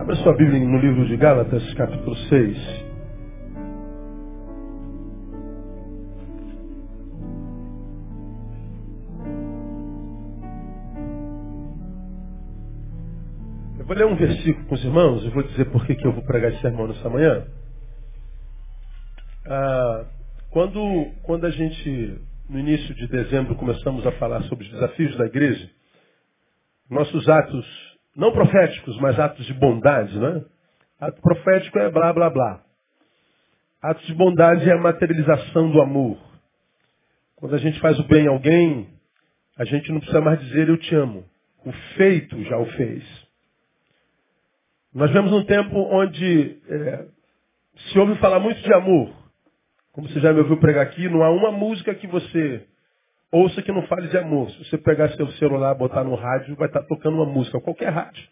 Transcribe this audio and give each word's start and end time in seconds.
Abra 0.00 0.16
sua 0.16 0.34
Bíblia 0.34 0.58
no 0.66 0.78
livro 0.80 1.06
de 1.06 1.16
Gálatas, 1.16 1.62
capítulo 1.74 2.16
6. 2.16 2.58
Eu 13.78 13.86
vou 13.86 13.96
ler 13.96 14.06
um 14.06 14.16
versículo 14.16 14.66
com 14.66 14.74
os 14.74 14.84
irmãos 14.84 15.24
e 15.24 15.28
vou 15.28 15.44
dizer 15.44 15.66
por 15.66 15.86
que 15.86 16.04
eu 16.04 16.12
vou 16.12 16.24
pregar 16.24 16.50
esse 16.50 16.60
sermão 16.60 16.88
nessa 16.88 17.08
manhã. 17.08 17.46
Ah, 19.46 20.04
quando, 20.50 20.80
quando 21.22 21.46
a 21.46 21.50
gente, 21.50 22.18
no 22.50 22.58
início 22.58 22.92
de 22.92 23.06
dezembro, 23.06 23.54
começamos 23.54 24.04
a 24.04 24.10
falar 24.12 24.42
sobre 24.44 24.64
os 24.64 24.72
desafios 24.72 25.16
da 25.16 25.26
igreja, 25.26 25.70
nossos 26.88 27.28
atos 27.28 27.94
não 28.16 28.32
proféticos, 28.32 28.96
mas 28.98 29.18
atos 29.18 29.44
de 29.46 29.54
bondade, 29.54 30.18
né? 30.18 30.44
Ato 31.00 31.20
profético 31.20 31.78
é 31.78 31.90
blá 31.90 32.12
blá 32.12 32.30
blá. 32.30 32.62
Atos 33.82 34.06
de 34.06 34.14
bondade 34.14 34.68
é 34.68 34.72
a 34.72 34.78
materialização 34.78 35.70
do 35.70 35.80
amor. 35.80 36.18
Quando 37.36 37.54
a 37.54 37.58
gente 37.58 37.78
faz 37.80 37.98
o 37.98 38.04
bem 38.04 38.26
a 38.26 38.30
alguém, 38.30 38.88
a 39.58 39.64
gente 39.64 39.90
não 39.92 39.98
precisa 39.98 40.20
mais 40.20 40.40
dizer 40.40 40.68
eu 40.68 40.78
te 40.78 40.94
amo. 40.94 41.24
O 41.64 41.72
feito 41.96 42.42
já 42.44 42.56
o 42.58 42.66
fez. 42.72 43.04
Nós 44.94 45.10
vemos 45.10 45.32
um 45.32 45.44
tempo 45.44 45.76
onde 45.76 46.58
é, 46.68 47.06
se 47.76 47.98
ouve 47.98 48.14
falar 48.16 48.38
muito 48.38 48.60
de 48.62 48.72
amor. 48.72 49.12
Como 49.92 50.08
você 50.08 50.20
já 50.20 50.32
me 50.32 50.40
ouviu 50.40 50.56
pregar 50.58 50.84
aqui, 50.84 51.08
não 51.08 51.22
há 51.22 51.30
uma 51.30 51.50
música 51.50 51.94
que 51.94 52.06
você 52.06 52.66
Ouça 53.34 53.60
que 53.62 53.72
não 53.72 53.82
fale 53.88 54.06
de 54.06 54.16
amor. 54.16 54.48
Se 54.52 54.58
você 54.64 54.78
pegar 54.78 55.08
seu 55.16 55.26
celular, 55.32 55.74
botar 55.74 56.04
no 56.04 56.14
rádio, 56.14 56.54
vai 56.54 56.68
estar 56.68 56.84
tocando 56.84 57.16
uma 57.16 57.26
música, 57.26 57.60
qualquer 57.60 57.88
rádio. 57.88 58.24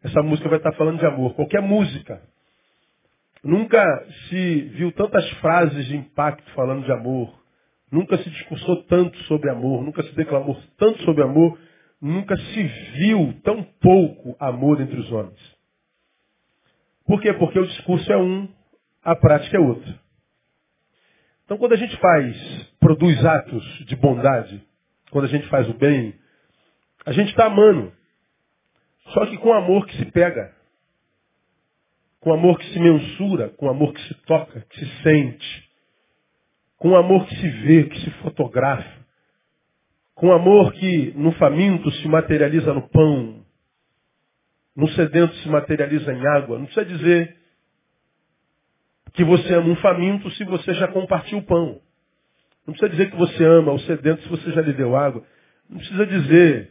Essa 0.00 0.22
música 0.22 0.48
vai 0.48 0.58
estar 0.58 0.70
falando 0.74 1.00
de 1.00 1.06
amor, 1.06 1.34
qualquer 1.34 1.60
música. 1.60 2.22
Nunca 3.42 3.82
se 4.28 4.60
viu 4.76 4.92
tantas 4.92 5.28
frases 5.40 5.86
de 5.86 5.96
impacto 5.96 6.48
falando 6.52 6.84
de 6.84 6.92
amor. 6.92 7.36
Nunca 7.90 8.16
se 8.18 8.30
discursou 8.30 8.84
tanto 8.84 9.18
sobre 9.24 9.50
amor, 9.50 9.82
nunca 9.82 10.04
se 10.04 10.14
declamou 10.14 10.56
tanto 10.76 11.02
sobre 11.02 11.24
amor, 11.24 11.58
nunca 12.00 12.36
se 12.36 12.62
viu 12.94 13.34
tão 13.42 13.64
pouco 13.80 14.36
amor 14.38 14.80
entre 14.80 15.00
os 15.00 15.10
homens. 15.10 15.56
Por 17.04 17.20
quê? 17.20 17.32
Porque 17.32 17.58
o 17.58 17.66
discurso 17.66 18.12
é 18.12 18.16
um, 18.16 18.48
a 19.02 19.16
prática 19.16 19.56
é 19.56 19.60
outra. 19.60 20.07
Então, 21.48 21.56
quando 21.56 21.72
a 21.72 21.76
gente 21.76 21.96
faz, 21.96 22.62
produz 22.78 23.24
atos 23.24 23.64
de 23.86 23.96
bondade, 23.96 24.62
quando 25.10 25.24
a 25.24 25.28
gente 25.28 25.48
faz 25.48 25.66
o 25.66 25.72
bem, 25.72 26.14
a 27.06 27.12
gente 27.12 27.30
está 27.30 27.46
amando. 27.46 27.90
Só 29.14 29.24
que 29.24 29.38
com 29.38 29.54
amor 29.54 29.86
que 29.86 29.96
se 29.96 30.04
pega, 30.12 30.54
com 32.20 32.34
amor 32.34 32.58
que 32.58 32.66
se 32.70 32.78
mensura, 32.78 33.48
com 33.48 33.70
amor 33.70 33.94
que 33.94 34.02
se 34.08 34.14
toca, 34.26 34.60
que 34.68 34.78
se 34.78 35.02
sente, 35.02 35.70
com 36.76 36.94
amor 36.94 37.26
que 37.26 37.34
se 37.36 37.48
vê, 37.48 37.84
que 37.84 37.98
se 37.98 38.10
fotografa, 38.22 39.06
com 40.14 40.30
amor 40.30 40.70
que 40.74 41.14
no 41.16 41.32
faminto 41.32 41.90
se 41.92 42.08
materializa 42.08 42.74
no 42.74 42.86
pão, 42.90 43.42
no 44.76 44.86
sedento 44.88 45.34
se 45.36 45.48
materializa 45.48 46.12
em 46.12 46.26
água. 46.26 46.58
Não 46.58 46.66
precisa 46.66 46.84
dizer 46.84 47.37
que 49.18 49.24
você 49.24 49.52
ama 49.52 49.70
um 49.70 49.76
faminto 49.76 50.30
se 50.30 50.44
você 50.44 50.72
já 50.74 50.86
compartiu 50.86 51.38
o 51.38 51.42
pão. 51.42 51.80
Não 52.64 52.72
precisa 52.72 52.88
dizer 52.88 53.10
que 53.10 53.16
você 53.16 53.44
ama 53.44 53.72
o 53.72 53.78
sedento 53.80 54.22
se 54.22 54.28
você 54.28 54.52
já 54.52 54.60
lhe 54.60 54.72
deu 54.72 54.94
água. 54.94 55.24
Não 55.68 55.76
precisa 55.78 56.06
dizer 56.06 56.70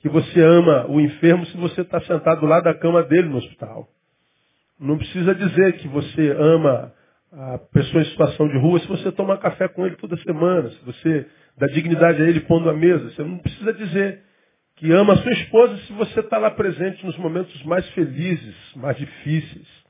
que 0.00 0.08
você 0.10 0.38
ama 0.38 0.84
o 0.86 1.00
enfermo 1.00 1.46
se 1.46 1.56
você 1.56 1.80
está 1.80 1.98
sentado 2.02 2.44
lá 2.44 2.60
da 2.60 2.74
cama 2.74 3.02
dele 3.04 3.30
no 3.30 3.38
hospital. 3.38 3.88
Não 4.78 4.98
precisa 4.98 5.34
dizer 5.34 5.78
que 5.78 5.88
você 5.88 6.30
ama 6.38 6.92
a 7.32 7.56
pessoa 7.72 8.02
em 8.02 8.06
situação 8.10 8.46
de 8.48 8.58
rua 8.58 8.80
se 8.80 8.86
você 8.86 9.10
toma 9.10 9.38
café 9.38 9.66
com 9.66 9.86
ele 9.86 9.96
toda 9.96 10.14
semana, 10.18 10.68
se 10.68 10.84
você 10.84 11.26
dá 11.56 11.68
dignidade 11.68 12.20
a 12.20 12.28
ele 12.28 12.40
pondo 12.40 12.68
a 12.68 12.74
mesa. 12.74 13.08
Você 13.12 13.22
não 13.22 13.38
precisa 13.38 13.72
dizer 13.72 14.20
que 14.76 14.92
ama 14.92 15.14
a 15.14 15.16
sua 15.16 15.32
esposa 15.32 15.74
se 15.86 15.92
você 15.94 16.20
está 16.20 16.36
lá 16.36 16.50
presente 16.50 17.06
nos 17.06 17.16
momentos 17.16 17.62
mais 17.64 17.88
felizes, 17.92 18.56
mais 18.76 18.98
difíceis. 18.98 19.87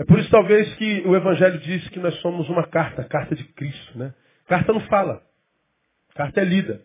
É 0.00 0.04
por 0.04 0.18
isso 0.18 0.30
talvez 0.30 0.74
que 0.76 1.02
o 1.06 1.14
Evangelho 1.14 1.58
diz 1.58 1.86
que 1.90 1.98
nós 1.98 2.14
somos 2.22 2.48
uma 2.48 2.66
carta, 2.66 3.04
carta 3.04 3.36
de 3.36 3.44
Cristo. 3.44 3.98
Né? 3.98 4.14
Carta 4.46 4.72
não 4.72 4.80
fala, 4.86 5.22
carta 6.14 6.40
é 6.40 6.44
lida. 6.44 6.82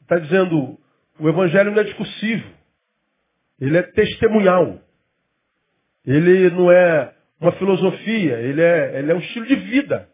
Está 0.00 0.18
dizendo, 0.18 0.80
o 1.20 1.28
Evangelho 1.28 1.70
não 1.70 1.82
é 1.82 1.84
discursivo, 1.84 2.50
ele 3.60 3.76
é 3.76 3.82
testemunhal. 3.82 4.80
Ele 6.06 6.48
não 6.48 6.72
é 6.72 7.14
uma 7.38 7.52
filosofia, 7.52 8.40
ele 8.40 8.62
é, 8.62 8.98
ele 8.98 9.12
é 9.12 9.14
um 9.14 9.20
estilo 9.20 9.46
de 9.46 9.54
vida. 9.54 10.08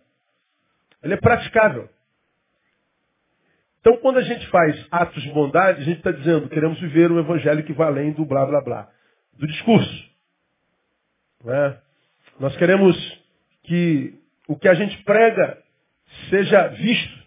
Ele 1.00 1.14
é 1.14 1.16
praticável. 1.16 1.88
Então, 3.80 3.96
quando 3.98 4.18
a 4.18 4.22
gente 4.22 4.44
faz 4.48 4.84
atos 4.90 5.22
de 5.22 5.30
bondade, 5.30 5.80
a 5.80 5.84
gente 5.84 5.98
está 5.98 6.10
dizendo, 6.10 6.48
queremos 6.48 6.80
viver 6.80 7.12
um 7.12 7.20
evangelho 7.20 7.62
que 7.62 7.72
vai 7.72 7.86
além 7.86 8.12
do 8.12 8.26
blá 8.26 8.44
blá 8.44 8.60
blá, 8.60 8.90
do 9.34 9.46
discurso. 9.46 10.07
É? 11.46 11.76
Nós 12.40 12.56
queremos 12.56 12.96
que 13.64 14.14
o 14.48 14.56
que 14.56 14.68
a 14.68 14.74
gente 14.74 14.96
prega 15.04 15.58
seja 16.30 16.68
visto. 16.68 17.18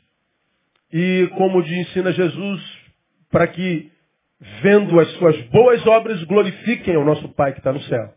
E 0.92 1.30
como 1.38 1.62
ensina 1.62 2.12
Jesus, 2.12 2.62
para 3.32 3.48
que, 3.48 3.90
vendo 4.62 5.00
as 5.00 5.10
suas 5.14 5.40
boas 5.44 5.86
obras, 5.88 6.22
glorifiquem 6.26 6.98
o 6.98 7.06
nosso 7.06 7.30
Pai 7.30 7.54
que 7.54 7.60
está 7.60 7.72
no 7.72 7.82
céu. 7.82 8.14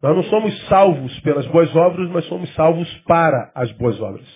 Nós 0.00 0.14
não 0.14 0.22
somos 0.24 0.66
salvos 0.68 1.18
pelas 1.20 1.46
boas 1.46 1.74
obras, 1.74 2.08
mas 2.10 2.24
somos 2.26 2.54
salvos 2.54 2.88
para 3.06 3.50
as 3.54 3.72
boas 3.72 4.00
obras. 4.00 4.26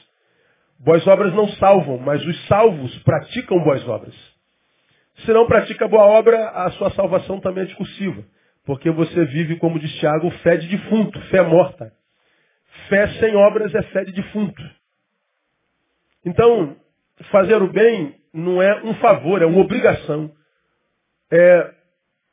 Boas 0.80 1.06
obras 1.06 1.32
não 1.34 1.46
salvam, 1.50 1.98
mas 1.98 2.24
os 2.26 2.46
salvos 2.48 2.98
praticam 3.04 3.62
boas 3.62 3.86
obras. 3.86 4.14
Se 5.24 5.32
não 5.32 5.46
pratica 5.46 5.86
boa 5.86 6.04
obra, 6.04 6.48
a 6.48 6.70
sua 6.72 6.90
salvação 6.90 7.38
também 7.38 7.62
é 7.62 7.66
discursiva. 7.66 8.24
Porque 8.64 8.90
você 8.90 9.24
vive, 9.26 9.56
como 9.56 9.78
diz 9.78 9.92
Tiago, 9.98 10.30
fé 10.42 10.56
de 10.56 10.68
defunto, 10.68 11.20
fé 11.22 11.42
morta. 11.42 11.92
Fé 12.88 13.08
sem 13.18 13.34
obras 13.34 13.74
é 13.74 13.82
fé 13.82 14.04
de 14.04 14.12
defunto. 14.12 14.62
Então, 16.24 16.76
fazer 17.30 17.60
o 17.60 17.72
bem 17.72 18.14
não 18.32 18.62
é 18.62 18.82
um 18.84 18.94
favor, 18.94 19.42
é 19.42 19.46
uma 19.46 19.60
obrigação. 19.60 20.30
É 21.30 21.70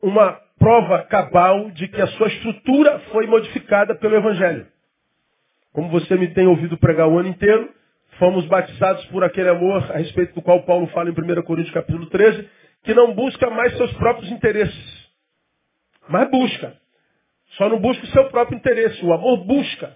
uma 0.01 0.39
prova 0.57 1.03
cabal 1.05 1.71
de 1.71 1.87
que 1.87 2.01
a 2.01 2.07
sua 2.07 2.27
estrutura 2.27 2.99
foi 3.11 3.25
modificada 3.25 3.95
pelo 3.95 4.15
Evangelho. 4.15 4.67
Como 5.73 5.89
você 5.89 6.15
me 6.15 6.27
tem 6.33 6.47
ouvido 6.47 6.77
pregar 6.77 7.07
o 7.07 7.17
ano 7.17 7.29
inteiro, 7.29 7.69
fomos 8.17 8.45
batizados 8.45 9.05
por 9.05 9.23
aquele 9.23 9.49
amor 9.49 9.91
a 9.91 9.97
respeito 9.97 10.35
do 10.35 10.41
qual 10.41 10.63
Paulo 10.63 10.87
fala 10.87 11.09
em 11.09 11.13
1 11.13 11.41
Coríntios 11.43 11.73
capítulo 11.73 12.07
13, 12.07 12.47
que 12.83 12.93
não 12.93 13.13
busca 13.13 13.49
mais 13.49 13.75
seus 13.77 13.91
próprios 13.93 14.31
interesses. 14.31 14.88
Mas 16.09 16.29
busca. 16.29 16.73
Só 17.51 17.69
não 17.69 17.79
busca 17.79 18.03
o 18.03 18.09
seu 18.09 18.25
próprio 18.29 18.57
interesse. 18.57 19.03
O 19.05 19.13
amor 19.13 19.45
busca, 19.45 19.95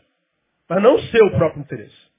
mas 0.69 0.81
não 0.81 0.95
o 0.95 1.01
seu 1.03 1.31
próprio 1.31 1.61
interesse. 1.61 2.13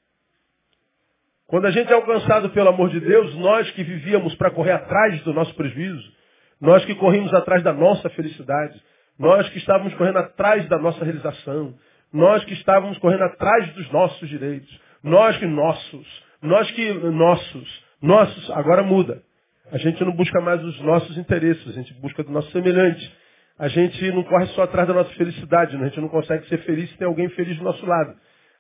Quando 1.47 1.67
a 1.67 1.71
gente 1.71 1.91
é 1.91 1.95
alcançado 1.95 2.51
pelo 2.51 2.69
amor 2.71 2.91
de 2.91 3.01
Deus, 3.01 3.35
nós 3.37 3.71
que 3.73 3.85
vivíamos 3.85 4.35
para 4.35 4.51
correr 4.51 4.73
atrás 4.73 5.21
do 5.23 5.33
nosso 5.33 5.55
prejuízo, 5.55 6.13
nós 6.61 6.85
que 6.85 6.95
corrimos 6.95 7.33
atrás 7.35 7.63
da 7.63 7.73
nossa 7.73 8.09
felicidade, 8.11 8.81
nós 9.19 9.49
que 9.51 9.59
estávamos 9.59 9.95
correndo 9.95 10.19
atrás 10.19 10.67
da 10.69 10.79
nossa 10.79 11.05
realização, 11.05 11.75
nós 12.13 12.45
que 12.45 12.55
estávamos 12.55 12.99
correndo 12.99 13.23
atrás 13.25 13.73
dos 13.75 13.91
nossos 13.93 14.29
direitos, 14.29 14.81
nós 15.03 15.37
que 15.37 15.47
nossos, 15.47 16.25
nós 16.43 16.71
que 16.71 16.93
nossos, 16.93 17.85
nossos, 18.01 18.51
agora 18.51 18.83
muda. 18.83 19.23
A 19.71 19.79
gente 19.79 20.03
não 20.05 20.13
busca 20.13 20.41
mais 20.41 20.65
os 20.65 20.81
nossos 20.81 21.17
interesses, 21.19 21.69
a 21.69 21.73
gente 21.73 21.93
busca 21.95 22.25
do 22.25 22.33
nosso 22.33 22.51
semelhante 22.51 23.24
a 23.59 23.69
gente 23.69 24.11
não 24.13 24.25
corre 24.25 24.47
só 24.49 24.63
atrás 24.63 24.89
da 24.89 24.95
nossa 24.95 25.11
felicidade, 25.15 25.77
né? 25.77 25.85
a 25.85 25.89
gente 25.89 26.01
não 26.01 26.09
consegue 26.09 26.47
ser 26.49 26.59
feliz 26.59 26.91
se 26.91 26.99
tem 26.99 27.07
alguém 27.07 27.29
feliz 27.31 27.57
do 27.57 27.65
nosso 27.65 27.87
lado. 27.87 28.15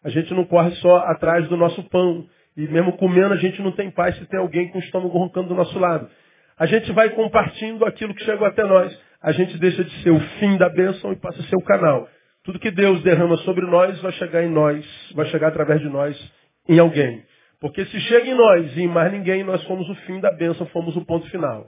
A 0.04 0.08
gente 0.08 0.32
não 0.34 0.44
corre 0.44 0.70
só 0.76 0.98
atrás 0.98 1.48
do 1.48 1.56
nosso 1.56 1.82
pão. 1.88 2.26
E 2.56 2.68
mesmo 2.68 2.96
comendo, 2.96 3.34
a 3.34 3.38
gente 3.38 3.60
não 3.60 3.72
tem 3.72 3.90
paz 3.90 4.16
se 4.16 4.26
tem 4.26 4.38
alguém 4.38 4.68
com 4.68 4.78
o 4.78 4.80
estômago 4.80 5.18
roncando 5.18 5.48
do 5.48 5.54
nosso 5.54 5.76
lado. 5.78 6.08
A 6.56 6.66
gente 6.66 6.92
vai 6.92 7.10
compartilhando 7.10 7.84
aquilo 7.84 8.14
que 8.14 8.24
chegou 8.24 8.46
até 8.46 8.62
nós. 8.64 8.96
A 9.20 9.32
gente 9.32 9.58
deixa 9.58 9.82
de 9.82 9.90
ser 10.02 10.10
o 10.10 10.20
fim 10.38 10.56
da 10.56 10.68
bênção 10.68 11.12
e 11.12 11.16
passa 11.16 11.40
a 11.40 11.44
ser 11.44 11.56
o 11.56 11.64
canal. 11.64 12.08
Tudo 12.44 12.60
que 12.60 12.70
Deus 12.70 13.02
derrama 13.02 13.36
sobre 13.38 13.66
nós 13.66 14.00
vai 14.00 14.12
chegar 14.12 14.44
em 14.44 14.50
nós, 14.50 14.86
vai 15.16 15.26
chegar 15.26 15.48
através 15.48 15.80
de 15.80 15.88
nós 15.88 16.32
em 16.68 16.78
alguém. 16.78 17.24
Porque 17.60 17.84
se 17.86 18.00
chega 18.02 18.28
em 18.28 18.34
nós 18.34 18.76
e 18.76 18.82
em 18.82 18.88
mais 18.88 19.10
ninguém, 19.10 19.42
nós 19.42 19.64
fomos 19.64 19.88
o 19.88 19.94
fim 20.06 20.20
da 20.20 20.30
bênção, 20.30 20.66
fomos 20.66 20.94
o 20.94 21.04
ponto 21.04 21.28
final. 21.30 21.66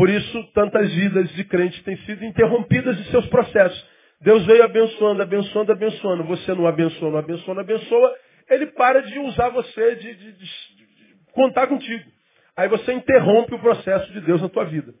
Por 0.00 0.08
isso, 0.08 0.44
tantas 0.54 0.90
vidas 0.94 1.28
de 1.34 1.44
crentes 1.44 1.82
têm 1.82 1.94
sido 2.06 2.24
interrompidas 2.24 2.96
de 2.96 3.10
seus 3.10 3.26
processos. 3.26 3.86
Deus 4.22 4.46
veio 4.46 4.64
abençoando, 4.64 5.20
abençoando, 5.20 5.72
abençoando. 5.72 6.24
Você 6.24 6.54
não 6.54 6.66
abençoa, 6.66 7.10
não 7.10 7.18
abençoa, 7.18 7.54
não 7.54 7.60
abençoa. 7.60 8.16
Ele 8.48 8.68
para 8.68 9.02
de 9.02 9.18
usar 9.18 9.50
você, 9.50 9.96
de, 9.96 10.14
de, 10.14 10.32
de, 10.32 10.46
de 10.46 10.86
contar 11.34 11.66
contigo. 11.66 12.10
Aí 12.56 12.66
você 12.66 12.94
interrompe 12.94 13.54
o 13.54 13.58
processo 13.58 14.10
de 14.14 14.22
Deus 14.22 14.40
na 14.40 14.48
tua 14.48 14.64
vida. 14.64 14.94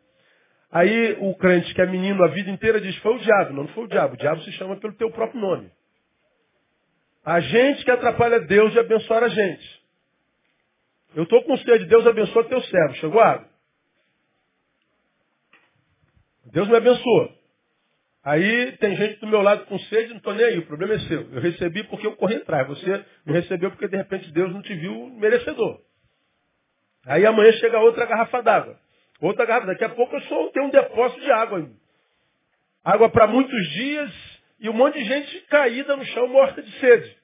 Aí 0.70 1.16
o 1.18 1.34
crente 1.34 1.72
que 1.72 1.80
é 1.80 1.86
menino 1.86 2.22
a 2.22 2.28
vida 2.28 2.50
inteira 2.50 2.78
diz, 2.78 2.94
foi 2.96 3.14
o 3.14 3.20
diabo. 3.20 3.54
Não, 3.54 3.62
não 3.62 3.70
foi 3.70 3.84
o 3.84 3.88
diabo. 3.88 4.12
O 4.12 4.18
diabo 4.18 4.42
se 4.42 4.52
chama 4.52 4.76
pelo 4.76 4.92
teu 4.96 5.10
próprio 5.12 5.40
nome. 5.40 5.70
A 7.24 7.40
gente 7.40 7.86
que 7.86 7.90
atrapalha 7.90 8.38
Deus 8.40 8.70
de 8.72 8.78
abençoar 8.78 9.22
a 9.22 9.28
gente. 9.28 9.80
Eu 11.14 11.22
estou 11.22 11.42
com 11.44 11.56
sede, 11.56 11.86
Deus 11.86 12.06
abençoa 12.06 12.44
teu 12.44 12.60
servo. 12.60 12.94
Chegou 12.96 13.18
água. 13.18 13.49
Deus 16.52 16.68
me 16.68 16.76
abençoa. 16.76 17.40
Aí 18.22 18.72
tem 18.76 18.96
gente 18.96 19.18
do 19.20 19.26
meu 19.26 19.40
lado 19.40 19.64
com 19.64 19.78
sede, 19.78 20.10
não 20.10 20.18
estou 20.18 20.34
nem 20.34 20.44
aí, 20.44 20.58
o 20.58 20.66
problema 20.66 20.94
é 20.94 20.98
seu. 21.00 21.22
Eu 21.32 21.40
recebi 21.40 21.84
porque 21.84 22.06
eu 22.06 22.16
corri 22.16 22.36
atrás. 22.36 22.68
Você 22.68 23.04
não 23.24 23.34
recebeu 23.34 23.70
porque 23.70 23.88
de 23.88 23.96
repente 23.96 24.30
Deus 24.32 24.52
não 24.52 24.60
te 24.60 24.74
viu 24.74 25.08
merecedor. 25.18 25.80
Aí 27.06 27.24
amanhã 27.24 27.50
chega 27.52 27.78
outra 27.78 28.04
garrafa 28.04 28.42
d'água. 28.42 28.78
Outra 29.20 29.46
garrafa. 29.46 29.68
Daqui 29.68 29.84
a 29.84 29.88
pouco 29.88 30.14
eu 30.14 30.20
sou, 30.22 30.50
tenho 30.50 30.66
um 30.66 30.70
depósito 30.70 31.20
de 31.20 31.30
água. 31.30 31.70
Água 32.84 33.08
para 33.08 33.26
muitos 33.26 33.68
dias 33.70 34.40
e 34.60 34.68
um 34.68 34.74
monte 34.74 34.98
de 34.98 35.04
gente 35.04 35.40
caída 35.46 35.96
no 35.96 36.04
chão, 36.04 36.28
morta 36.28 36.62
de 36.62 36.70
sede. 36.78 37.16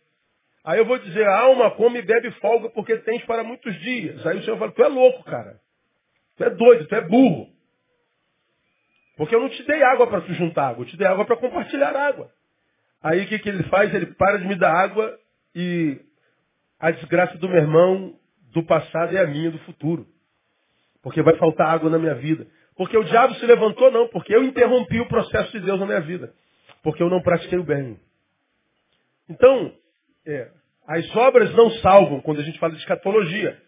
Aí 0.65 0.79
eu 0.79 0.87
vou 0.87 0.99
dizer, 0.99 1.27
alma 1.27 1.71
come 1.73 1.99
e 1.99 2.03
bebe 2.03 2.31
folga 2.33 2.71
porque 2.71 2.97
tens 2.99 3.23
para 3.25 3.45
muitos 3.45 3.79
dias. 3.81 4.27
Aí 4.27 4.39
o 4.39 4.43
Senhor 4.43 4.59
fala, 4.59 4.73
tu 4.73 4.83
é 4.83 4.89
louco, 4.89 5.23
cara. 5.25 5.61
Tu 6.37 6.45
é 6.45 6.51
doido, 6.51 6.87
tu 6.89 6.95
é 6.95 7.03
burro. 7.03 7.56
Porque 9.17 9.35
eu 9.35 9.41
não 9.41 9.49
te 9.49 9.63
dei 9.65 9.83
água 9.83 10.07
para 10.07 10.21
tu 10.21 10.33
juntar 10.35 10.69
água, 10.69 10.85
eu 10.85 10.89
te 10.89 10.97
dei 10.97 11.07
água 11.07 11.25
para 11.25 11.37
compartilhar 11.37 11.97
água. 11.97 12.31
Aí 13.03 13.25
o 13.25 13.29
que, 13.29 13.39
que 13.39 13.49
ele 13.49 13.63
faz? 13.65 13.93
Ele 13.95 14.07
para 14.07 14.39
de 14.39 14.47
me 14.47 14.57
dar 14.57 14.73
água 14.73 15.19
e 15.55 15.99
a 16.79 16.91
desgraça 16.91 17.39
do 17.39 17.49
meu 17.49 17.59
irmão 17.59 18.15
do 18.53 18.63
passado 18.63 19.17
é 19.17 19.21
a 19.21 19.27
minha 19.27 19.51
do 19.51 19.59
futuro. 19.61 20.07
Porque 21.03 21.23
vai 21.23 21.37
faltar 21.37 21.69
água 21.69 21.89
na 21.89 21.99
minha 21.99 22.15
vida. 22.15 22.47
Porque 22.77 22.97
o 22.97 23.05
diabo 23.05 23.35
se 23.37 23.47
levantou, 23.47 23.91
não, 23.91 24.09
porque 24.09 24.35
eu 24.35 24.45
interrompi 24.45 25.01
o 25.01 25.09
processo 25.09 25.53
de 25.53 25.61
Deus 25.61 25.81
na 25.81 25.87
minha 25.87 26.01
vida. 26.01 26.35
Porque 26.83 27.03
eu 27.03 27.09
não 27.09 27.23
pratiquei 27.23 27.59
o 27.59 27.65
bem. 27.65 27.99
Então, 29.29 29.73
é, 30.27 30.51
as 30.87 31.17
obras 31.17 31.55
não 31.55 31.71
salvam 31.71 32.21
quando 32.21 32.41
a 32.41 32.45
gente 32.45 32.59
fala 32.59 32.75
de 32.75 32.81
escatologia. 32.81 33.61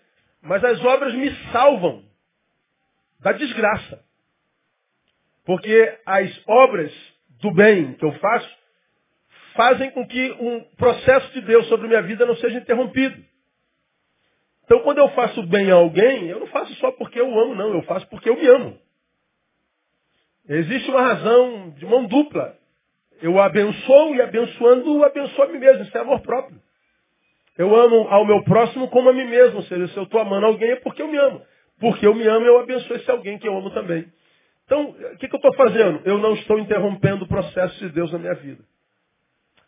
Mas 0.43 0.63
as 0.63 0.85
obras 0.85 1.15
me 1.15 1.31
salvam 1.53 2.05
da 3.21 3.33
desgraça. 3.33 4.05
Porque 5.49 5.99
as 6.05 6.43
obras 6.47 6.93
do 7.41 7.51
bem 7.55 7.95
que 7.95 8.05
eu 8.05 8.13
faço 8.13 8.59
fazem 9.55 9.91
com 9.93 10.07
que 10.07 10.31
um 10.33 10.61
processo 10.77 11.33
de 11.33 11.41
Deus 11.41 11.67
sobre 11.69 11.89
minha 11.89 12.03
vida 12.03 12.27
não 12.27 12.37
seja 12.37 12.59
interrompido. 12.59 13.17
Então, 14.65 14.81
quando 14.81 14.99
eu 14.99 15.09
faço 15.13 15.43
bem 15.45 15.71
a 15.71 15.77
alguém, 15.77 16.27
eu 16.29 16.41
não 16.41 16.49
faço 16.49 16.75
só 16.75 16.93
porque 16.93 17.19
eu 17.19 17.27
amo, 17.41 17.55
não. 17.55 17.73
Eu 17.73 17.81
faço 17.85 18.07
porque 18.09 18.29
eu 18.29 18.37
me 18.37 18.47
amo. 18.47 18.79
Existe 20.47 20.91
uma 20.91 21.01
razão 21.01 21.71
de 21.79 21.87
mão 21.87 22.05
dupla. 22.05 22.55
Eu 23.23 23.41
abençoo 23.41 24.17
e 24.17 24.21
abençoando, 24.21 25.03
abençoo 25.03 25.45
a 25.45 25.49
mim 25.49 25.61
mesmo. 25.61 25.83
Isso 25.83 25.97
é 25.97 26.01
amor 26.03 26.21
próprio. 26.21 26.61
Eu 27.57 27.75
amo 27.75 28.07
ao 28.11 28.27
meu 28.27 28.45
próximo 28.45 28.89
como 28.89 29.09
a 29.09 29.15
mim 29.15 29.25
mesmo. 29.25 29.57
Ou 29.57 29.63
seja, 29.63 29.89
se 29.89 29.97
eu 29.97 30.03
estou 30.03 30.21
amando 30.21 30.45
alguém 30.45 30.73
é 30.73 30.77
porque 30.77 31.01
eu 31.01 31.09
me 31.09 31.17
amo. 31.17 31.41
Porque 31.81 32.07
eu 32.07 32.15
me 32.15 32.27
amo, 32.27 32.45
eu 32.45 32.59
abençoo 32.59 32.97
esse 32.99 33.11
alguém 33.11 33.39
que 33.39 33.49
eu 33.49 33.57
amo 33.57 33.71
também. 33.71 34.13
Então, 34.69 34.91
o 34.91 35.17
que, 35.17 35.27
que 35.27 35.35
eu 35.35 35.39
estou 35.39 35.55
fazendo? 35.55 36.03
Eu 36.05 36.19
não 36.19 36.35
estou 36.35 36.59
interrompendo 36.59 37.25
o 37.25 37.29
processo 37.29 37.79
de 37.79 37.89
Deus 37.89 38.13
na 38.13 38.19
minha 38.19 38.35
vida. 38.35 38.63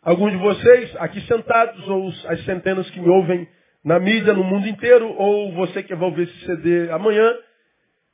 Alguns 0.03 0.31
de 0.31 0.37
vocês, 0.37 0.95
aqui 0.97 1.19
sentados, 1.21 1.87
ou 1.89 2.09
as 2.27 2.45
centenas 2.45 2.87
que 2.91 2.99
me 2.99 3.09
ouvem 3.09 3.47
na 3.83 3.99
mídia, 3.99 4.31
no 4.31 4.43
mundo 4.43 4.67
inteiro, 4.67 5.11
ou 5.17 5.53
você 5.53 5.81
que 5.81 5.95
vai 5.95 6.07
ouvir 6.07 6.27
esse 6.27 6.45
CD 6.45 6.91
amanhã, 6.91 7.35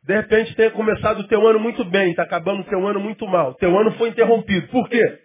de 0.02 0.16
repente 0.16 0.56
tenha 0.56 0.72
começado 0.72 1.20
o 1.20 1.28
teu 1.28 1.46
ano 1.46 1.60
muito 1.60 1.84
bem, 1.84 2.12
está 2.12 2.24
acabando 2.24 2.62
o 2.62 2.70
teu 2.70 2.88
ano 2.88 3.02
muito 3.02 3.28
mal. 3.28 3.54
Teu 3.56 3.78
ano 3.78 3.92
foi 3.98 4.08
interrompido. 4.08 4.70
Por 4.70 4.88
quê? 4.88 5.20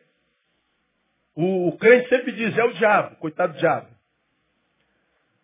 O, 1.37 1.69
o 1.69 1.79
crente 1.79 2.08
sempre 2.08 2.32
diz, 2.32 2.58
é 2.58 2.65
o 2.65 2.73
diabo, 2.73 3.15
coitado 3.19 3.53
do 3.53 3.61
diabo. 3.61 3.87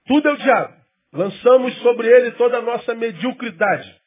Tudo 0.05 0.31
é 0.31 0.33
o 0.33 0.37
diabo. 0.37 0.75
Lançamos 1.13 1.79
sobre 1.79 2.09
ele 2.09 2.33
toda 2.33 2.59
a 2.59 2.63
nossa 2.63 2.93
mediocridade. 2.97 3.98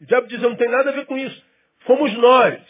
O 0.00 0.06
diabo 0.06 0.26
diz, 0.26 0.40
não 0.40 0.56
tem 0.56 0.68
nada 0.68 0.90
a 0.90 0.92
ver 0.92 1.06
com 1.06 1.16
isso. 1.16 1.44
Fomos 1.80 2.12
nós. 2.14 2.62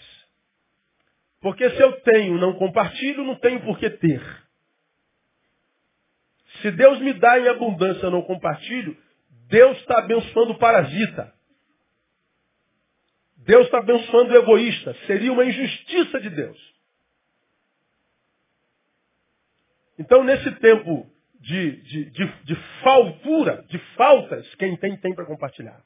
Porque 1.40 1.69
se 1.70 1.81
eu 1.81 2.00
tenho, 2.00 2.38
não 2.38 2.55
compartilho, 2.55 3.25
não 3.25 3.37
tenho 3.37 3.61
por 3.61 3.78
que 3.78 3.90
ter. 3.90 4.23
Se 6.61 6.70
Deus 6.70 6.99
me 7.00 7.12
dá 7.12 7.38
em 7.38 7.49
abundância, 7.49 8.06
eu 8.06 8.11
não 8.11 8.23
compartilho, 8.23 8.96
Deus 9.49 9.76
está 9.78 9.99
abençoando 9.99 10.52
o 10.52 10.58
parasita. 10.58 11.32
Deus 13.38 13.67
está 13.67 13.78
abençoando 13.78 14.32
o 14.32 14.37
egoísta. 14.37 14.94
Seria 15.06 15.32
uma 15.32 15.44
injustiça 15.44 16.20
de 16.20 16.31
Deus. 16.31 16.75
Então, 19.99 20.25
nesse 20.25 20.50
tempo 20.56 21.08
de, 21.40 21.82
de, 21.82 22.11
de, 22.11 22.26
de 22.44 22.55
faltura, 22.82 23.64
de 23.69 23.78
faltas, 23.96 24.52
quem 24.56 24.76
tem, 24.76 24.96
tem 24.96 25.14
para 25.14 25.26
compartilhar. 25.26 25.81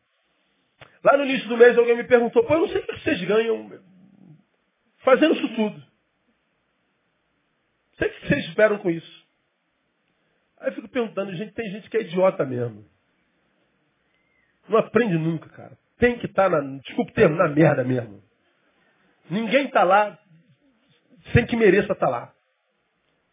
Lá 1.02 1.17
no 1.17 1.25
início 1.25 1.49
do 1.49 1.56
mês 1.56 1.76
alguém 1.76 1.97
me 1.97 2.05
perguntou, 2.05 2.44
pô, 2.44 2.55
eu 2.55 2.61
não 2.61 2.69
sei 2.69 2.81
o 2.81 2.87
que 2.87 3.00
vocês 3.00 3.25
ganham 3.25 3.81
fazendo 4.99 5.35
isso 5.35 5.49
tudo. 5.55 5.76
Não 5.76 5.85
sei 7.99 8.08
o 8.08 8.12
que 8.12 8.29
vocês 8.29 8.44
esperam 8.47 8.79
com 8.79 8.91
isso. 8.91 9.26
Aí 10.58 10.69
eu 10.69 10.75
fico 10.75 10.88
perguntando, 10.88 11.35
gente, 11.35 11.52
tem 11.52 11.70
gente 11.70 11.88
que 11.88 11.97
é 11.97 12.02
idiota 12.02 12.44
mesmo. 12.44 12.85
Não 14.69 14.79
aprende 14.79 15.17
nunca, 15.17 15.49
cara. 15.49 15.79
Tem 15.99 16.19
que 16.19 16.26
estar 16.26 16.50
tá 16.50 16.61
na, 16.61 16.79
desculpe 16.79 17.12
o 17.12 17.14
termo, 17.14 17.37
na 17.37 17.49
merda 17.49 17.82
mesmo. 17.82 18.23
Ninguém 19.29 19.67
está 19.67 19.82
lá 19.82 20.19
sem 21.32 21.47
que 21.47 21.56
mereça 21.56 21.93
estar 21.93 22.06
tá 22.06 22.08
lá. 22.08 22.35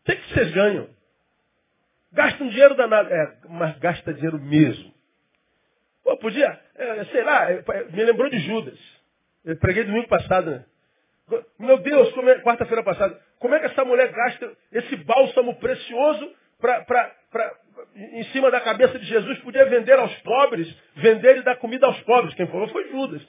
O 0.01 0.05
que, 0.05 0.15
que 0.15 0.33
vocês 0.33 0.53
ganham? 0.53 0.89
Gastam 2.13 2.47
dinheiro 2.47 2.75
danado. 2.75 3.13
É, 3.13 3.37
mas 3.49 3.77
gasta 3.79 4.13
dinheiro 4.13 4.39
mesmo. 4.39 4.96
Pô, 6.07 6.15
podia, 6.15 6.57
é, 6.77 7.03
sei 7.11 7.21
lá, 7.21 7.47
me 7.91 8.05
lembrou 8.05 8.29
de 8.29 8.39
Judas. 8.39 8.79
Eu 9.43 9.57
preguei 9.57 9.83
domingo 9.83 10.07
passado, 10.07 10.51
né? 10.51 10.63
Meu 11.59 11.79
Deus, 11.79 12.17
é, 12.17 12.39
quarta-feira 12.39 12.81
passada, 12.81 13.19
como 13.39 13.53
é 13.53 13.59
que 13.59 13.65
essa 13.65 13.83
mulher 13.83 14.09
gasta 14.13 14.49
esse 14.71 14.95
bálsamo 14.95 15.55
precioso 15.55 16.31
pra, 16.61 16.85
pra, 16.85 17.11
pra, 17.29 17.53
em 18.13 18.23
cima 18.31 18.49
da 18.49 18.61
cabeça 18.61 18.97
de 18.97 19.05
Jesus? 19.05 19.37
Podia 19.39 19.65
vender 19.65 19.99
aos 19.99 20.15
pobres, 20.19 20.73
vender 20.95 21.39
e 21.39 21.41
dar 21.41 21.57
comida 21.57 21.85
aos 21.85 21.99
pobres. 22.03 22.33
Quem 22.35 22.47
falou 22.47 22.69
foi 22.69 22.87
Judas. 22.87 23.21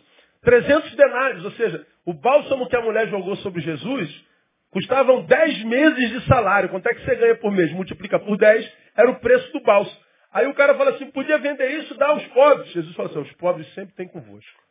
300 0.43 0.95
denários, 0.95 1.45
ou 1.45 1.51
seja, 1.51 1.85
o 2.07 2.15
bálsamo 2.15 2.69
que 2.69 2.77
a 2.77 2.81
mulher 2.81 3.09
jogou 3.09 3.35
sobre 3.39 3.61
Jesus 3.61 4.25
custavam 4.71 5.23
10 5.23 5.65
meses 5.65 6.11
de 6.11 6.29
salário. 6.29 6.69
Quanto 6.69 6.87
é 6.87 6.95
que 6.95 7.05
você 7.05 7.17
ganha 7.17 7.35
por 7.35 7.51
mês? 7.51 7.73
Multiplica 7.73 8.21
por 8.21 8.37
10, 8.37 8.73
era 8.97 9.11
o 9.11 9.19
preço 9.19 9.53
do 9.53 9.65
bálsamo. 9.65 10.08
Aí 10.33 10.47
o 10.47 10.55
cara 10.55 10.75
fala 10.75 10.91
assim, 10.91 11.11
podia 11.11 11.39
vender 11.39 11.71
isso, 11.81 11.95
dar 11.95 12.11
aos 12.11 12.27
pobres. 12.29 12.71
Jesus 12.71 12.95
falou 12.95 13.11
assim, 13.11 13.21
os 13.21 13.33
pobres 13.37 13.73
sempre 13.75 13.95
têm 13.95 14.09
convosco. 14.09 14.63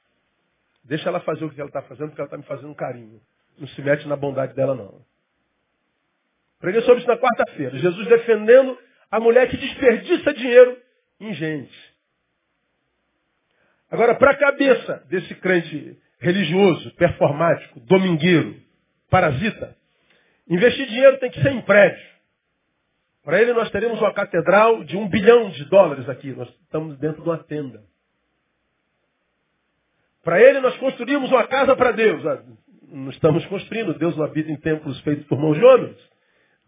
Deixa 0.83 1.09
ela 1.09 1.19
fazer 1.19 1.43
o 1.43 1.49
que 1.49 1.59
ela 1.59 1.69
está 1.69 1.81
fazendo, 1.81 2.09
porque 2.09 2.21
ela 2.21 2.27
está 2.27 2.37
me 2.37 2.43
fazendo 2.43 2.69
um 2.69 2.75
carinho. 2.75 3.19
Não 3.57 3.67
se 3.67 3.81
mete 3.81 4.07
na 4.07 4.15
bondade 4.15 4.53
dela, 4.53 4.75
não. 4.75 5.03
Preguei 6.59 6.81
sobre 6.81 6.99
isso 6.99 7.07
na 7.07 7.17
quarta-feira. 7.17 7.77
Jesus 7.77 8.07
defendendo 8.07 8.77
a 9.11 9.19
mulher 9.19 9.49
que 9.49 9.57
desperdiça 9.57 10.33
dinheiro 10.33 10.77
em 11.19 11.33
gente. 11.33 11.95
Agora, 13.89 14.15
para 14.15 14.31
a 14.31 14.37
cabeça 14.37 15.05
desse 15.09 15.33
crente 15.35 15.97
religioso, 16.19 16.91
performático, 16.95 17.79
domingueiro, 17.81 18.59
parasita, 19.09 19.75
investir 20.47 20.87
dinheiro 20.87 21.17
tem 21.19 21.31
que 21.31 21.41
ser 21.41 21.51
em 21.51 21.61
prédio. 21.61 22.16
Para 23.27 23.41
ele 23.41 23.51
nós 23.51 23.69
teremos 23.71 23.99
uma 23.99 24.13
catedral 24.13 24.85
de 24.85 24.95
um 24.95 25.05
bilhão 25.09 25.49
de 25.49 25.65
dólares 25.65 26.07
aqui. 26.07 26.31
Nós 26.31 26.47
estamos 26.63 26.97
dentro 26.97 27.21
de 27.21 27.27
uma 27.27 27.37
tenda. 27.37 27.81
Para 30.23 30.41
ele 30.41 30.61
nós 30.61 30.77
construímos 30.77 31.29
uma 31.29 31.45
casa 31.45 31.75
para 31.75 31.91
Deus. 31.91 32.25
Ah, 32.25 32.41
não 32.87 33.09
estamos 33.09 33.45
construindo. 33.47 33.93
Deus 33.95 34.15
não 34.15 34.23
habita 34.23 34.49
em 34.49 34.55
templos 34.55 34.97
feitos 35.01 35.25
por 35.27 35.37
mãos 35.37 35.57
de 35.57 35.65
homens. 35.65 35.97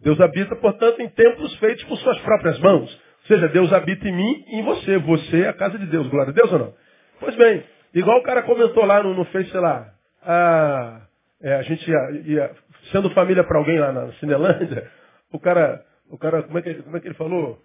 Deus 0.02 0.20
habita, 0.20 0.54
portanto, 0.58 1.00
em 1.00 1.08
templos 1.08 1.56
feitos 1.60 1.86
por 1.86 1.98
suas 2.00 2.20
próprias 2.24 2.60
mãos. 2.60 2.94
Ou 2.94 3.28
seja, 3.28 3.48
Deus 3.48 3.72
habita 3.72 4.06
em 4.06 4.14
mim 4.14 4.44
e 4.50 4.60
em 4.60 4.64
você. 4.64 4.98
Você 4.98 5.44
é 5.44 5.48
a 5.48 5.54
casa 5.54 5.80
de 5.80 5.86
Deus. 5.86 6.08
Glória 6.10 6.32
a 6.32 6.36
Deus 6.36 6.52
ou 6.52 6.60
não? 6.60 6.74
Pois 7.22 7.38
bem, 7.38 7.64
igual 7.94 8.18
o 8.18 8.24
cara 8.24 8.44
comentou 8.44 8.84
lá 8.84 9.02
no, 9.02 9.14
no 9.14 9.24
Face, 9.24 9.50
sei 9.50 9.62
lá, 9.62 9.94
a, 10.22 11.04
é, 11.42 11.54
a 11.56 11.62
gente 11.62 11.90
ia, 11.90 12.12
ia 12.26 12.52
sendo 12.92 13.10
família 13.12 13.46
para 13.46 13.58
alguém 13.58 13.80
lá 13.80 13.94
na 13.94 14.12
Cinelândia, 14.16 14.92
o 15.32 15.40
cara 15.40 15.88
o 16.10 16.18
cara, 16.18 16.44
como 16.44 16.58
é 16.58 16.62
que, 16.62 16.74
como 16.82 16.98
é 16.98 17.00
que 17.00 17.08
ele 17.08 17.16
falou? 17.16 17.64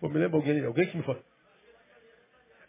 Pô, 0.00 0.08
me 0.08 0.18
lembra 0.18 0.36
alguém, 0.36 0.64
alguém 0.64 0.86
que 0.86 0.96
me 0.96 1.02
falou. 1.02 1.22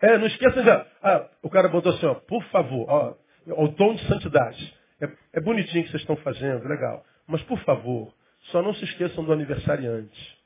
É, 0.02 0.18
não 0.18 0.28
esqueça 0.28 0.64
já. 0.64 0.86
Ah, 1.02 1.30
o 1.42 1.50
cara 1.50 1.68
botou 1.68 1.94
assim, 1.94 2.06
ó, 2.06 2.16
por 2.16 2.44
favor, 2.46 2.86
ó, 2.90 3.16
o 3.64 3.70
tom 3.74 3.96
de 3.96 4.06
santidade. 4.08 4.74
É, 5.00 5.10
é 5.34 5.42
bonitinho 5.42 5.84
que 5.84 5.92
vocês 5.92 6.02
estão 6.02 6.16
fazendo, 6.18 6.68
legal. 6.68 7.06
Mas 7.28 7.42
por 7.44 7.60
favor, 7.60 8.14
só 8.52 8.62
não 8.62 8.74
se 8.74 8.84
esqueçam 8.84 9.24
do 9.24 9.34
aniversariante. 9.34 10.38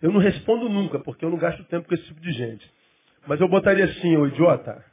Eu 0.00 0.10
não 0.10 0.20
respondo 0.20 0.68
nunca, 0.68 0.98
porque 0.98 1.24
eu 1.24 1.30
não 1.30 1.38
gasto 1.38 1.62
tempo 1.64 1.88
com 1.88 1.94
esse 1.94 2.04
tipo 2.04 2.20
de 2.20 2.32
gente. 2.32 2.68
Mas 3.26 3.40
eu 3.40 3.48
botaria 3.48 3.84
assim, 3.84 4.16
ô 4.16 4.26
idiota. 4.26 4.84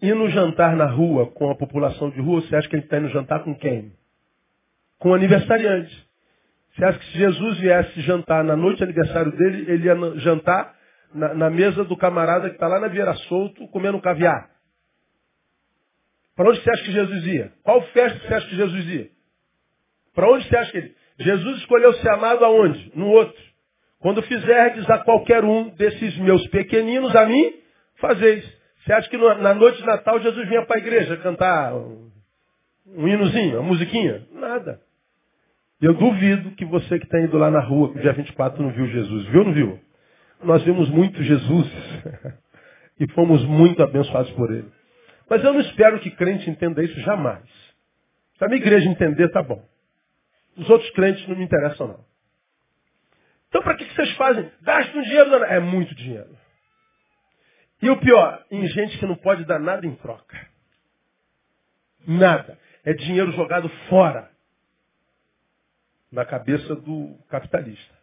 Ir 0.00 0.14
no 0.14 0.28
jantar 0.28 0.76
na 0.76 0.86
rua 0.86 1.30
com 1.30 1.50
a 1.50 1.54
população 1.54 2.10
de 2.10 2.20
rua, 2.20 2.40
você 2.40 2.54
acha 2.54 2.68
que 2.68 2.76
ele 2.76 2.84
está 2.84 2.98
indo 2.98 3.08
jantar 3.08 3.42
com 3.42 3.54
quem? 3.54 3.92
Com 4.98 5.10
o 5.10 5.14
aniversariante. 5.14 6.11
Você 6.74 6.84
acha 6.84 6.98
que 6.98 7.06
se 7.06 7.18
Jesus 7.18 7.58
viesse 7.58 8.00
jantar 8.02 8.42
na 8.42 8.56
noite 8.56 8.78
de 8.78 8.84
aniversário 8.84 9.32
dele, 9.32 9.70
ele 9.70 9.86
ia 9.86 9.96
jantar 10.20 10.74
na, 11.14 11.34
na 11.34 11.50
mesa 11.50 11.84
do 11.84 11.96
camarada 11.96 12.48
que 12.48 12.56
está 12.56 12.66
lá 12.66 12.80
na 12.80 12.88
Vieira 12.88 13.14
Solto 13.14 13.68
comendo 13.68 14.00
caviar? 14.00 14.50
Para 16.34 16.48
onde 16.48 16.62
você 16.62 16.70
acha 16.70 16.84
que 16.84 16.92
Jesus 16.92 17.26
ia? 17.26 17.52
Qual 17.62 17.82
festa 17.88 18.18
você 18.26 18.34
acha 18.34 18.48
que 18.48 18.56
Jesus 18.56 18.86
ia? 18.86 19.10
Para 20.14 20.30
onde 20.30 20.48
você 20.48 20.56
acha 20.56 20.72
que 20.72 20.78
ele... 20.78 20.94
Jesus 21.18 21.58
escolheu 21.58 21.92
ser 21.94 22.08
amado 22.10 22.44
aonde? 22.44 22.90
No 22.94 23.08
outro. 23.08 23.40
Quando 24.00 24.22
fizerdes 24.22 24.88
a 24.90 24.98
qualquer 24.98 25.44
um 25.44 25.68
desses 25.70 26.16
meus 26.18 26.44
pequeninos, 26.48 27.14
a 27.14 27.26
mim, 27.26 27.54
fazeis. 27.96 28.44
Você 28.78 28.92
acha 28.92 29.08
que 29.08 29.16
na 29.16 29.54
noite 29.54 29.78
de 29.78 29.86
Natal 29.86 30.18
Jesus 30.20 30.48
vinha 30.48 30.64
para 30.66 30.76
a 30.76 30.80
igreja 30.80 31.16
cantar 31.18 31.74
um, 31.74 32.10
um 32.86 33.06
hinozinho, 33.06 33.60
uma 33.60 33.68
musiquinha? 33.68 34.26
Nada. 34.32 34.80
Eu 35.82 35.94
duvido 35.94 36.52
que 36.52 36.64
você 36.64 36.96
que 36.96 37.04
está 37.04 37.20
indo 37.20 37.36
lá 37.36 37.50
na 37.50 37.60
rua, 37.60 37.92
que 37.92 37.98
dia 37.98 38.12
24 38.12 38.62
não 38.62 38.70
viu 38.70 38.86
Jesus. 38.86 39.26
Viu 39.26 39.40
ou 39.40 39.46
não 39.46 39.52
viu? 39.52 39.80
Nós 40.44 40.62
vimos 40.62 40.88
muito 40.88 41.20
Jesus. 41.22 41.68
e 43.00 43.08
fomos 43.08 43.44
muito 43.44 43.82
abençoados 43.82 44.30
por 44.32 44.52
ele. 44.52 44.70
Mas 45.28 45.42
eu 45.42 45.52
não 45.52 45.60
espero 45.60 45.98
que 45.98 46.10
crente 46.12 46.48
entenda 46.48 46.84
isso 46.84 47.00
jamais. 47.00 47.42
Se 48.38 48.44
a 48.44 48.48
minha 48.48 48.60
igreja 48.60 48.88
entender, 48.88 49.28
tá 49.30 49.42
bom. 49.42 49.60
Os 50.56 50.70
outros 50.70 50.88
crentes 50.90 51.26
não 51.26 51.36
me 51.36 51.42
interessam, 51.42 51.88
não. 51.88 52.04
Então, 53.48 53.62
para 53.62 53.74
que, 53.76 53.84
vocês 53.84 54.12
fazem? 54.12 54.50
Gastam 54.62 55.02
dinheiro. 55.02 55.34
É 55.44 55.58
muito 55.58 55.94
dinheiro. 55.96 56.38
E 57.82 57.90
o 57.90 57.96
pior, 57.98 58.44
em 58.52 58.66
gente 58.68 58.98
que 58.98 59.06
não 59.06 59.16
pode 59.16 59.44
dar 59.44 59.58
nada 59.58 59.84
em 59.84 59.96
troca. 59.96 60.46
Nada. 62.06 62.56
É 62.84 62.92
dinheiro 62.94 63.32
jogado 63.32 63.68
fora. 63.88 64.31
Na 66.12 66.24
cabeça 66.26 66.76
do 66.76 67.18
capitalista. 67.28 68.02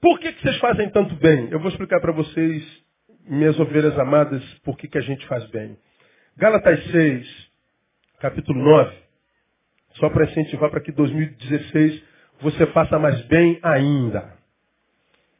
Por 0.00 0.18
que, 0.18 0.32
que 0.32 0.42
vocês 0.42 0.58
fazem 0.58 0.90
tanto 0.90 1.14
bem? 1.16 1.48
Eu 1.50 1.60
vou 1.60 1.70
explicar 1.70 2.00
para 2.00 2.12
vocês, 2.12 2.84
minhas 3.24 3.58
ovelhas 3.58 3.98
amadas, 3.98 4.42
por 4.64 4.76
que, 4.76 4.88
que 4.88 4.98
a 4.98 5.02
gente 5.02 5.26
faz 5.26 5.48
bem. 5.50 5.78
Gálatas 6.36 6.84
6, 6.90 7.50
capítulo 8.18 8.62
9, 8.62 8.96
só 9.94 10.10
para 10.10 10.24
incentivar 10.24 10.70
para 10.70 10.80
que 10.80 10.90
2016 10.92 12.02
você 12.40 12.66
faça 12.72 12.98
mais 12.98 13.24
bem 13.26 13.60
ainda. 13.62 14.36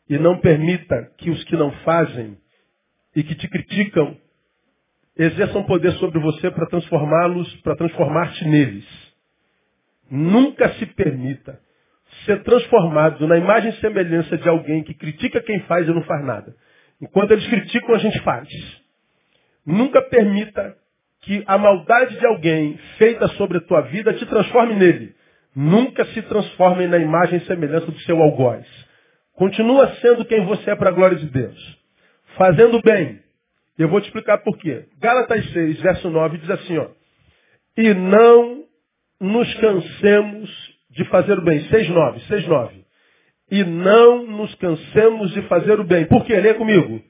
E 0.09 0.17
não 0.17 0.39
permita 0.39 1.13
que 1.19 1.31
os 1.31 1.43
que 1.45 1.57
não 1.57 1.73
fazem 1.85 2.39
e 3.17 3.23
que 3.25 3.35
te 3.35 3.49
criticam 3.49 4.17
exerçam 5.17 5.63
poder 5.65 5.93
sobre 5.93 6.19
você 6.19 6.51
para 6.51 6.67
transformá-los, 6.67 7.55
para 7.63 7.77
transformar-te 7.77 8.47
neles. 8.47 8.87
Nunca 10.11 10.69
se 10.75 10.87
permita 10.87 11.59
ser 12.25 12.43
transformado 12.43 13.27
na 13.27 13.39
imagem 13.39 13.71
e 13.71 13.81
semelhança 13.81 14.37
de 14.37 14.49
alguém 14.49 14.83
que 14.83 14.95
critica 14.95 15.41
quem 15.41 15.61
faz 15.61 15.89
e 15.89 15.93
não 15.93 16.03
faz 16.03 16.25
nada. 16.25 16.55
Enquanto 17.01 17.33
eles 17.33 17.47
criticam, 17.47 17.95
a 17.95 17.99
gente 17.99 18.21
faz. 18.21 18.49
Nunca 19.67 20.03
permita 20.03 20.77
que 21.23 21.43
a 21.47 21.57
maldade 21.57 22.19
de 22.19 22.27
alguém 22.27 22.79
feita 22.99 23.29
sobre 23.29 23.59
a 23.59 23.61
tua 23.61 23.83
vida 23.83 24.13
te 24.13 24.27
transforme 24.27 24.75
nele. 24.75 25.15
Nunca 25.55 26.05
se 26.07 26.23
transforme 26.23 26.87
na 26.87 26.99
imagem 26.99 27.39
e 27.39 27.47
semelhança 27.47 27.87
do 27.87 27.99
seu 28.01 28.21
algoz. 28.21 28.67
Continua 29.35 29.95
sendo 29.97 30.25
quem 30.25 30.45
você 30.45 30.71
é 30.71 30.77
para 30.77 30.91
a 30.91 30.93
glória 30.93 31.17
de 31.17 31.27
Deus. 31.27 31.79
Fazendo 32.37 32.81
bem. 32.83 33.22
Eu 33.79 33.89
vou 33.89 34.01
te 34.01 34.07
explicar 34.07 34.39
por 34.39 34.57
quê. 34.59 34.87
Gálatas 35.01 35.51
6, 35.53 35.81
verso 35.81 36.11
9 36.11 36.39
diz 36.39 36.51
assim, 36.51 36.79
ó. 36.79 36.89
E 37.77 37.95
não 37.95 38.65
nos 39.21 39.55
cansemos 39.55 40.51
de 40.91 41.05
fazer 41.07 41.39
o 41.39 41.43
bem. 41.43 41.61
6, 41.69 41.89
9, 41.89 42.21
6, 42.21 42.47
9. 42.47 42.85
E 43.51 43.65
não 43.65 44.27
nos 44.27 44.55
cansemos 44.57 45.33
de 45.33 45.43
fazer 45.43 45.79
o 45.81 45.85
bem. 45.85 46.07
Por 46.07 46.25
quê? 46.25 46.39
Lê 46.41 46.55
comigo. 46.55 47.03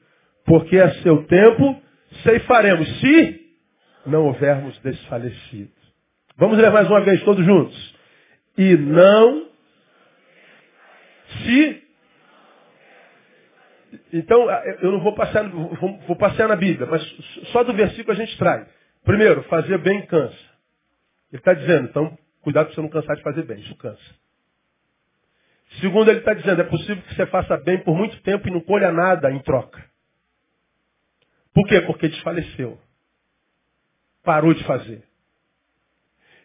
Porque 0.44 0.78
a 0.78 0.92
seu 1.02 1.24
tempo 1.24 1.80
ceifaremos. 2.22 3.00
Se 3.00 3.40
não 4.06 4.26
houvermos 4.26 4.78
desfalecido. 4.80 5.70
Vamos 6.36 6.58
ler 6.58 6.70
mais 6.70 6.88
uma 6.88 7.00
vez 7.02 7.22
todos 7.22 7.44
juntos. 7.44 7.94
E 8.58 8.76
não 8.76 9.46
se. 11.44 11.81
Então, 14.12 14.50
eu 14.82 14.92
não 14.92 15.00
vou 15.00 15.14
passear, 15.14 15.48
vou 15.48 16.16
passear 16.16 16.48
na 16.48 16.56
Bíblia, 16.56 16.86
mas 16.86 17.02
só 17.52 17.64
do 17.64 17.72
versículo 17.72 18.12
a 18.12 18.24
gente 18.24 18.36
traz. 18.38 18.68
Primeiro, 19.04 19.42
fazer 19.44 19.78
bem 19.78 20.06
cansa. 20.06 20.36
Ele 21.32 21.40
está 21.40 21.54
dizendo, 21.54 21.88
então, 21.88 22.18
cuidado 22.42 22.66
para 22.66 22.74
você 22.74 22.80
não 22.82 22.90
cansar 22.90 23.16
de 23.16 23.22
fazer 23.22 23.42
bem, 23.44 23.60
isso 23.60 23.74
cansa. 23.76 24.22
Segundo, 25.80 26.10
ele 26.10 26.18
está 26.20 26.34
dizendo, 26.34 26.60
é 26.60 26.64
possível 26.64 27.02
que 27.02 27.14
você 27.14 27.26
faça 27.26 27.56
bem 27.58 27.78
por 27.82 27.96
muito 27.96 28.20
tempo 28.22 28.46
e 28.46 28.50
não 28.50 28.60
colha 28.60 28.92
nada 28.92 29.30
em 29.30 29.38
troca. 29.40 29.82
Por 31.54 31.66
quê? 31.66 31.80
Porque 31.82 32.08
desfaleceu 32.08 32.78
parou 34.22 34.54
de 34.54 34.64
fazer. 34.64 35.02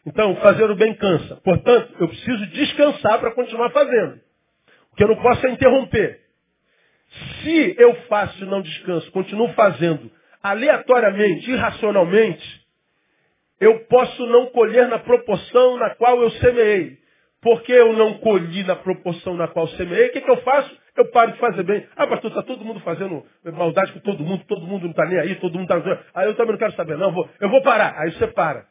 Então, 0.05 0.35
fazer 0.37 0.69
o 0.69 0.75
bem 0.75 0.95
cansa. 0.95 1.35
Portanto, 1.37 1.95
eu 1.99 2.07
preciso 2.07 2.47
descansar 2.47 3.19
para 3.19 3.33
continuar 3.33 3.69
fazendo. 3.71 4.21
O 4.91 4.95
que 4.95 5.03
eu 5.03 5.09
não 5.09 5.21
posso 5.21 5.45
é 5.45 5.51
interromper. 5.51 6.26
Se 7.41 7.75
eu 7.77 7.95
faço 8.07 8.43
e 8.43 8.47
não 8.47 8.61
descanso, 8.61 9.11
continuo 9.11 9.49
fazendo 9.49 10.11
aleatoriamente, 10.41 11.49
irracionalmente, 11.49 12.67
eu 13.59 13.79
posso 13.85 14.25
não 14.27 14.47
colher 14.47 14.87
na 14.87 14.99
proporção 14.99 15.77
na 15.77 15.95
qual 15.95 16.21
eu 16.21 16.29
semeei. 16.31 16.97
Porque 17.41 17.71
eu 17.71 17.93
não 17.93 18.15
colhi 18.15 18.63
na 18.63 18.75
proporção 18.75 19.35
na 19.35 19.47
qual 19.47 19.67
semeei, 19.69 20.07
o 20.07 20.11
que, 20.11 20.21
que 20.21 20.29
eu 20.29 20.37
faço? 20.37 20.75
Eu 20.95 21.11
paro 21.11 21.31
de 21.31 21.37
fazer 21.37 21.63
bem. 21.63 21.87
Ah, 21.95 22.07
pastor, 22.07 22.31
está 22.31 22.41
todo 22.41 22.65
mundo 22.65 22.79
fazendo 22.79 23.23
maldade 23.53 23.93
com 23.93 23.99
todo 23.99 24.23
mundo, 24.23 24.43
todo 24.47 24.65
mundo 24.65 24.83
não 24.83 24.91
está 24.91 25.05
nem 25.05 25.19
aí, 25.19 25.35
todo 25.35 25.57
mundo 25.57 25.71
está. 25.71 26.03
Aí 26.15 26.27
eu 26.27 26.35
também 26.35 26.53
não 26.53 26.59
quero 26.59 26.73
saber, 26.73 26.97
não, 26.97 27.11
vou, 27.11 27.29
eu 27.39 27.49
vou 27.49 27.61
parar. 27.61 27.95
Aí 27.99 28.11
você 28.11 28.27
para. 28.27 28.65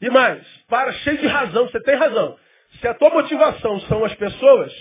E 0.00 0.08
mais, 0.10 0.46
para 0.68 0.92
cheio 0.92 1.18
de 1.18 1.26
razão, 1.26 1.68
você 1.68 1.80
tem 1.82 1.96
razão. 1.96 2.36
Se 2.80 2.86
a 2.86 2.94
tua 2.94 3.10
motivação 3.10 3.80
são 3.80 4.04
as 4.04 4.14
pessoas, 4.14 4.72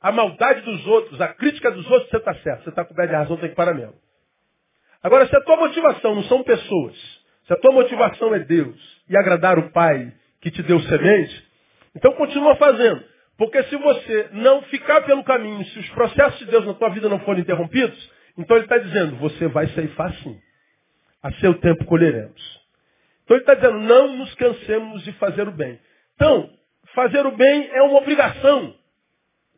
a 0.00 0.10
maldade 0.10 0.62
dos 0.62 0.86
outros, 0.86 1.20
a 1.20 1.28
crítica 1.28 1.70
dos 1.70 1.88
outros, 1.90 2.10
você 2.10 2.16
está 2.16 2.34
certo. 2.36 2.64
Você 2.64 2.70
está 2.70 2.84
coberto 2.84 3.10
de 3.10 3.16
razão, 3.16 3.36
tem 3.36 3.50
que 3.50 3.54
parar 3.54 3.74
mesmo. 3.74 3.94
Agora, 5.02 5.26
se 5.26 5.36
a 5.36 5.40
tua 5.40 5.56
motivação 5.56 6.14
não 6.14 6.24
são 6.24 6.42
pessoas, 6.42 6.96
se 7.46 7.52
a 7.52 7.56
tua 7.56 7.72
motivação 7.72 8.34
é 8.34 8.40
Deus 8.40 8.76
e 9.08 9.16
agradar 9.16 9.58
o 9.58 9.70
Pai 9.70 10.12
que 10.40 10.50
te 10.50 10.62
deu 10.62 10.80
semente, 10.80 11.48
então 11.94 12.12
continua 12.12 12.56
fazendo. 12.56 13.02
Porque 13.36 13.62
se 13.64 13.76
você 13.76 14.28
não 14.32 14.62
ficar 14.62 15.02
pelo 15.02 15.24
caminho, 15.24 15.64
se 15.64 15.78
os 15.78 15.88
processos 15.90 16.38
de 16.40 16.46
Deus 16.46 16.66
na 16.66 16.74
tua 16.74 16.90
vida 16.90 17.08
não 17.08 17.20
forem 17.20 17.40
interrompidos, 17.40 18.10
então 18.36 18.56
ele 18.56 18.66
está 18.66 18.78
dizendo, 18.78 19.16
você 19.16 19.48
vai 19.48 19.66
ceifar 19.68 20.14
sim. 20.16 20.38
A 21.22 21.32
seu 21.32 21.54
tempo 21.54 21.84
colheremos. 21.84 22.60
Então 23.24 23.36
ele 23.36 23.42
está 23.42 23.54
dizendo, 23.54 23.78
não 23.80 24.16
nos 24.16 24.34
cansemos 24.34 25.02
de 25.04 25.12
fazer 25.12 25.46
o 25.48 25.52
bem. 25.52 25.78
Então, 26.14 26.50
fazer 26.94 27.24
o 27.26 27.32
bem 27.32 27.70
é 27.72 27.82
uma 27.82 27.98
obrigação. 27.98 28.74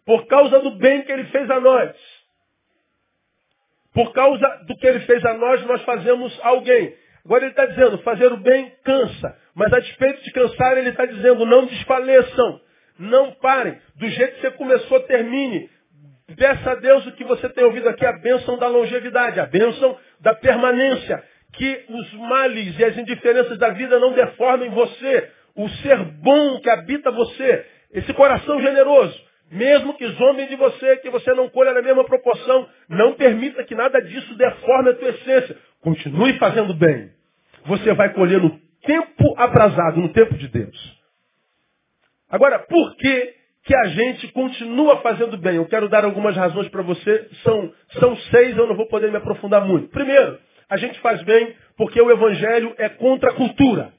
Por 0.04 0.26
causa 0.26 0.60
do 0.60 0.72
bem 0.72 1.02
que 1.02 1.12
ele 1.12 1.24
fez 1.24 1.48
a 1.50 1.60
nós. 1.60 1.94
Por 3.94 4.12
causa 4.12 4.46
do 4.66 4.76
que 4.76 4.86
ele 4.86 5.00
fez 5.00 5.24
a 5.24 5.34
nós, 5.34 5.64
nós 5.66 5.82
fazemos 5.82 6.38
a 6.42 6.48
alguém. 6.48 6.94
Agora 7.24 7.44
ele 7.44 7.52
está 7.52 7.66
dizendo, 7.66 7.98
fazer 7.98 8.32
o 8.32 8.38
bem 8.38 8.72
cansa. 8.84 9.36
Mas 9.54 9.72
a 9.72 9.78
despeito 9.78 10.24
de 10.24 10.32
cansar, 10.32 10.76
ele 10.76 10.90
está 10.90 11.06
dizendo, 11.06 11.46
não 11.46 11.66
desfaleçam. 11.66 12.60
Não 12.98 13.32
parem. 13.32 13.78
Do 13.96 14.08
jeito 14.08 14.34
que 14.36 14.40
você 14.40 14.50
começou, 14.52 15.00
termine. 15.00 15.70
Peça 16.36 16.70
a 16.70 16.74
Deus 16.76 17.06
o 17.06 17.12
que 17.12 17.24
você 17.24 17.48
tem 17.50 17.64
ouvido 17.64 17.88
aqui, 17.88 18.06
a 18.06 18.12
bênção 18.12 18.58
da 18.58 18.66
longevidade, 18.66 19.38
a 19.38 19.46
bênção 19.46 19.96
da 20.20 20.34
permanência. 20.34 21.22
Que 21.52 21.84
os 21.88 22.12
males 22.14 22.78
e 22.78 22.84
as 22.84 22.96
indiferenças 22.96 23.58
da 23.58 23.70
vida 23.70 23.98
não 23.98 24.12
deformem 24.12 24.70
você. 24.70 25.30
O 25.54 25.68
ser 25.68 25.98
bom 25.98 26.60
que 26.60 26.70
habita 26.70 27.10
você. 27.10 27.66
Esse 27.92 28.12
coração 28.14 28.60
generoso. 28.60 29.31
Mesmo 29.52 29.92
que 29.98 30.08
zombem 30.12 30.48
de 30.48 30.56
você, 30.56 30.96
que 30.96 31.10
você 31.10 31.34
não 31.34 31.46
colha 31.50 31.74
na 31.74 31.82
mesma 31.82 32.04
proporção, 32.04 32.66
não 32.88 33.12
permita 33.12 33.62
que 33.64 33.74
nada 33.74 34.00
disso 34.00 34.34
deforme 34.34 34.90
a 34.90 34.94
tua 34.94 35.10
essência. 35.10 35.58
Continue 35.82 36.38
fazendo 36.38 36.72
bem. 36.72 37.10
Você 37.66 37.92
vai 37.92 38.14
colher 38.14 38.40
no 38.40 38.58
tempo 38.82 39.34
aprazado, 39.36 40.00
no 40.00 40.10
tempo 40.14 40.34
de 40.38 40.48
Deus. 40.48 41.02
Agora, 42.30 42.60
por 42.60 42.96
que, 42.96 43.34
que 43.64 43.76
a 43.76 43.84
gente 43.88 44.28
continua 44.28 45.02
fazendo 45.02 45.36
bem? 45.36 45.56
Eu 45.56 45.66
quero 45.66 45.86
dar 45.86 46.02
algumas 46.02 46.34
razões 46.34 46.70
para 46.70 46.80
você. 46.80 47.28
São, 47.42 47.74
são 48.00 48.16
seis, 48.16 48.56
eu 48.56 48.66
não 48.66 48.74
vou 48.74 48.88
poder 48.88 49.10
me 49.10 49.18
aprofundar 49.18 49.66
muito. 49.66 49.88
Primeiro, 49.88 50.38
a 50.66 50.78
gente 50.78 50.98
faz 51.00 51.22
bem 51.24 51.54
porque 51.76 52.00
o 52.00 52.10
Evangelho 52.10 52.74
é 52.78 52.88
contra 52.88 53.30
a 53.30 53.34
cultura. 53.34 53.92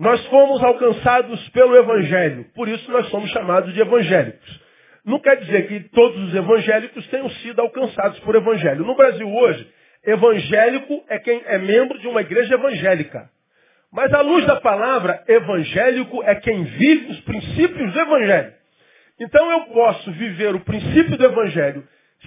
Nós 0.00 0.24
fomos 0.28 0.64
alcançados 0.64 1.46
pelo 1.50 1.76
Evangelho, 1.76 2.46
por 2.54 2.66
isso 2.66 2.90
nós 2.90 3.06
somos 3.10 3.30
chamados 3.32 3.74
de 3.74 3.82
evangélicos. 3.82 4.60
Não 5.04 5.20
quer 5.20 5.36
dizer 5.36 5.68
que 5.68 5.80
todos 5.90 6.16
os 6.28 6.34
evangélicos 6.34 7.06
tenham 7.08 7.28
sido 7.28 7.60
alcançados 7.60 8.18
por 8.20 8.34
Evangelho. 8.34 8.82
No 8.82 8.96
Brasil 8.96 9.30
hoje, 9.30 9.70
evangélico 10.06 11.04
é 11.06 11.18
quem 11.18 11.42
é 11.44 11.58
membro 11.58 11.98
de 11.98 12.08
uma 12.08 12.22
igreja 12.22 12.54
evangélica. 12.54 13.28
Mas 13.92 14.10
à 14.14 14.22
luz 14.22 14.46
da 14.46 14.58
palavra, 14.58 15.22
evangélico 15.28 16.22
é 16.22 16.34
quem 16.36 16.64
vive 16.64 17.12
os 17.12 17.20
princípios 17.20 17.92
do 17.92 18.00
Evangelho. 18.00 18.54
Então 19.20 19.52
eu 19.52 19.60
posso 19.66 20.10
viver 20.12 20.54
o 20.54 20.60
princípio 20.60 21.18
do 21.18 21.26
Evangelho 21.26 21.86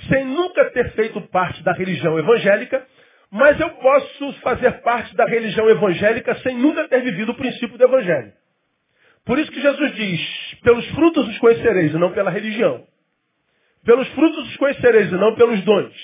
sem 0.09 0.25
nunca 0.25 0.65
ter 0.65 0.91
feito 0.91 1.19
parte 1.21 1.63
da 1.63 1.73
religião 1.73 2.19
evangélica, 2.19 2.85
mas 3.33 3.59
eu 3.59 3.71
posso 3.71 4.33
fazer 4.41 4.71
parte 4.83 5.15
da 5.15 5.25
religião 5.25 5.67
evangélica 5.67 6.35
sem 6.43 6.55
nunca 6.55 6.87
ter 6.87 7.01
vivido 7.01 7.31
o 7.31 7.35
princípio 7.35 7.75
do 7.79 7.83
Evangelho. 7.83 8.31
Por 9.25 9.39
isso 9.39 9.51
que 9.51 9.59
Jesus 9.59 9.95
diz, 9.95 10.59
pelos 10.61 10.87
frutos 10.91 11.27
os 11.27 11.39
conhecereis, 11.39 11.91
e 11.95 11.97
não 11.97 12.11
pela 12.11 12.29
religião. 12.29 12.85
Pelos 13.83 14.07
frutos 14.09 14.49
os 14.49 14.57
conhecereis, 14.57 15.11
e 15.11 15.15
não 15.15 15.33
pelos 15.33 15.59
dons. 15.63 15.95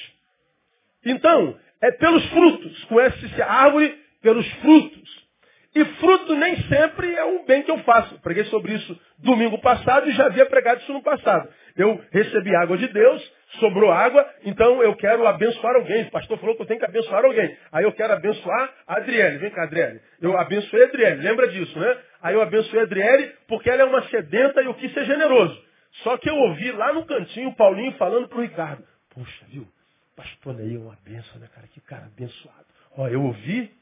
Então, 1.05 1.55
é 1.79 1.91
pelos 1.91 2.25
frutos. 2.29 2.83
Conhece-se 2.86 3.41
a 3.43 3.51
árvore 3.51 3.95
pelos 4.24 4.48
frutos. 4.53 5.27
E 5.75 5.86
fruto 5.86 6.36
nem 6.36 6.59
sempre 6.63 7.13
é 7.13 7.24
o 7.25 7.45
bem 7.45 7.62
que 7.62 7.69
eu 7.69 7.77
faço. 7.83 8.19
Preguei 8.21 8.45
sobre 8.45 8.74
isso 8.74 9.00
domingo 9.19 9.62
passado 9.62 10.09
e 10.09 10.13
já 10.13 10.25
havia 10.25 10.48
pregado 10.48 10.81
isso 10.81 10.93
no 10.93 11.03
passado. 11.03 11.48
Eu 11.77 12.03
recebi 12.12 12.55
água 12.55 12.75
de 12.75 12.88
Deus, 12.88 13.33
sobrou 13.60 13.91
água, 13.91 14.27
então 14.44 14.82
eu 14.84 14.96
quero 14.96 15.25
abençoar 15.27 15.75
alguém. 15.75 16.03
O 16.03 16.12
pastor 16.12 16.38
falou 16.38 16.56
que 16.56 16.62
eu 16.62 16.65
tenho 16.65 16.79
que 16.79 16.86
abençoar 16.86 17.25
alguém. 17.25 17.58
Aí 17.72 17.84
eu 17.84 17.91
quero 17.94 18.13
abençoar 18.13 18.74
a 18.86 18.98
Adriele. 18.98 19.38
Vem 19.39 19.50
cá, 19.51 19.63
Adriele. 19.63 20.01
Eu 20.22 20.38
abençoei 20.38 20.84
a 20.84 20.86
Adriele, 20.86 21.22
lembra 21.22 21.48
disso, 21.48 21.79
né? 21.79 21.98
Aí 22.22 22.36
eu 22.36 22.41
abençoei 22.41 22.82
a 22.82 22.84
Adriele 22.84 23.34
porque 23.48 23.70
ela 23.70 23.82
é 23.82 23.86
uma 23.86 24.03
sedenta 24.10 24.62
e 24.62 24.65
eu 24.65 24.74
quis 24.75 24.94
ser 24.94 25.06
generoso. 25.06 25.70
Só 26.03 26.18
que 26.18 26.29
eu 26.29 26.36
ouvi 26.36 26.72
lá 26.72 26.94
no 26.94 27.06
cantinho 27.06 27.50
o 27.50 27.56
Paulinho 27.56 27.94
falando 27.94 28.27
para 28.27 28.38
o 28.38 28.41
Ricardo. 28.41 28.84
Puxa, 29.10 29.46
viu? 29.48 29.68
Pastor 30.15 30.53
Ney 30.53 30.75
é 30.75 30.79
uma 30.79 30.98
benção, 31.03 31.39
né, 31.39 31.48
cara? 31.53 31.68
Que 31.68 31.82
cara 31.82 32.06
abençoado. 32.06 32.65
Ó, 32.98 33.08
eu 33.08 33.24
ouvi, 33.24 33.74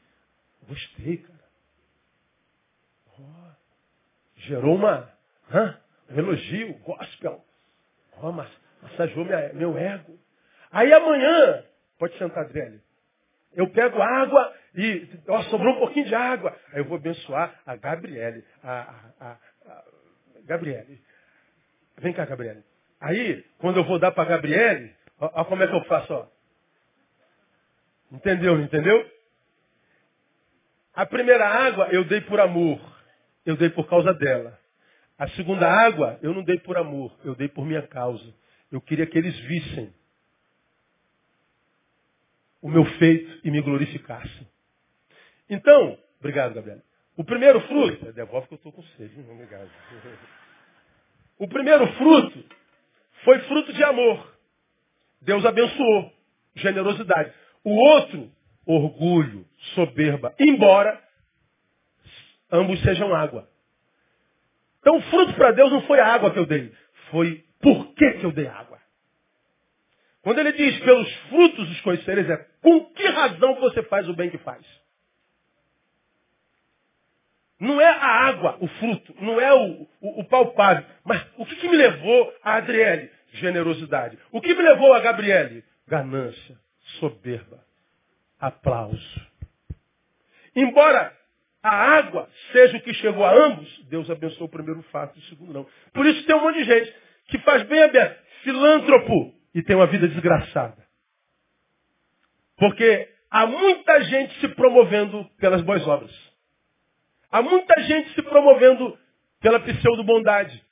gostei, 0.66 1.18
cara. 1.18 1.38
Ó, 3.18 3.22
gerou 4.36 4.76
uma, 4.76 5.12
hã? 5.52 5.78
um 6.10 6.18
elogio, 6.18 6.74
gospel. 6.78 7.44
Ó, 8.22 8.32
mas 8.32 8.48
massageou 8.82 9.24
minha, 9.24 9.52
meu 9.54 9.76
ego. 9.76 10.18
Aí 10.70 10.92
amanhã, 10.92 11.64
pode 11.98 12.16
sentar, 12.18 12.44
Adriele. 12.44 12.80
Eu 13.54 13.68
pego 13.70 14.00
água 14.00 14.54
e 14.74 15.08
ó, 15.28 15.42
sobrou 15.44 15.74
um 15.74 15.78
pouquinho 15.78 16.06
de 16.06 16.14
água. 16.14 16.54
Aí 16.72 16.80
eu 16.80 16.84
vou 16.84 16.98
abençoar 16.98 17.60
a 17.66 17.76
Gabriele. 17.76 18.44
A, 18.62 18.72
a, 18.72 19.26
a, 19.26 19.30
a 19.70 19.84
Gabriele. 20.44 21.00
Vem 21.98 22.12
cá, 22.12 22.24
Gabriele. 22.24 22.62
Aí, 23.00 23.44
quando 23.58 23.78
eu 23.78 23.84
vou 23.84 23.98
dar 23.98 24.12
para 24.12 24.28
Gabriele, 24.28 24.94
Olha 25.20 25.44
como 25.44 25.62
é 25.62 25.66
que 25.66 25.74
eu 25.74 25.84
faço, 25.84 26.12
ó. 26.12 26.26
Entendeu, 28.12 28.58
entendeu? 28.60 29.10
A 30.94 31.04
primeira 31.04 31.46
água 31.46 31.88
eu 31.90 32.04
dei 32.04 32.20
por 32.20 32.40
amor. 32.40 32.80
Eu 33.44 33.56
dei 33.56 33.70
por 33.70 33.88
causa 33.88 34.14
dela. 34.14 34.58
A 35.18 35.28
segunda 35.30 35.68
água 35.68 36.18
eu 36.22 36.32
não 36.32 36.42
dei 36.44 36.58
por 36.58 36.76
amor. 36.76 37.12
Eu 37.24 37.34
dei 37.34 37.48
por 37.48 37.64
minha 37.66 37.82
causa. 37.82 38.34
Eu 38.70 38.80
queria 38.80 39.06
que 39.06 39.16
eles 39.16 39.36
vissem 39.40 39.92
o 42.60 42.68
meu 42.68 42.84
feito 42.84 43.40
e 43.46 43.50
me 43.50 43.60
glorificassem. 43.60 44.46
Então, 45.48 45.98
obrigado, 46.18 46.54
Gabriel. 46.54 46.82
O 47.16 47.24
primeiro 47.24 47.60
fruto, 47.62 48.12
devolve 48.12 48.48
que 48.48 48.54
eu 48.54 48.56
estou 48.56 48.72
com 48.72 48.82
sede, 48.82 49.20
não, 49.20 49.34
obrigado. 49.34 49.70
O 51.38 51.48
primeiro 51.48 51.86
fruto 51.94 52.44
foi 53.24 53.38
fruto 53.40 53.72
de 53.72 53.82
amor. 53.82 54.38
Deus 55.20 55.44
abençoou. 55.44 56.12
Generosidade. 56.54 57.32
O 57.64 57.70
outro, 57.70 58.30
orgulho, 58.66 59.46
soberba. 59.74 60.34
Embora 60.38 61.02
ambos 62.50 62.80
sejam 62.82 63.14
água. 63.14 63.48
Então 64.80 64.96
o 64.96 65.02
fruto 65.02 65.34
para 65.34 65.52
Deus 65.52 65.70
não 65.70 65.82
foi 65.82 66.00
a 66.00 66.06
água 66.06 66.32
que 66.32 66.38
eu 66.38 66.46
dei. 66.46 66.72
Foi 67.10 67.44
por 67.60 67.94
que, 67.94 68.12
que 68.14 68.24
eu 68.24 68.32
dei 68.32 68.46
água. 68.46 68.67
Quando 70.28 70.40
ele 70.40 70.52
diz 70.52 70.78
pelos 70.80 71.10
frutos 71.30 71.70
os 71.70 71.80
conhecereis, 71.80 72.28
é 72.28 72.36
com 72.60 72.84
que 72.84 73.06
razão 73.06 73.54
você 73.54 73.82
faz 73.84 74.06
o 74.10 74.12
bem 74.12 74.28
que 74.28 74.36
faz. 74.36 74.62
Não 77.58 77.80
é 77.80 77.88
a 77.88 78.26
água, 78.26 78.58
o 78.60 78.68
fruto, 78.68 79.14
não 79.22 79.40
é 79.40 79.54
o, 79.54 79.88
o, 80.02 80.20
o 80.20 80.24
palpável. 80.28 80.84
Mas 81.02 81.26
o 81.38 81.46
que, 81.46 81.56
que 81.56 81.66
me 81.66 81.78
levou 81.78 82.30
a 82.42 82.56
Adriele? 82.56 83.10
generosidade. 83.32 84.18
O 84.30 84.42
que 84.42 84.54
me 84.54 84.60
levou 84.60 84.92
a 84.92 85.00
Gabriele? 85.00 85.64
Ganância, 85.86 86.58
soberba, 87.00 87.64
aplauso. 88.38 89.26
Embora 90.54 91.10
a 91.62 91.74
água 91.74 92.28
seja 92.52 92.76
o 92.76 92.82
que 92.82 92.92
chegou 92.92 93.24
a 93.24 93.34
ambos, 93.34 93.84
Deus 93.86 94.10
abençoou 94.10 94.46
o 94.46 94.52
primeiro 94.52 94.82
fato 94.92 95.16
e 95.16 95.20
o 95.20 95.24
segundo 95.24 95.54
não. 95.54 95.66
Por 95.94 96.04
isso 96.04 96.22
tem 96.26 96.36
um 96.36 96.42
monte 96.42 96.58
de 96.58 96.64
gente 96.64 96.94
que 97.28 97.38
faz 97.38 97.62
bem 97.62 97.82
aberto, 97.82 98.22
filântropo, 98.42 99.37
e 99.54 99.62
tem 99.62 99.76
uma 99.76 99.86
vida 99.86 100.08
desgraçada. 100.08 100.76
Porque 102.56 103.08
há 103.30 103.46
muita 103.46 104.02
gente 104.04 104.40
se 104.40 104.48
promovendo 104.48 105.24
pelas 105.38 105.62
boas 105.62 105.86
obras. 105.86 106.12
Há 107.30 107.42
muita 107.42 107.80
gente 107.82 108.14
se 108.14 108.22
promovendo 108.22 108.98
pela 109.40 109.60
pseudo-bondade. 109.60 110.62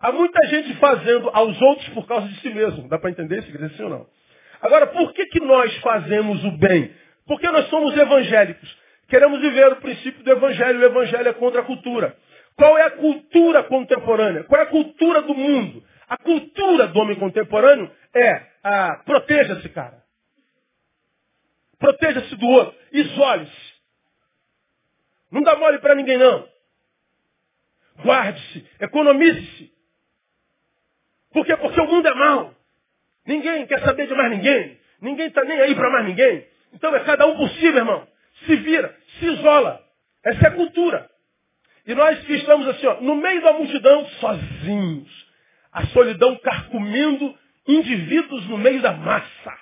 Há 0.00 0.12
muita 0.12 0.46
gente 0.46 0.74
fazendo 0.76 1.28
aos 1.30 1.60
outros 1.60 1.88
por 1.88 2.06
causa 2.06 2.28
de 2.28 2.40
si 2.40 2.50
mesmo. 2.50 2.88
Dá 2.88 2.98
para 2.98 3.10
entender 3.10 3.40
isso, 3.40 3.48
igreja, 3.48 3.76
sim 3.76 3.82
ou 3.82 3.90
não? 3.90 4.06
Agora, 4.60 4.86
por 4.86 5.12
que, 5.12 5.26
que 5.26 5.40
nós 5.40 5.74
fazemos 5.78 6.42
o 6.44 6.52
bem? 6.52 6.92
Porque 7.26 7.50
nós 7.50 7.68
somos 7.68 7.96
evangélicos. 7.96 8.78
Queremos 9.08 9.40
viver 9.40 9.72
o 9.72 9.76
princípio 9.76 10.22
do 10.22 10.30
evangelho. 10.30 10.80
O 10.80 10.84
evangelho 10.84 11.28
é 11.28 11.32
contra 11.32 11.60
a 11.60 11.64
cultura. 11.64 12.16
Qual 12.56 12.76
é 12.78 12.82
a 12.82 12.90
cultura 12.90 13.64
contemporânea? 13.64 14.44
Qual 14.44 14.60
é 14.60 14.64
a 14.64 14.68
cultura 14.68 15.22
do 15.22 15.34
mundo? 15.34 15.82
A 16.08 16.16
cultura 16.16 16.88
do 16.88 16.98
homem 17.00 17.16
contemporâneo 17.16 17.90
é 18.14 18.46
a 18.62 18.96
proteja-se, 19.04 19.68
cara. 19.70 20.02
Proteja-se 21.78 22.34
do 22.36 22.46
outro. 22.46 22.78
Isole-se. 22.92 23.78
Não 25.30 25.42
dá 25.42 25.56
mole 25.56 25.78
para 25.78 25.94
ninguém, 25.94 26.18
não. 26.18 26.48
Guarde-se. 28.02 28.66
Economize-se. 28.80 29.72
Por 31.32 31.44
quê? 31.44 31.56
Porque 31.56 31.80
o 31.80 31.86
mundo 31.86 32.08
é 32.08 32.14
mau. 32.14 32.54
Ninguém 33.26 33.66
quer 33.66 33.80
saber 33.80 34.06
de 34.06 34.14
mais 34.14 34.30
ninguém. 34.30 34.80
Ninguém 35.00 35.28
está 35.28 35.44
nem 35.44 35.60
aí 35.60 35.74
para 35.74 35.90
mais 35.90 36.06
ninguém. 36.06 36.46
Então 36.72 36.94
é 36.94 37.04
cada 37.04 37.26
um 37.26 37.36
por 37.36 37.48
si, 37.50 37.66
meu 37.66 37.78
irmão. 37.78 38.08
Se 38.46 38.56
vira, 38.56 38.96
se 39.18 39.26
isola. 39.26 39.84
Essa 40.24 40.46
é 40.46 40.48
a 40.48 40.54
cultura. 40.54 41.10
E 41.86 41.94
nós 41.94 42.18
que 42.24 42.34
estamos 42.34 42.66
assim, 42.68 42.86
ó, 42.86 43.00
no 43.00 43.16
meio 43.16 43.42
da 43.42 43.52
multidão, 43.52 44.06
sozinhos. 44.20 45.28
A 45.72 45.86
solidão 45.88 46.36
carcomendo 46.36 47.38
indivíduos 47.68 48.48
no 48.48 48.58
meio 48.58 48.80
da 48.82 48.92
massa. 48.92 49.52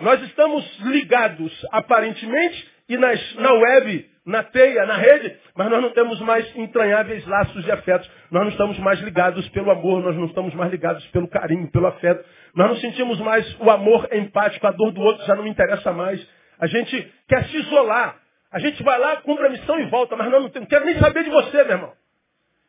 Nós 0.00 0.20
estamos 0.22 0.80
ligados, 0.80 1.66
aparentemente, 1.70 2.68
e 2.88 2.96
nas, 2.96 3.34
na 3.36 3.52
web 3.52 4.10
na 4.30 4.42
teia, 4.42 4.84
na 4.86 4.96
rede, 4.96 5.36
mas 5.56 5.70
nós 5.70 5.82
não 5.82 5.90
temos 5.90 6.20
mais 6.20 6.56
entranháveis 6.56 7.26
laços 7.26 7.64
de 7.64 7.72
afetos. 7.72 8.08
Nós 8.30 8.42
não 8.42 8.50
estamos 8.50 8.78
mais 8.78 9.00
ligados 9.00 9.48
pelo 9.48 9.70
amor, 9.70 10.02
nós 10.02 10.16
não 10.16 10.26
estamos 10.26 10.54
mais 10.54 10.70
ligados 10.70 11.04
pelo 11.08 11.28
carinho, 11.28 11.70
pelo 11.70 11.86
afeto. 11.86 12.24
Nós 12.54 12.68
não 12.68 12.76
sentimos 12.76 13.18
mais 13.20 13.60
o 13.60 13.70
amor 13.70 14.08
empático, 14.12 14.66
a 14.66 14.72
dor 14.72 14.92
do 14.92 15.00
outro 15.00 15.24
já 15.26 15.34
não 15.34 15.44
me 15.44 15.50
interessa 15.50 15.92
mais. 15.92 16.24
A 16.58 16.66
gente 16.66 17.12
quer 17.28 17.44
se 17.46 17.56
isolar. 17.56 18.18
A 18.52 18.58
gente 18.58 18.82
vai 18.82 18.98
lá, 18.98 19.16
cumpre 19.18 19.46
a 19.46 19.50
missão 19.50 19.78
e 19.78 19.86
volta, 19.86 20.16
mas 20.16 20.30
nós 20.30 20.42
não, 20.42 20.60
não 20.60 20.66
quero 20.66 20.84
nem 20.84 20.98
saber 20.98 21.24
de 21.24 21.30
você, 21.30 21.64
meu 21.64 21.76
irmão. 21.76 21.92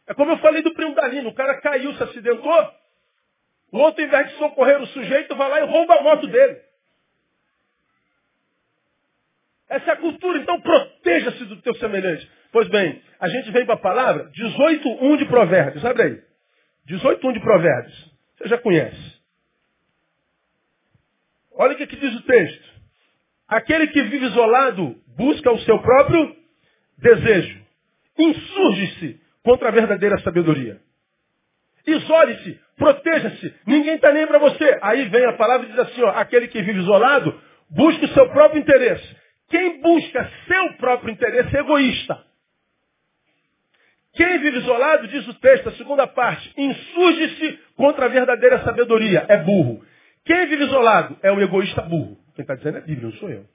É 0.07 0.13
como 0.13 0.31
eu 0.31 0.37
falei 0.37 0.61
do 0.61 0.73
primo 0.73 0.95
Dalino, 0.95 1.29
o 1.29 1.33
cara 1.33 1.59
caiu, 1.59 1.93
se 1.93 2.03
acidentou, 2.03 2.71
o 3.71 3.77
outro, 3.77 4.01
ao 4.01 4.07
invés 4.07 4.27
de 4.27 4.37
socorrer 4.37 4.81
o 4.81 4.87
sujeito, 4.87 5.35
vai 5.35 5.49
lá 5.49 5.61
e 5.61 5.65
rouba 5.65 5.95
a 5.95 6.03
moto 6.03 6.27
dele. 6.27 6.59
Essa 9.69 9.91
é 9.91 9.93
a 9.93 9.97
cultura, 9.97 10.37
então 10.39 10.59
proteja-se 10.59 11.45
do 11.45 11.61
teu 11.61 11.73
semelhante. 11.75 12.29
Pois 12.51 12.67
bem, 12.67 13.01
a 13.19 13.29
gente 13.29 13.49
vem 13.51 13.65
para 13.65 13.75
a 13.75 13.79
palavra 13.79 14.29
18.1 14.31 15.17
de 15.17 15.25
provérbios. 15.25 15.85
Abre 15.85 16.03
aí. 16.03 16.23
18.1 16.89 17.33
de 17.33 17.39
provérbios. 17.39 18.11
Você 18.37 18.49
já 18.49 18.57
conhece. 18.57 19.21
Olha 21.53 21.73
o 21.73 21.77
que, 21.77 21.87
que 21.87 21.95
diz 21.95 22.13
o 22.15 22.23
texto. 22.23 22.71
Aquele 23.47 23.87
que 23.87 24.01
vive 24.03 24.25
isolado 24.25 24.95
busca 25.15 25.51
o 25.51 25.59
seu 25.59 25.79
próprio 25.79 26.35
desejo. 26.97 27.61
Insurge-se 28.17 29.21
contra 29.43 29.69
a 29.69 29.71
verdadeira 29.71 30.19
sabedoria. 30.19 30.81
Isole-se, 31.85 32.59
proteja-se, 32.77 33.55
ninguém 33.65 33.95
está 33.95 34.11
nem 34.13 34.27
para 34.27 34.39
você. 34.39 34.79
Aí 34.81 35.09
vem 35.09 35.25
a 35.25 35.33
palavra 35.33 35.67
e 35.67 35.69
diz 35.69 35.79
assim, 35.79 36.01
ó, 36.03 36.09
aquele 36.09 36.47
que 36.47 36.61
vive 36.61 36.79
isolado 36.79 37.39
busca 37.69 38.05
o 38.05 38.09
seu 38.09 38.29
próprio 38.29 38.59
interesse. 38.59 39.15
Quem 39.49 39.81
busca 39.81 40.29
seu 40.47 40.73
próprio 40.77 41.11
interesse 41.11 41.55
é 41.55 41.59
egoísta. 41.59 42.23
Quem 44.13 44.39
vive 44.39 44.57
isolado, 44.59 45.07
diz 45.07 45.27
o 45.27 45.33
texto, 45.35 45.69
a 45.69 45.73
segunda 45.73 46.05
parte, 46.05 46.53
insurge-se 46.57 47.59
contra 47.75 48.05
a 48.05 48.09
verdadeira 48.09 48.63
sabedoria. 48.63 49.25
É 49.27 49.37
burro. 49.37 49.83
Quem 50.25 50.47
vive 50.47 50.65
isolado 50.65 51.17
é 51.21 51.31
um 51.31 51.39
egoísta 51.39 51.81
burro. 51.81 52.17
Quem 52.35 52.43
está 52.43 52.55
dizendo 52.55 52.77
é 52.77 52.81
a 52.81 52.83
Bíblia, 52.83 53.09
não 53.09 53.13
sou 53.17 53.29
eu. 53.29 53.45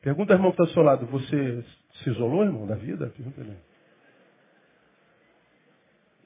Pergunta 0.00 0.32
irmão 0.32 0.50
que 0.50 0.54
está 0.54 0.64
ao 0.64 0.74
seu 0.74 0.82
lado, 0.82 1.06
você 1.06 1.64
se 2.02 2.10
isolou, 2.10 2.44
irmão, 2.44 2.66
da 2.66 2.76
vida? 2.76 3.12
Pergunta 3.14 3.40
ele. 3.40 3.56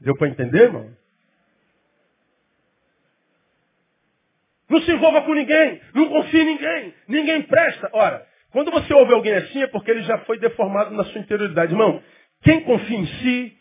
Deu 0.04 0.14
para 0.16 0.28
entender, 0.28 0.64
irmão? 0.64 0.94
Não 4.68 4.80
se 4.82 4.92
envolva 4.92 5.22
com 5.22 5.34
ninguém, 5.34 5.80
não 5.94 6.08
confie 6.08 6.40
em 6.40 6.44
ninguém, 6.44 6.94
ninguém 7.08 7.42
presta. 7.42 7.88
Ora, 7.92 8.26
quando 8.50 8.70
você 8.70 8.92
ouve 8.94 9.14
alguém 9.14 9.34
assim 9.34 9.62
é 9.62 9.66
porque 9.66 9.90
ele 9.90 10.02
já 10.02 10.18
foi 10.20 10.38
deformado 10.38 10.90
na 10.90 11.04
sua 11.04 11.20
interioridade. 11.20 11.72
Irmão, 11.72 12.02
quem 12.42 12.62
confia 12.64 12.98
em 12.98 13.06
si 13.06 13.58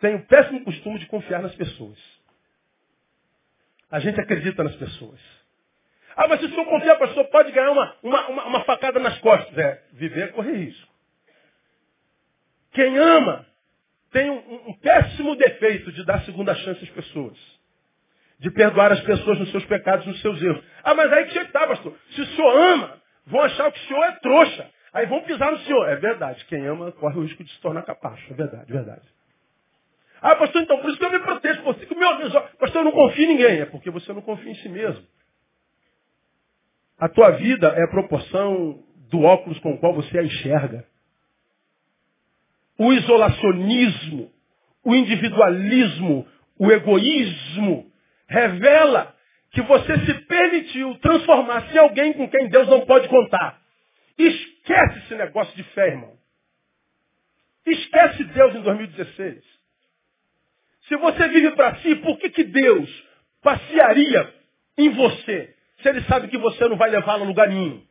tem 0.00 0.16
o 0.16 0.26
péssimo 0.26 0.64
costume 0.64 0.98
de 0.98 1.06
confiar 1.06 1.40
nas 1.40 1.54
pessoas. 1.54 1.98
A 3.90 4.00
gente 4.00 4.20
acredita 4.20 4.64
nas 4.64 4.74
pessoas. 4.76 5.20
Ah, 6.16 6.26
mas 6.28 6.40
se 6.40 6.46
o 6.46 6.50
senhor 6.50 6.66
confiar, 6.66 6.98
pastor, 6.98 7.24
pode 7.26 7.52
ganhar 7.52 7.70
uma, 7.70 7.96
uma, 8.02 8.28
uma, 8.28 8.44
uma 8.46 8.64
facada 8.64 8.98
nas 8.98 9.18
costas. 9.18 9.56
É, 9.56 9.82
viver 9.92 10.24
é 10.24 10.28
correr 10.28 10.56
risco. 10.56 10.92
Quem 12.72 12.96
ama 12.98 13.46
tem 14.14 14.30
um, 14.30 14.68
um 14.68 14.72
péssimo 14.74 15.34
defeito 15.34 15.90
de 15.90 16.06
dar 16.06 16.24
segunda 16.24 16.54
chance 16.54 16.84
às 16.84 16.90
pessoas. 16.90 17.36
De 18.38 18.48
perdoar 18.52 18.92
as 18.92 19.00
pessoas 19.00 19.40
nos 19.40 19.50
seus 19.50 19.64
pecados, 19.66 20.06
nos 20.06 20.20
seus 20.20 20.40
erros. 20.40 20.64
Ah, 20.84 20.94
mas 20.94 21.12
aí 21.12 21.24
que 21.26 21.32
você 21.32 21.40
está, 21.40 21.66
pastor. 21.66 21.92
Se 22.10 22.20
o 22.20 22.26
senhor 22.26 22.56
ama, 22.56 23.02
vão 23.26 23.40
achar 23.40 23.72
que 23.72 23.78
o 23.78 23.88
senhor 23.88 24.04
é 24.04 24.12
trouxa. 24.12 24.70
Aí 24.92 25.06
vão 25.06 25.20
pisar 25.22 25.50
no 25.50 25.58
senhor. 25.58 25.88
É 25.88 25.96
verdade. 25.96 26.44
Quem 26.44 26.64
ama 26.64 26.92
corre 26.92 27.18
o 27.18 27.22
risco 27.22 27.42
de 27.42 27.50
se 27.50 27.60
tornar 27.60 27.82
capacho. 27.82 28.32
É 28.32 28.36
verdade, 28.36 28.72
verdade. 28.72 29.02
Ah, 30.22 30.36
pastor, 30.36 30.62
então 30.62 30.78
por 30.78 30.90
isso 30.90 30.98
que 30.98 31.04
eu 31.04 31.10
me 31.10 31.18
protejo. 31.18 31.62
Por 31.62 31.74
isso 31.74 31.86
que 31.86 31.94
meu 31.96 32.08
pastor, 32.58 32.82
eu 32.82 32.84
não 32.84 32.92
confio 32.92 33.24
em 33.24 33.28
ninguém. 33.28 33.60
É 33.62 33.66
porque 33.66 33.90
você 33.90 34.12
não 34.12 34.22
confia 34.22 34.52
em 34.52 34.56
si 34.56 34.68
mesmo. 34.68 35.04
A 37.00 37.08
tua 37.08 37.32
vida 37.32 37.66
é 37.66 37.82
a 37.82 37.88
proporção 37.88 38.80
do 39.10 39.22
óculos 39.22 39.58
com 39.58 39.72
o 39.72 39.78
qual 39.78 39.92
você 39.92 40.18
a 40.18 40.22
enxerga. 40.22 40.86
O 42.78 42.92
isolacionismo, 42.92 44.32
o 44.84 44.94
individualismo, 44.94 46.26
o 46.58 46.70
egoísmo 46.70 47.90
revela 48.28 49.14
que 49.50 49.62
você 49.62 49.98
se 50.04 50.14
permitiu 50.26 50.98
transformar-se 50.98 51.74
em 51.74 51.78
alguém 51.78 52.12
com 52.12 52.28
quem 52.28 52.48
Deus 52.48 52.68
não 52.68 52.84
pode 52.84 53.08
contar. 53.08 53.60
Esquece 54.18 54.98
esse 54.98 55.14
negócio 55.14 55.54
de 55.56 55.62
fé, 55.62 55.88
irmão. 55.88 56.12
Esquece 57.64 58.24
Deus 58.24 58.54
em 58.56 58.62
2016. 58.62 59.42
Se 60.88 60.96
você 60.96 61.28
vive 61.28 61.52
para 61.52 61.76
si, 61.76 61.96
por 61.96 62.18
que, 62.18 62.28
que 62.30 62.44
Deus 62.44 63.04
passearia 63.42 64.34
em 64.76 64.90
você 64.90 65.54
se 65.80 65.88
ele 65.88 66.02
sabe 66.02 66.28
que 66.28 66.38
você 66.38 66.68
não 66.68 66.76
vai 66.76 66.90
levá-lo 66.90 67.24
a 67.24 67.26
lugar 67.26 67.48
nenhum? 67.48 67.82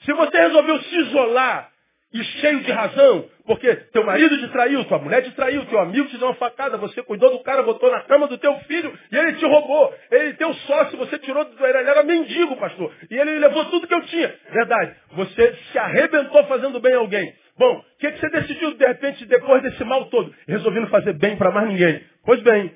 Se 0.00 0.12
você 0.12 0.36
resolveu 0.36 0.82
se 0.82 0.96
isolar 0.96 1.71
e 2.12 2.22
cheio 2.22 2.60
de 2.60 2.70
razão, 2.70 3.24
porque 3.46 3.74
teu 3.92 4.04
marido 4.04 4.38
te 4.38 4.48
traiu, 4.48 4.84
tua 4.84 4.98
mulher 4.98 5.22
te 5.22 5.30
traiu, 5.32 5.64
teu 5.66 5.78
amigo 5.80 6.08
te 6.08 6.18
deu 6.18 6.28
uma 6.28 6.34
facada, 6.34 6.76
você 6.76 7.02
cuidou 7.02 7.30
do 7.30 7.42
cara, 7.42 7.62
botou 7.62 7.90
na 7.90 8.00
cama 8.02 8.28
do 8.28 8.38
teu 8.38 8.54
filho 8.60 8.92
e 9.10 9.16
ele 9.16 9.32
te 9.34 9.46
roubou. 9.46 9.94
Ele 10.10 10.34
teu 10.34 10.52
sócio, 10.54 10.98
você 10.98 11.18
tirou 11.18 11.44
do 11.44 11.66
ele 11.66 11.78
era 11.78 12.02
mendigo, 12.02 12.56
pastor. 12.56 12.92
E 13.10 13.16
ele 13.16 13.38
levou 13.38 13.64
tudo 13.66 13.86
que 13.86 13.94
eu 13.94 14.02
tinha. 14.02 14.34
Verdade. 14.50 14.94
Você 15.12 15.54
se 15.72 15.78
arrebentou 15.78 16.44
fazendo 16.44 16.80
bem 16.80 16.94
a 16.94 16.98
alguém. 16.98 17.32
Bom, 17.58 17.78
o 17.78 17.98
que, 17.98 18.12
que 18.12 18.20
você 18.20 18.30
decidiu 18.30 18.74
de 18.74 18.86
repente 18.86 19.24
depois 19.26 19.62
desse 19.62 19.84
mal 19.84 20.06
todo? 20.06 20.34
Resolvendo 20.46 20.88
fazer 20.88 21.14
bem 21.14 21.36
para 21.36 21.50
mais 21.50 21.68
ninguém. 21.68 22.02
Pois 22.24 22.42
bem, 22.42 22.72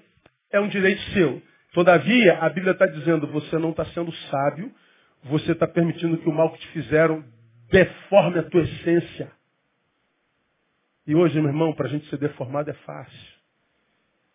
é 0.52 0.60
um 0.60 0.68
direito 0.68 1.00
seu. 1.12 1.42
Todavia, 1.72 2.38
a 2.40 2.48
Bíblia 2.48 2.72
está 2.72 2.86
dizendo, 2.86 3.26
você 3.26 3.58
não 3.58 3.70
está 3.70 3.84
sendo 3.86 4.10
sábio, 4.12 4.70
você 5.24 5.52
está 5.52 5.66
permitindo 5.66 6.16
que 6.18 6.28
o 6.28 6.32
mal 6.32 6.50
que 6.50 6.58
te 6.60 6.68
fizeram 6.68 7.22
deforme 7.70 8.38
a 8.38 8.42
tua 8.42 8.62
essência. 8.62 9.30
E 11.06 11.14
hoje, 11.14 11.38
meu 11.40 11.50
irmão, 11.50 11.72
para 11.72 11.86
a 11.86 11.90
gente 11.90 12.08
ser 12.08 12.18
deformado 12.18 12.70
é 12.70 12.74
fácil. 12.74 13.36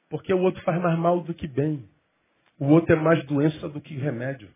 Porque 0.09 0.33
o 0.33 0.39
outro 0.39 0.61
faz 0.63 0.81
mais 0.81 0.97
mal 0.97 1.19
do 1.21 1.33
que 1.33 1.47
bem. 1.47 1.87
O 2.59 2.67
outro 2.67 2.93
é 2.93 2.95
mais 2.95 3.23
doença 3.25 3.67
do 3.67 3.81
que 3.81 3.95
remédio. 3.95 4.49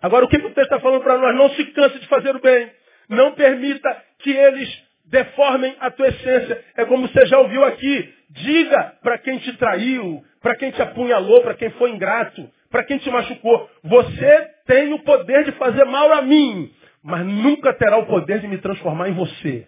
Agora, 0.00 0.24
o 0.24 0.28
que 0.28 0.36
o 0.36 0.40
texto 0.40 0.60
está 0.60 0.80
falando 0.80 1.02
para 1.02 1.18
nós? 1.18 1.34
Não 1.34 1.50
se 1.50 1.64
canse 1.66 1.98
de 1.98 2.06
fazer 2.08 2.34
o 2.34 2.40
bem. 2.40 2.70
Não 3.08 3.32
permita 3.34 4.04
que 4.18 4.30
eles 4.30 4.68
deformem 5.04 5.74
a 5.80 5.90
tua 5.90 6.08
essência. 6.08 6.64
É 6.76 6.84
como 6.84 7.08
você 7.08 7.26
já 7.26 7.38
ouviu 7.38 7.64
aqui. 7.64 8.14
Diga 8.30 8.96
para 9.02 9.18
quem 9.18 9.38
te 9.38 9.56
traiu, 9.56 10.22
para 10.40 10.56
quem 10.56 10.70
te 10.70 10.82
apunhalou, 10.82 11.40
para 11.42 11.54
quem 11.54 11.70
foi 11.70 11.90
ingrato, 11.90 12.48
para 12.70 12.84
quem 12.84 12.98
te 12.98 13.10
machucou. 13.10 13.70
Você 13.82 14.50
tem 14.66 14.92
o 14.92 14.98
poder 15.00 15.44
de 15.44 15.52
fazer 15.52 15.84
mal 15.84 16.12
a 16.12 16.22
mim, 16.22 16.70
mas 17.02 17.24
nunca 17.24 17.72
terá 17.74 17.96
o 17.98 18.06
poder 18.06 18.40
de 18.40 18.48
me 18.48 18.58
transformar 18.58 19.08
em 19.08 19.14
você. 19.14 19.66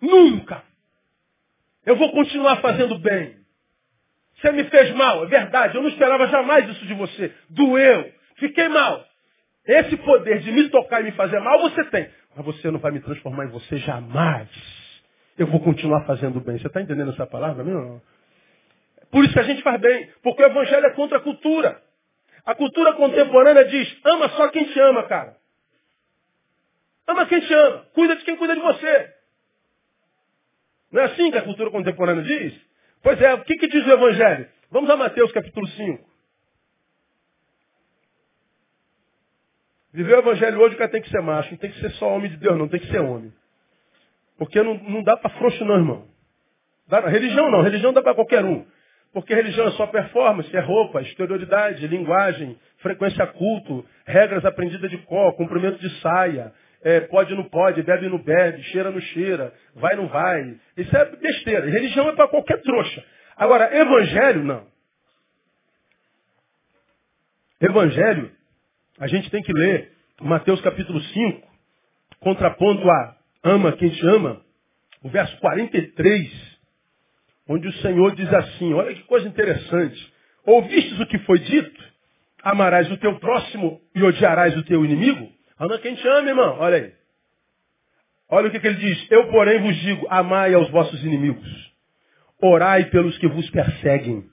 Nunca. 0.00 0.62
Eu 1.86 1.96
vou 1.96 2.12
continuar 2.12 2.56
fazendo 2.56 2.98
bem. 2.98 3.36
Você 4.36 4.52
me 4.52 4.64
fez 4.64 4.94
mal, 4.94 5.24
é 5.24 5.28
verdade. 5.28 5.76
Eu 5.76 5.82
não 5.82 5.88
esperava 5.88 6.26
jamais 6.28 6.68
isso 6.68 6.86
de 6.86 6.94
você. 6.94 7.32
Doeu. 7.48 8.12
Fiquei 8.36 8.68
mal. 8.68 9.04
Esse 9.66 9.96
poder 9.98 10.40
de 10.40 10.52
me 10.52 10.68
tocar 10.68 11.00
e 11.00 11.04
me 11.04 11.12
fazer 11.12 11.40
mal 11.40 11.60
você 11.60 11.84
tem. 11.84 12.08
Mas 12.36 12.44
você 12.44 12.70
não 12.70 12.78
vai 12.78 12.90
me 12.90 13.00
transformar 13.00 13.46
em 13.46 13.50
você 13.50 13.78
jamais. 13.78 14.48
Eu 15.38 15.46
vou 15.46 15.60
continuar 15.60 16.04
fazendo 16.04 16.40
bem. 16.40 16.58
Você 16.58 16.66
está 16.66 16.80
entendendo 16.80 17.12
essa 17.12 17.26
palavra 17.26 17.64
mesmo? 17.64 18.02
Por 19.10 19.24
isso 19.24 19.32
que 19.32 19.40
a 19.40 19.44
gente 19.44 19.62
faz 19.62 19.80
bem. 19.80 20.10
Porque 20.22 20.42
o 20.42 20.46
evangelho 20.46 20.86
é 20.86 20.90
contra 20.90 21.18
a 21.18 21.20
cultura. 21.20 21.80
A 22.44 22.54
cultura 22.54 22.92
contemporânea 22.94 23.64
diz, 23.64 23.96
ama 24.04 24.28
só 24.30 24.48
quem 24.48 24.64
te 24.64 24.78
ama, 24.80 25.04
cara. 25.04 25.36
Ama 27.06 27.26
quem 27.26 27.40
te 27.40 27.52
ama. 27.52 27.86
Cuida 27.94 28.16
de 28.16 28.24
quem 28.24 28.36
cuida 28.36 28.54
de 28.54 28.60
você. 28.60 29.14
Não 30.90 31.02
é 31.02 31.04
assim 31.06 31.30
que 31.30 31.38
a 31.38 31.42
cultura 31.42 31.70
contemporânea 31.70 32.22
diz? 32.22 32.54
Pois 33.02 33.20
é, 33.20 33.34
o 33.34 33.44
que, 33.44 33.56
que 33.56 33.68
diz 33.68 33.86
o 33.86 33.90
Evangelho? 33.90 34.48
Vamos 34.70 34.88
a 34.88 34.96
Mateus 34.96 35.30
capítulo 35.32 35.66
5. 35.66 36.14
Viver 39.92 40.16
o 40.16 40.18
Evangelho 40.20 40.60
hoje 40.60 40.74
o 40.74 40.78
cara 40.78 40.90
tem 40.90 41.02
que 41.02 41.10
ser 41.10 41.20
macho, 41.20 41.50
não 41.50 41.58
tem 41.58 41.70
que 41.70 41.80
ser 41.80 41.90
só 41.92 42.08
homem 42.08 42.30
de 42.30 42.36
Deus, 42.36 42.58
não, 42.58 42.68
tem 42.68 42.80
que 42.80 42.88
ser 42.88 43.00
homem. 43.00 43.32
Porque 44.36 44.60
não, 44.62 44.74
não 44.74 45.02
dá 45.02 45.16
para 45.16 45.30
frouxo 45.30 45.64
não, 45.64 45.76
irmão. 45.76 46.08
Dá, 46.88 47.00
religião 47.00 47.50
não, 47.50 47.62
religião 47.62 47.92
dá 47.92 48.02
para 48.02 48.14
qualquer 48.14 48.44
um. 48.44 48.66
Porque 49.12 49.32
religião 49.32 49.68
é 49.68 49.70
só 49.72 49.86
performance, 49.86 50.54
é 50.56 50.60
roupa, 50.60 51.00
exterioridade, 51.00 51.86
linguagem, 51.86 52.58
frequência 52.78 53.24
culto, 53.28 53.86
regras 54.04 54.44
aprendidas 54.44 54.90
de 54.90 54.98
cor, 54.98 55.32
cumprimento 55.34 55.78
de 55.78 55.88
saia, 56.00 56.52
é, 56.84 57.00
pode 57.00 57.34
não 57.34 57.44
pode, 57.44 57.82
bebe 57.82 58.08
não 58.10 58.18
bebe, 58.18 58.62
cheira 58.64 58.90
não 58.90 59.00
cheira, 59.00 59.54
vai 59.74 59.96
não 59.96 60.06
vai. 60.06 60.60
Isso 60.76 60.94
é 60.94 61.04
besteira. 61.16 61.70
Religião 61.70 62.10
é 62.10 62.14
para 62.14 62.28
qualquer 62.28 62.60
trouxa. 62.60 63.02
Agora, 63.36 63.74
evangelho, 63.74 64.44
não. 64.44 64.66
Evangelho, 67.58 68.30
a 69.00 69.06
gente 69.06 69.30
tem 69.30 69.42
que 69.42 69.52
ler 69.52 69.92
Mateus 70.20 70.60
capítulo 70.60 71.00
5, 71.00 71.48
contraponto 72.20 72.88
a 72.88 73.16
ama 73.42 73.72
quem 73.72 73.88
te 73.88 74.06
ama, 74.06 74.42
o 75.02 75.08
verso 75.08 75.36
43, 75.38 76.58
onde 77.48 77.66
o 77.66 77.72
Senhor 77.74 78.14
diz 78.14 78.32
assim, 78.32 78.74
olha 78.74 78.94
que 78.94 79.02
coisa 79.04 79.26
interessante. 79.26 80.12
Ouvistes 80.44 81.00
o 81.00 81.06
que 81.06 81.18
foi 81.20 81.38
dito? 81.38 81.94
Amarás 82.42 82.90
o 82.90 82.96
teu 82.98 83.18
próximo 83.18 83.80
e 83.94 84.02
odiarás 84.02 84.54
o 84.56 84.62
teu 84.64 84.84
inimigo? 84.84 85.33
Ama 85.58 85.78
quem 85.78 85.94
te 85.94 86.06
ama, 86.08 86.28
irmão. 86.28 86.56
Olha 86.58 86.76
aí. 86.76 86.92
Olha 88.28 88.48
o 88.48 88.50
que, 88.50 88.58
que 88.58 88.66
ele 88.66 88.76
diz. 88.76 89.10
Eu, 89.10 89.28
porém, 89.28 89.60
vos 89.60 89.76
digo, 89.76 90.06
amai 90.10 90.54
aos 90.54 90.68
vossos 90.70 91.02
inimigos. 91.04 91.72
Orai 92.42 92.86
pelos 92.86 93.16
que 93.18 93.28
vos 93.28 93.48
perseguem. 93.50 94.24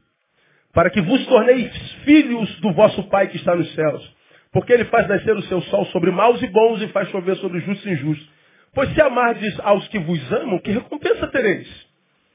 Para 0.74 0.90
que 0.90 1.02
vos 1.02 1.26
torneis 1.28 1.72
filhos 2.04 2.60
do 2.62 2.74
vosso 2.74 3.04
Pai 3.10 3.28
que 3.28 3.38
está 3.38 3.56
nos 3.56 3.74
céus. 3.76 4.16
Porque 4.52 4.74
ele 4.74 4.86
faz 4.86 5.08
nascer 5.08 5.36
o 5.36 5.44
seu 5.44 5.62
sol 5.64 5.86
sobre 5.88 6.12
maus 6.12 6.42
e 6.42 6.48
bons 6.48 6.82
e 6.82 6.88
faz 6.90 7.10
chover 7.10 7.36
sobre 7.38 7.60
justos 7.62 7.86
e 7.86 7.92
injustos. 7.92 8.30
Pois 8.74 8.94
se 8.94 9.02
amardes 9.02 9.60
aos 9.60 9.88
que 9.90 10.00
vos 10.00 10.34
amam, 10.34 10.60
que 10.60 10.72
recompensa 10.72 11.28
tereis? 11.28 11.68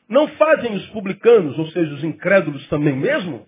Não 0.08 0.28
fazem 0.28 0.74
os 0.74 0.86
publicanos, 0.88 1.58
ou 1.58 1.66
seja, 1.68 1.92
os 1.94 2.04
incrédulos 2.04 2.66
também 2.68 2.94
mesmo? 2.94 3.46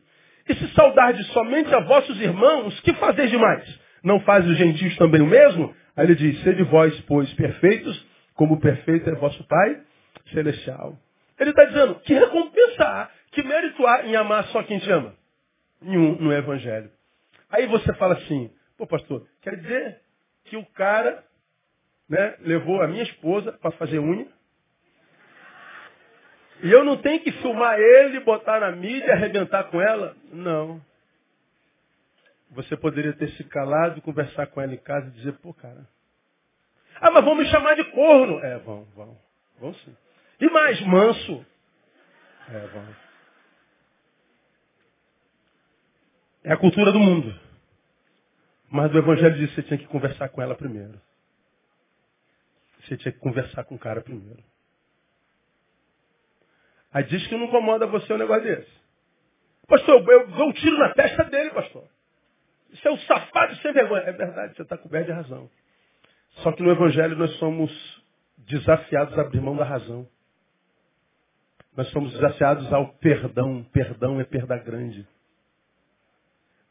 E 0.48 0.54
se 0.54 0.68
saudardes 0.68 1.26
somente 1.28 1.72
a 1.74 1.80
vossos 1.80 2.20
irmãos, 2.20 2.80
que 2.80 2.94
fazeis 2.94 3.30
demais? 3.30 3.87
Não 4.02 4.20
faz 4.20 4.46
os 4.46 4.56
gentios 4.56 4.96
também 4.96 5.20
o 5.20 5.26
mesmo? 5.26 5.74
Aí 5.96 6.06
ele 6.06 6.14
diz, 6.14 6.40
sede 6.42 6.62
vós, 6.64 6.98
pois, 7.02 7.32
perfeitos, 7.34 8.06
como 8.34 8.60
perfeito 8.60 9.10
é 9.10 9.14
vosso 9.14 9.42
Pai 9.46 9.82
celestial. 10.32 10.96
Ele 11.38 11.50
está 11.50 11.64
dizendo, 11.64 11.96
que 11.96 12.14
recompensa 12.14 12.84
há, 12.84 13.10
que 13.32 13.42
mérito 13.42 13.86
há 13.86 14.04
em 14.04 14.14
amar 14.16 14.44
só 14.46 14.62
quem 14.62 14.78
te 14.78 14.90
ama? 14.90 15.14
Nenhum 15.80 16.16
no 16.16 16.32
Evangelho. 16.32 16.90
Aí 17.50 17.66
você 17.66 17.92
fala 17.94 18.14
assim, 18.14 18.50
pô 18.76 18.86
pastor, 18.86 19.26
quer 19.42 19.56
dizer 19.56 20.00
que 20.44 20.56
o 20.56 20.64
cara 20.66 21.24
né, 22.08 22.36
levou 22.40 22.82
a 22.82 22.88
minha 22.88 23.02
esposa 23.02 23.52
para 23.52 23.70
fazer 23.72 23.98
unha, 23.98 24.26
E 26.62 26.70
eu 26.70 26.84
não 26.84 26.96
tenho 26.96 27.20
que 27.20 27.30
filmar 27.32 27.78
ele, 27.78 28.20
botar 28.20 28.60
na 28.60 28.72
mídia 28.72 29.12
arrebentar 29.12 29.64
com 29.64 29.80
ela? 29.80 30.16
Não. 30.32 30.80
Você 32.50 32.76
poderia 32.76 33.12
ter 33.12 33.28
se 33.32 33.44
calado, 33.44 34.00
conversar 34.02 34.46
com 34.46 34.60
ela 34.60 34.72
em 34.72 34.78
casa 34.78 35.08
e 35.08 35.12
dizer, 35.12 35.32
pô, 35.38 35.52
cara. 35.52 35.86
Ah, 37.00 37.10
mas 37.10 37.24
vão 37.24 37.34
me 37.34 37.44
chamar 37.46 37.74
de 37.74 37.84
corno. 37.92 38.38
É, 38.40 38.58
vão, 38.58 38.84
vão. 38.96 39.18
Vão 39.60 39.74
sim. 39.74 39.96
E 40.40 40.50
mais, 40.50 40.80
manso. 40.82 41.46
É, 42.48 42.66
vão. 42.68 42.96
É 46.44 46.52
a 46.52 46.56
cultura 46.56 46.92
do 46.92 46.98
mundo. 46.98 47.38
Mas 48.70 48.90
do 48.90 48.98
Evangelho 48.98 49.36
diz 49.36 49.50
que 49.50 49.56
você 49.56 49.62
tinha 49.62 49.78
que 49.78 49.86
conversar 49.86 50.28
com 50.28 50.40
ela 50.40 50.54
primeiro. 50.54 51.00
Você 52.80 52.96
tinha 52.96 53.12
que 53.12 53.18
conversar 53.18 53.64
com 53.64 53.74
o 53.74 53.78
cara 53.78 54.00
primeiro. 54.00 54.42
Aí 56.92 57.04
diz 57.04 57.26
que 57.26 57.36
não 57.36 57.46
incomoda 57.46 57.86
você 57.86 58.12
um 58.12 58.18
negócio 58.18 58.44
desse. 58.44 58.78
Pastor, 59.66 60.02
eu 60.08 60.26
dou 60.28 60.48
um 60.48 60.52
tiro 60.52 60.78
na 60.78 60.94
testa 60.94 61.24
dele, 61.24 61.50
pastor. 61.50 61.86
Isso 62.70 62.86
é 62.86 62.90
um 62.90 62.98
safado 62.98 63.56
sem 63.56 63.72
vergonha. 63.72 64.02
É 64.02 64.12
verdade, 64.12 64.56
você 64.56 64.62
está 64.62 64.76
coberto 64.76 65.06
de 65.06 65.12
razão. 65.12 65.50
Só 66.42 66.52
que 66.52 66.62
no 66.62 66.70
Evangelho 66.70 67.16
nós 67.16 67.30
somos 67.38 67.70
desafiados 68.38 69.18
a 69.18 69.22
abrir 69.22 69.40
mão 69.40 69.56
da 69.56 69.64
razão. 69.64 70.06
Nós 71.76 71.88
somos 71.90 72.12
desafiados 72.12 72.72
ao 72.72 72.88
perdão. 72.94 73.64
Perdão 73.72 74.20
é 74.20 74.24
perda 74.24 74.56
grande. 74.58 75.06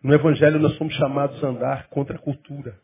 No 0.03 0.13
Evangelho 0.13 0.60
nós 0.60 0.75
somos 0.77 0.93
chamados 0.95 1.43
a 1.43 1.47
andar 1.47 1.88
contra 1.88 2.15
a 2.15 2.19
cultura. 2.19 2.79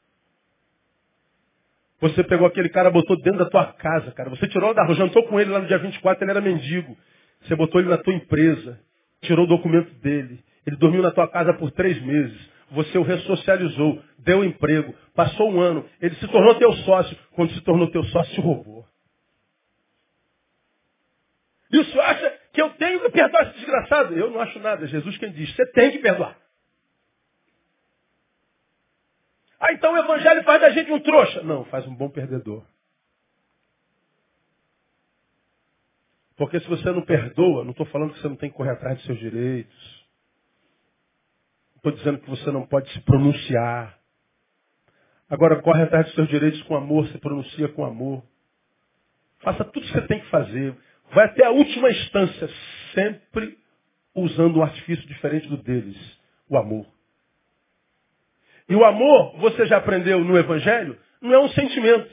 Você 2.02 2.22
pegou 2.24 2.46
aquele 2.46 2.68
cara, 2.68 2.92
botou 2.92 3.16
dentro 3.22 3.40
da 3.40 3.50
tua 3.50 3.66
casa, 3.74 4.12
cara. 4.12 4.30
Você 4.30 4.46
tirou 4.48 4.74
da 4.74 4.84
rua, 4.84 4.96
jantou 4.96 5.24
com 5.26 5.40
ele 5.40 5.52
lá 5.52 5.60
no 5.60 5.68
dia 5.68 5.78
24, 5.78 6.22
ele 6.24 6.32
era 6.32 6.42
mendigo. 6.42 6.98
Você 7.42 7.56
botou 7.56 7.80
ele 7.80 7.90
na 7.90 7.98
tua 7.98 8.14
empresa, 8.14 8.78
tirou 9.22 9.46
o 9.46 9.48
documento 9.48 9.90
dele. 10.02 10.44
Ele 10.66 10.76
dormiu 10.76 11.02
na 11.02 11.12
tua 11.12 11.30
casa 11.30 11.54
por 11.54 11.72
três 11.72 12.02
meses. 12.02 12.53
Você 12.74 12.98
o 12.98 13.04
ressocializou, 13.04 14.02
deu 14.20 14.44
emprego, 14.44 14.94
passou 15.16 15.52
um 15.52 15.62
ano. 15.62 15.88
Ele 16.02 16.16
se 16.16 16.28
tornou 16.28 16.56
teu 16.56 16.74
sócio. 16.74 17.16
Quando 17.36 17.54
se 17.54 17.62
tornou 17.62 17.90
teu 17.92 18.04
sócio, 18.06 18.42
roubou. 18.42 18.86
E 21.72 21.80
o 21.80 21.86
senhor 21.86 22.04
acha 22.04 22.30
que 22.52 22.62
eu 22.62 22.72
tenho 22.72 23.00
que 23.02 23.10
perdoar 23.12 23.44
esse 23.44 23.60
desgraçado? 23.60 24.18
Eu 24.18 24.32
não 24.32 24.40
acho 24.40 24.60
nada. 24.60 24.88
Jesus 24.88 25.18
quem 25.18 25.32
diz, 25.32 25.56
você 25.56 25.66
tem 25.72 25.92
que 25.92 26.00
perdoar. 26.00 26.38
Ah, 29.60 29.72
então 29.74 29.94
o 29.94 29.98
evangelho 29.98 30.44
faz 30.44 30.60
da 30.60 30.72
gente 30.72 30.92
um 30.92 31.00
trouxa. 31.00 31.44
Não, 31.44 31.66
faz 31.66 31.88
um 31.88 31.96
bom 31.96 32.10
perdedor. 32.10 32.66
Porque 36.36 36.60
se 36.60 36.68
você 36.68 36.92
não 36.92 37.04
perdoa, 37.04 37.64
não 37.64 37.72
estou 37.72 37.86
falando 37.86 38.14
que 38.14 38.20
você 38.20 38.28
não 38.28 38.36
tem 38.36 38.50
que 38.50 38.58
correr 38.58 38.72
atrás 38.72 38.98
dos 38.98 39.06
seus 39.06 39.20
direitos. 39.20 40.03
Estou 41.84 41.92
dizendo 41.92 42.20
que 42.20 42.30
você 42.30 42.50
não 42.50 42.66
pode 42.66 42.90
se 42.94 43.02
pronunciar. 43.02 44.00
Agora 45.30 45.62
corre 45.62 45.84
atrás 45.84 46.06
dos 46.06 46.16
seus 46.16 46.30
direitos 46.30 46.62
com 46.64 46.78
amor, 46.78 47.06
se 47.10 47.18
pronuncia 47.18 47.68
com 47.68 47.84
amor. 47.84 48.24
Faça 49.42 49.66
tudo 49.66 49.84
o 49.84 49.88
que 49.88 49.92
você 49.92 50.08
tem 50.08 50.22
que 50.22 50.30
fazer. 50.30 50.74
Vai 51.12 51.26
até 51.26 51.46
a 51.46 51.52
última 51.52 51.92
instância, 51.92 52.50
sempre 52.94 53.58
usando 54.16 54.60
um 54.60 54.64
artifício 54.64 55.06
diferente 55.10 55.50
do 55.50 55.58
deles, 55.58 55.98
o 56.48 56.58
amor. 56.58 56.86
E 58.70 58.76
o 58.76 58.86
amor, 58.86 59.38
você 59.40 59.66
já 59.66 59.76
aprendeu 59.76 60.24
no 60.24 60.38
Evangelho, 60.38 60.98
não 61.22 61.34
é 61.34 61.40
um 61.40 61.50
sentimento. 61.50 62.10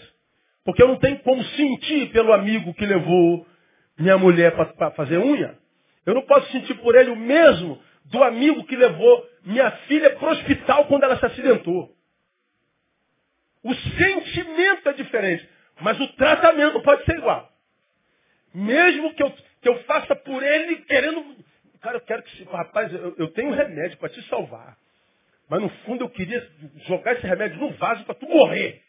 Porque 0.65 0.83
eu 0.83 0.89
não 0.89 0.97
tenho 0.97 1.21
como 1.21 1.45
sentir 1.45 2.11
pelo 2.11 2.33
amigo 2.33 2.75
que 2.75 2.85
levou 2.85 3.47
minha 3.97 4.19
mulher 4.19 4.53
para 4.57 4.91
fazer 4.91 5.19
unha. 5.19 5.57
Eu 6.05 6.15
não 6.15 6.23
posso 6.23 6.51
sentir 6.51 6.75
por 6.79 6.97
ele 6.97 7.11
o 7.11 7.17
mesmo 7.17 7.81
do 8.07 8.23
amigo 8.23 8.65
que 8.65 8.77
levou 8.77 9.29
minha 9.45 9.71
filha 9.87 10.17
para 10.17 10.29
o 10.29 10.33
hospital 10.33 10.87
quando 10.87 11.05
ela 11.05 11.19
se 11.19 11.27
acidentou. 11.27 11.95
O 13.63 13.75
sentimento 13.75 14.89
é 14.89 14.93
diferente, 14.95 15.49
mas 15.81 16.01
o 16.01 16.09
tratamento 16.15 16.83
pode 16.83 17.05
ser 17.05 17.19
igual. 17.19 17.51
Mesmo 18.55 19.15
que 19.15 19.23
eu, 19.23 19.31
que 19.61 19.69
eu 19.69 19.83
faça 19.85 20.17
por 20.17 20.43
ele 20.43 20.77
querendo. 20.83 21.37
Cara, 21.81 21.97
eu 21.97 22.01
quero 22.01 22.23
que. 22.23 22.45
Rapaz, 22.45 22.93
eu, 22.93 23.15
eu 23.17 23.29
tenho 23.29 23.53
remédio 23.53 23.99
para 23.99 24.09
te 24.09 24.23
salvar. 24.29 24.77
Mas 25.49 25.61
no 25.61 25.69
fundo 25.85 26.05
eu 26.05 26.11
queria 26.11 26.49
jogar 26.87 27.13
esse 27.15 27.27
remédio 27.27 27.59
no 27.59 27.73
vaso 27.75 28.05
para 28.05 28.15
tu 28.15 28.27
morrer. 28.29 28.83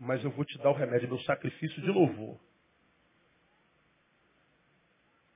Mas 0.00 0.22
eu 0.22 0.30
vou 0.30 0.44
te 0.44 0.56
dar 0.58 0.70
o 0.70 0.74
remédio, 0.74 1.08
meu 1.08 1.18
sacrifício 1.20 1.80
de 1.82 1.88
louvor. 1.88 2.38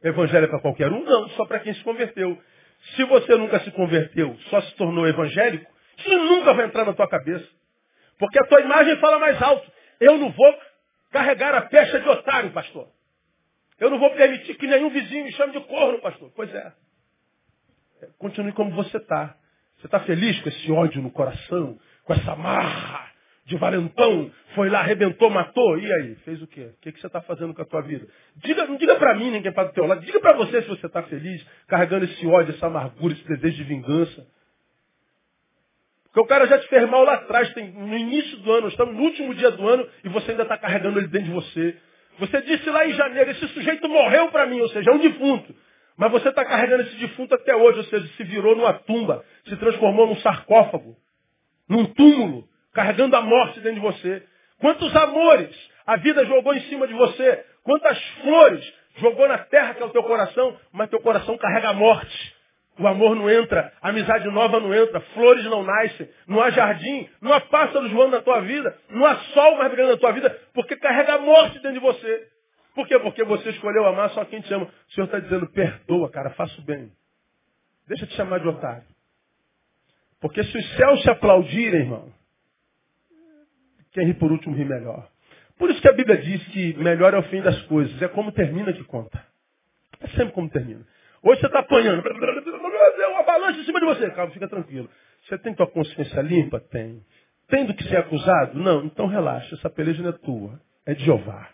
Evangelho 0.02 0.44
é 0.44 0.48
para 0.48 0.60
qualquer 0.60 0.90
um? 0.90 1.04
Não, 1.04 1.28
só 1.30 1.46
para 1.46 1.60
quem 1.60 1.72
se 1.74 1.82
converteu. 1.82 2.40
Se 2.96 3.04
você 3.04 3.36
nunca 3.36 3.60
se 3.60 3.70
converteu, 3.70 4.36
só 4.50 4.60
se 4.60 4.74
tornou 4.76 5.06
evangélico, 5.06 5.70
isso 5.98 6.10
nunca 6.10 6.52
vai 6.52 6.66
entrar 6.66 6.84
na 6.84 6.92
tua 6.92 7.08
cabeça. 7.08 7.46
Porque 8.18 8.38
a 8.38 8.46
tua 8.46 8.60
imagem 8.60 8.96
fala 8.98 9.18
mais 9.18 9.40
alto. 9.40 9.70
Eu 10.00 10.18
não 10.18 10.30
vou 10.30 10.58
carregar 11.10 11.54
a 11.54 11.62
pecha 11.62 12.00
de 12.00 12.08
otário, 12.08 12.50
pastor. 12.52 12.88
Eu 13.78 13.90
não 13.90 13.98
vou 13.98 14.10
permitir 14.10 14.54
que 14.54 14.66
nenhum 14.66 14.90
vizinho 14.90 15.24
me 15.24 15.32
chame 15.32 15.52
de 15.52 15.60
corno, 15.60 16.00
pastor. 16.00 16.30
Pois 16.34 16.52
é. 16.54 16.72
Continue 18.18 18.52
como 18.52 18.72
você 18.72 18.96
está. 18.96 19.36
Você 19.78 19.86
está 19.86 20.00
feliz 20.00 20.40
com 20.40 20.48
esse 20.48 20.70
ódio 20.70 21.02
no 21.02 21.10
coração? 21.10 21.78
Com 22.04 22.14
essa 22.14 22.36
marra 22.36 23.11
de 23.44 23.56
valentão? 23.56 24.30
Foi 24.54 24.68
lá, 24.68 24.80
arrebentou, 24.80 25.30
matou? 25.30 25.78
E 25.78 25.92
aí? 25.92 26.14
Fez 26.24 26.40
o 26.42 26.46
quê? 26.46 26.70
O 26.76 26.80
que, 26.80 26.92
que 26.92 27.00
você 27.00 27.06
está 27.06 27.20
fazendo 27.20 27.54
com 27.54 27.62
a 27.62 27.64
tua 27.64 27.82
vida? 27.82 28.06
Diga, 28.36 28.66
não 28.66 28.76
diga 28.76 28.96
para 28.96 29.14
mim, 29.14 29.30
ninguém 29.30 29.50
está 29.50 29.64
do 29.64 29.72
teu 29.72 29.86
lado. 29.86 30.04
Diga 30.04 30.20
para 30.20 30.34
você 30.34 30.62
se 30.62 30.68
você 30.68 30.86
está 30.86 31.02
feliz, 31.02 31.44
carregando 31.66 32.04
esse 32.04 32.26
ódio, 32.26 32.54
essa 32.54 32.66
amargura, 32.66 33.14
esse 33.14 33.26
desejo 33.26 33.56
de 33.56 33.64
vingança. 33.64 34.26
Porque 36.04 36.20
o 36.20 36.26
cara 36.26 36.46
já 36.46 36.58
te 36.58 36.68
fez 36.68 36.88
mal 36.90 37.04
lá 37.04 37.14
atrás, 37.14 37.52
tem, 37.54 37.72
no 37.72 37.96
início 37.96 38.36
do 38.38 38.52
ano, 38.52 38.68
estamos 38.68 38.94
no 38.94 39.02
último 39.02 39.34
dia 39.34 39.50
do 39.50 39.66
ano 39.66 39.88
e 40.04 40.08
você 40.10 40.32
ainda 40.32 40.42
está 40.42 40.58
carregando 40.58 40.98
ele 40.98 41.08
dentro 41.08 41.28
de 41.28 41.34
você. 41.34 41.76
Você 42.18 42.42
disse 42.42 42.68
lá 42.68 42.86
em 42.86 42.92
janeiro, 42.92 43.30
esse 43.30 43.48
sujeito 43.48 43.88
morreu 43.88 44.30
para 44.30 44.44
mim, 44.46 44.60
ou 44.60 44.68
seja, 44.68 44.90
é 44.90 44.94
um 44.94 44.98
defunto. 44.98 45.54
Mas 45.96 46.10
você 46.10 46.28
está 46.28 46.44
carregando 46.44 46.82
esse 46.82 46.96
defunto 46.96 47.34
até 47.34 47.56
hoje, 47.56 47.78
ou 47.78 47.84
seja, 47.84 48.06
se 48.08 48.24
virou 48.24 48.54
numa 48.54 48.74
tumba, 48.74 49.24
se 49.46 49.56
transformou 49.56 50.06
num 50.06 50.16
sarcófago, 50.16 50.96
num 51.66 51.86
túmulo, 51.86 52.46
carregando 52.72 53.16
a 53.16 53.20
morte 53.20 53.60
dentro 53.60 53.80
de 53.80 53.86
você. 53.86 54.22
Quantos 54.60 54.94
amores 54.94 55.70
a 55.86 55.96
vida 55.96 56.24
jogou 56.24 56.54
em 56.54 56.60
cima 56.62 56.86
de 56.86 56.94
você? 56.94 57.44
Quantas 57.64 58.02
flores 58.22 58.74
jogou 58.96 59.28
na 59.28 59.38
terra 59.38 59.74
que 59.74 59.82
é 59.82 59.86
o 59.86 59.90
teu 59.90 60.02
coração, 60.02 60.56
mas 60.72 60.90
teu 60.90 61.00
coração 61.00 61.36
carrega 61.38 61.70
a 61.70 61.72
morte. 61.72 62.34
O 62.78 62.86
amor 62.86 63.14
não 63.14 63.28
entra, 63.28 63.70
a 63.82 63.90
amizade 63.90 64.26
nova 64.28 64.58
não 64.58 64.74
entra, 64.74 65.00
flores 65.12 65.44
não 65.44 65.62
nascem, 65.62 66.08
não 66.26 66.40
há 66.40 66.50
jardim, 66.50 67.08
não 67.20 67.32
há 67.32 67.40
pássaros 67.40 67.90
voando 67.92 68.12
na 68.12 68.22
tua 68.22 68.40
vida, 68.40 68.76
não 68.88 69.04
há 69.04 69.16
sol 69.16 69.56
mais 69.56 69.70
brilhando 69.70 69.92
na 69.92 69.98
tua 69.98 70.12
vida, 70.12 70.30
porque 70.54 70.76
carrega 70.76 71.14
a 71.14 71.18
morte 71.18 71.54
dentro 71.56 71.74
de 71.74 71.80
você. 71.80 72.28
Por 72.74 72.88
quê? 72.88 72.98
Porque 72.98 73.22
você 73.24 73.50
escolheu 73.50 73.86
amar 73.86 74.10
só 74.10 74.24
quem 74.24 74.40
te 74.40 74.52
ama. 74.54 74.64
O 74.64 74.92
Senhor 74.92 75.04
está 75.04 75.18
dizendo, 75.18 75.46
perdoa, 75.50 76.10
cara, 76.10 76.30
faça 76.30 76.58
o 76.58 76.64
bem. 76.64 76.90
Deixa 77.86 78.06
te 78.06 78.14
chamar 78.14 78.40
de 78.40 78.48
otário. 78.48 78.84
Porque 80.18 80.42
se 80.42 80.56
os 80.56 80.76
céus 80.76 81.00
te 81.02 81.10
aplaudirem, 81.10 81.80
irmão, 81.80 82.10
quem 83.92 84.06
ri 84.06 84.14
por 84.14 84.32
último 84.32 84.56
ri 84.56 84.64
melhor. 84.64 85.08
Por 85.58 85.70
isso 85.70 85.80
que 85.80 85.88
a 85.88 85.92
Bíblia 85.92 86.18
diz 86.18 86.42
que 86.48 86.74
melhor 86.74 87.14
é 87.14 87.18
o 87.18 87.22
fim 87.24 87.40
das 87.40 87.60
coisas. 87.62 88.00
É 88.02 88.08
como 88.08 88.32
termina 88.32 88.72
que 88.72 88.82
conta. 88.84 89.24
É 90.00 90.08
sempre 90.08 90.32
como 90.32 90.48
termina. 90.50 90.84
Hoje 91.22 91.40
você 91.40 91.46
está 91.46 91.60
apanhando. 91.60 92.02
Deu 92.02 93.10
uma 93.10 93.20
avalanche 93.20 93.60
em 93.60 93.64
cima 93.64 93.78
de 93.78 93.86
você. 93.86 94.10
Calma, 94.10 94.32
fica 94.32 94.48
tranquilo. 94.48 94.90
Você 95.22 95.38
tem 95.38 95.54
tua 95.54 95.68
consciência 95.68 96.20
limpa? 96.20 96.58
Tem. 96.58 97.04
Tem 97.48 97.64
do 97.64 97.74
que 97.74 97.84
ser 97.84 97.98
acusado? 97.98 98.58
Não. 98.58 98.84
Então 98.84 99.06
relaxa. 99.06 99.54
Essa 99.54 99.70
peleja 99.70 100.02
não 100.02 100.10
é 100.10 100.12
tua. 100.12 100.60
É 100.84 100.94
de 100.94 101.04
Jeová. 101.04 101.48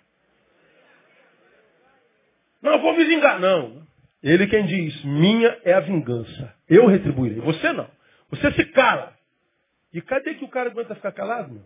Não, 2.63 2.73
eu 2.73 2.81
vou 2.81 2.97
me 2.97 3.05
vingar. 3.05 3.39
Não. 3.39 3.87
Ele 4.23 4.47
quem 4.47 4.65
diz, 4.65 5.05
minha 5.05 5.61
é 5.65 5.75
a 5.75 5.81
vingança. 5.81 6.55
Eu 6.69 6.87
retribuirei. 6.87 7.41
Você 7.41 7.73
não. 7.73 7.89
Você 8.31 8.51
se 8.53 8.65
cala. 8.67 9.13
E 9.93 10.01
cadê 10.01 10.35
que 10.35 10.45
o 10.45 10.49
cara 10.49 10.71
aguenta 10.71 10.95
ficar 10.95 11.13
calado, 11.13 11.53
meu? 11.53 11.65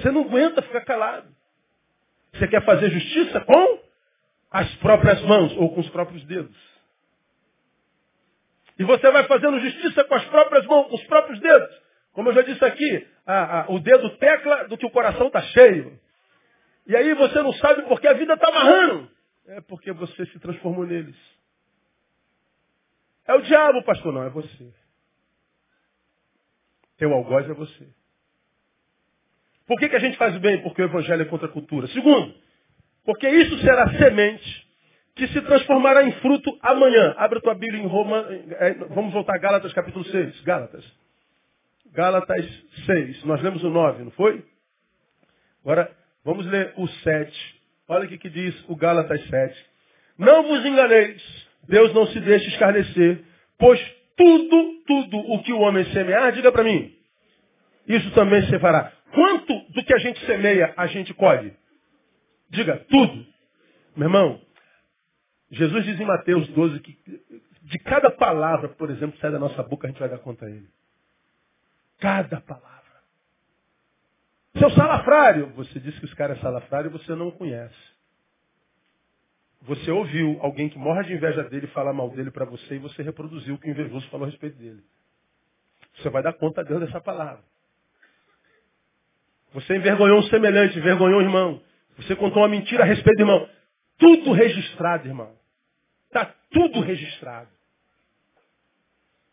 Você 0.00 0.10
não 0.10 0.22
aguenta 0.22 0.62
ficar 0.62 0.82
calado. 0.82 1.28
Você 2.32 2.48
quer 2.48 2.64
fazer 2.64 2.90
justiça 2.90 3.40
com 3.40 3.80
as 4.50 4.74
próprias 4.76 5.20
mãos 5.22 5.52
ou 5.56 5.74
com 5.74 5.80
os 5.80 5.90
próprios 5.90 6.24
dedos. 6.24 6.56
E 8.78 8.84
você 8.84 9.10
vai 9.10 9.26
fazendo 9.26 9.60
justiça 9.60 10.04
com 10.04 10.14
as 10.14 10.24
próprias 10.26 10.64
mãos, 10.66 10.88
com 10.88 10.94
os 10.94 11.04
próprios 11.04 11.38
dedos. 11.40 11.82
Como 12.12 12.30
eu 12.30 12.34
já 12.34 12.42
disse 12.42 12.64
aqui, 12.64 13.08
a, 13.26 13.60
a, 13.60 13.70
o 13.70 13.78
dedo 13.78 14.16
tecla 14.16 14.68
do 14.68 14.78
que 14.78 14.86
o 14.86 14.90
coração 14.90 15.26
está 15.26 15.42
cheio. 15.42 16.00
E 16.86 16.96
aí 16.96 17.14
você 17.14 17.42
não 17.42 17.52
sabe 17.54 17.82
porque 17.82 18.08
a 18.08 18.14
vida 18.14 18.34
está 18.34 18.48
amarrando. 18.48 19.10
É 19.46 19.60
porque 19.60 19.92
você 19.92 20.26
se 20.26 20.38
transformou 20.38 20.86
neles. 20.86 21.16
É 23.26 23.34
o 23.34 23.42
diabo, 23.42 23.84
pastor, 23.84 24.12
não, 24.12 24.22
é 24.22 24.30
você. 24.30 24.72
Teu 26.96 27.12
algoz 27.12 27.48
é 27.48 27.52
você. 27.52 27.99
Por 29.70 29.78
que, 29.78 29.88
que 29.88 29.94
a 29.94 30.00
gente 30.00 30.16
faz 30.16 30.36
bem? 30.38 30.60
Porque 30.62 30.82
o 30.82 30.86
evangelho 30.86 31.22
é 31.22 31.26
contra 31.26 31.46
a 31.46 31.52
cultura. 31.52 31.86
Segundo, 31.86 32.34
Porque 33.04 33.28
isso 33.28 33.56
será 33.60 33.88
semente 33.92 34.66
que 35.14 35.28
se 35.28 35.40
transformará 35.42 36.02
em 36.02 36.10
fruto 36.14 36.58
amanhã. 36.60 37.14
Abre 37.16 37.38
a 37.38 37.40
tua 37.40 37.54
Bíblia 37.54 37.80
em 37.80 37.86
Roma. 37.86 38.26
É, 38.58 38.74
vamos 38.88 39.12
voltar 39.12 39.36
a 39.36 39.38
Gálatas 39.38 39.72
capítulo 39.72 40.04
6. 40.06 40.40
Gálatas. 40.40 40.84
Gálatas 41.92 42.44
6. 42.84 43.24
Nós 43.26 43.40
lemos 43.42 43.62
o 43.62 43.70
9, 43.70 44.02
não 44.02 44.10
foi? 44.10 44.44
Agora, 45.62 45.88
vamos 46.24 46.44
ler 46.46 46.74
o 46.76 46.88
7. 46.88 47.60
Olha 47.86 48.06
o 48.06 48.08
que, 48.08 48.18
que 48.18 48.28
diz 48.28 48.64
o 48.68 48.74
Gálatas 48.74 49.24
7. 49.24 49.66
Não 50.18 50.48
vos 50.48 50.66
enganeis, 50.66 51.22
Deus 51.68 51.94
não 51.94 52.08
se 52.08 52.18
deixa 52.18 52.48
escarnecer, 52.48 53.22
pois 53.56 53.80
tudo, 54.16 54.82
tudo 54.84 55.16
o 55.16 55.40
que 55.44 55.52
o 55.52 55.60
homem 55.60 55.84
semear, 55.92 56.32
diga 56.32 56.50
para 56.50 56.64
mim, 56.64 56.92
isso 57.86 58.10
também 58.12 58.42
se 58.46 58.58
fará. 58.58 58.92
Quanto 59.12 59.72
do 59.72 59.84
que 59.84 59.94
a 59.94 59.98
gente 59.98 60.24
semeia, 60.26 60.72
a 60.76 60.86
gente 60.86 61.12
colhe? 61.14 61.56
Diga, 62.48 62.78
tudo. 62.88 63.26
Meu 63.96 64.08
irmão, 64.08 64.40
Jesus 65.50 65.84
diz 65.84 65.98
em 66.00 66.04
Mateus 66.04 66.48
12 66.48 66.80
que 66.80 66.98
de 67.62 67.78
cada 67.80 68.10
palavra, 68.10 68.68
por 68.68 68.90
exemplo, 68.90 69.12
que 69.12 69.20
sai 69.20 69.30
da 69.30 69.38
nossa 69.38 69.62
boca, 69.62 69.86
a 69.86 69.90
gente 69.90 70.00
vai 70.00 70.08
dar 70.08 70.18
conta 70.18 70.46
a 70.46 70.50
ele. 70.50 70.68
Cada 71.98 72.40
palavra. 72.40 72.70
Seu 74.58 74.70
salafrário, 74.70 75.48
você 75.50 75.78
disse 75.78 75.98
que 76.00 76.06
os 76.06 76.14
caras 76.14 76.38
é 76.38 76.40
salafrário 76.40 76.88
e 76.88 76.92
você 76.92 77.14
não 77.14 77.30
conhece. 77.30 77.74
Você 79.62 79.90
ouviu 79.90 80.38
alguém 80.40 80.68
que 80.68 80.78
morre 80.78 81.04
de 81.04 81.12
inveja 81.12 81.44
dele 81.44 81.66
falar 81.68 81.92
mal 81.92 82.10
dele 82.10 82.30
para 82.30 82.44
você 82.44 82.76
e 82.76 82.78
você 82.78 83.02
reproduziu 83.02 83.54
o 83.54 83.58
que 83.58 83.68
o 83.68 83.70
invejoso 83.70 84.08
falou 84.08 84.26
a 84.26 84.30
respeito 84.30 84.56
dele. 84.56 84.82
Você 85.96 86.08
vai 86.08 86.22
dar 86.22 86.32
conta 86.32 86.62
a 86.62 86.64
Deus 86.64 86.80
dessa 86.80 87.00
palavra. 87.00 87.44
Você 89.52 89.76
envergonhou 89.76 90.18
um 90.18 90.22
semelhante, 90.24 90.78
envergonhou 90.78 91.20
um 91.20 91.22
irmão. 91.22 91.62
Você 91.96 92.14
contou 92.16 92.42
uma 92.42 92.48
mentira 92.48 92.84
a 92.84 92.86
respeito 92.86 93.16
do 93.16 93.22
irmão. 93.22 93.48
Tudo 93.98 94.32
registrado, 94.32 95.06
irmão. 95.06 95.34
Está 96.06 96.32
tudo 96.50 96.80
registrado. 96.80 97.48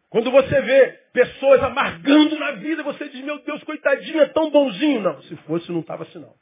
Quando 0.10 0.32
você 0.32 0.62
vê 0.62 0.88
pessoas 1.14 1.62
amargando 1.64 2.38
na 2.40 2.52
vida, 2.54 2.84
você 2.84 3.10
diz, 3.10 3.24
meu 3.24 3.40
Deus, 3.44 3.64
coitadinho, 3.64 4.22
é 4.22 4.28
tão 4.28 4.50
bonzinho. 4.50 5.02
Não, 5.02 5.22
se 5.24 5.36
fosse, 5.38 5.72
não 5.72 5.82
estava 5.82 6.04
assim 6.04 6.20
não. 6.20 6.34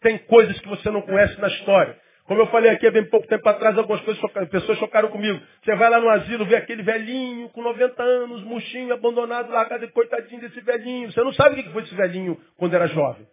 Tem 0.00 0.18
coisas 0.18 0.58
que 0.60 0.68
você 0.68 0.90
não 0.90 1.02
conhece 1.02 1.40
na 1.40 1.48
história. 1.48 1.98
Como 2.26 2.40
eu 2.40 2.46
falei 2.48 2.72
aqui 2.72 2.86
há 2.86 2.90
bem 2.90 3.04
pouco 3.04 3.26
tempo 3.28 3.48
atrás, 3.48 3.78
algumas 3.78 4.02
chocaram, 4.18 4.48
pessoas 4.48 4.78
chocaram 4.78 5.08
comigo. 5.10 5.40
Você 5.62 5.76
vai 5.76 5.88
lá 5.88 6.00
no 6.00 6.08
asilo, 6.08 6.44
vê 6.44 6.56
aquele 6.56 6.82
velhinho 6.82 7.48
com 7.50 7.62
90 7.62 8.02
anos, 8.02 8.42
murchinho, 8.42 8.92
abandonado 8.92 9.52
cadê 9.68 9.86
coitadinho 9.88 10.40
desse 10.40 10.60
velhinho? 10.60 11.12
Você 11.12 11.22
não 11.22 11.32
sabe 11.32 11.60
o 11.60 11.62
que 11.62 11.70
foi 11.70 11.82
esse 11.84 11.94
velhinho 11.94 12.40
quando 12.56 12.74
era 12.74 12.88
jovem. 12.88 13.26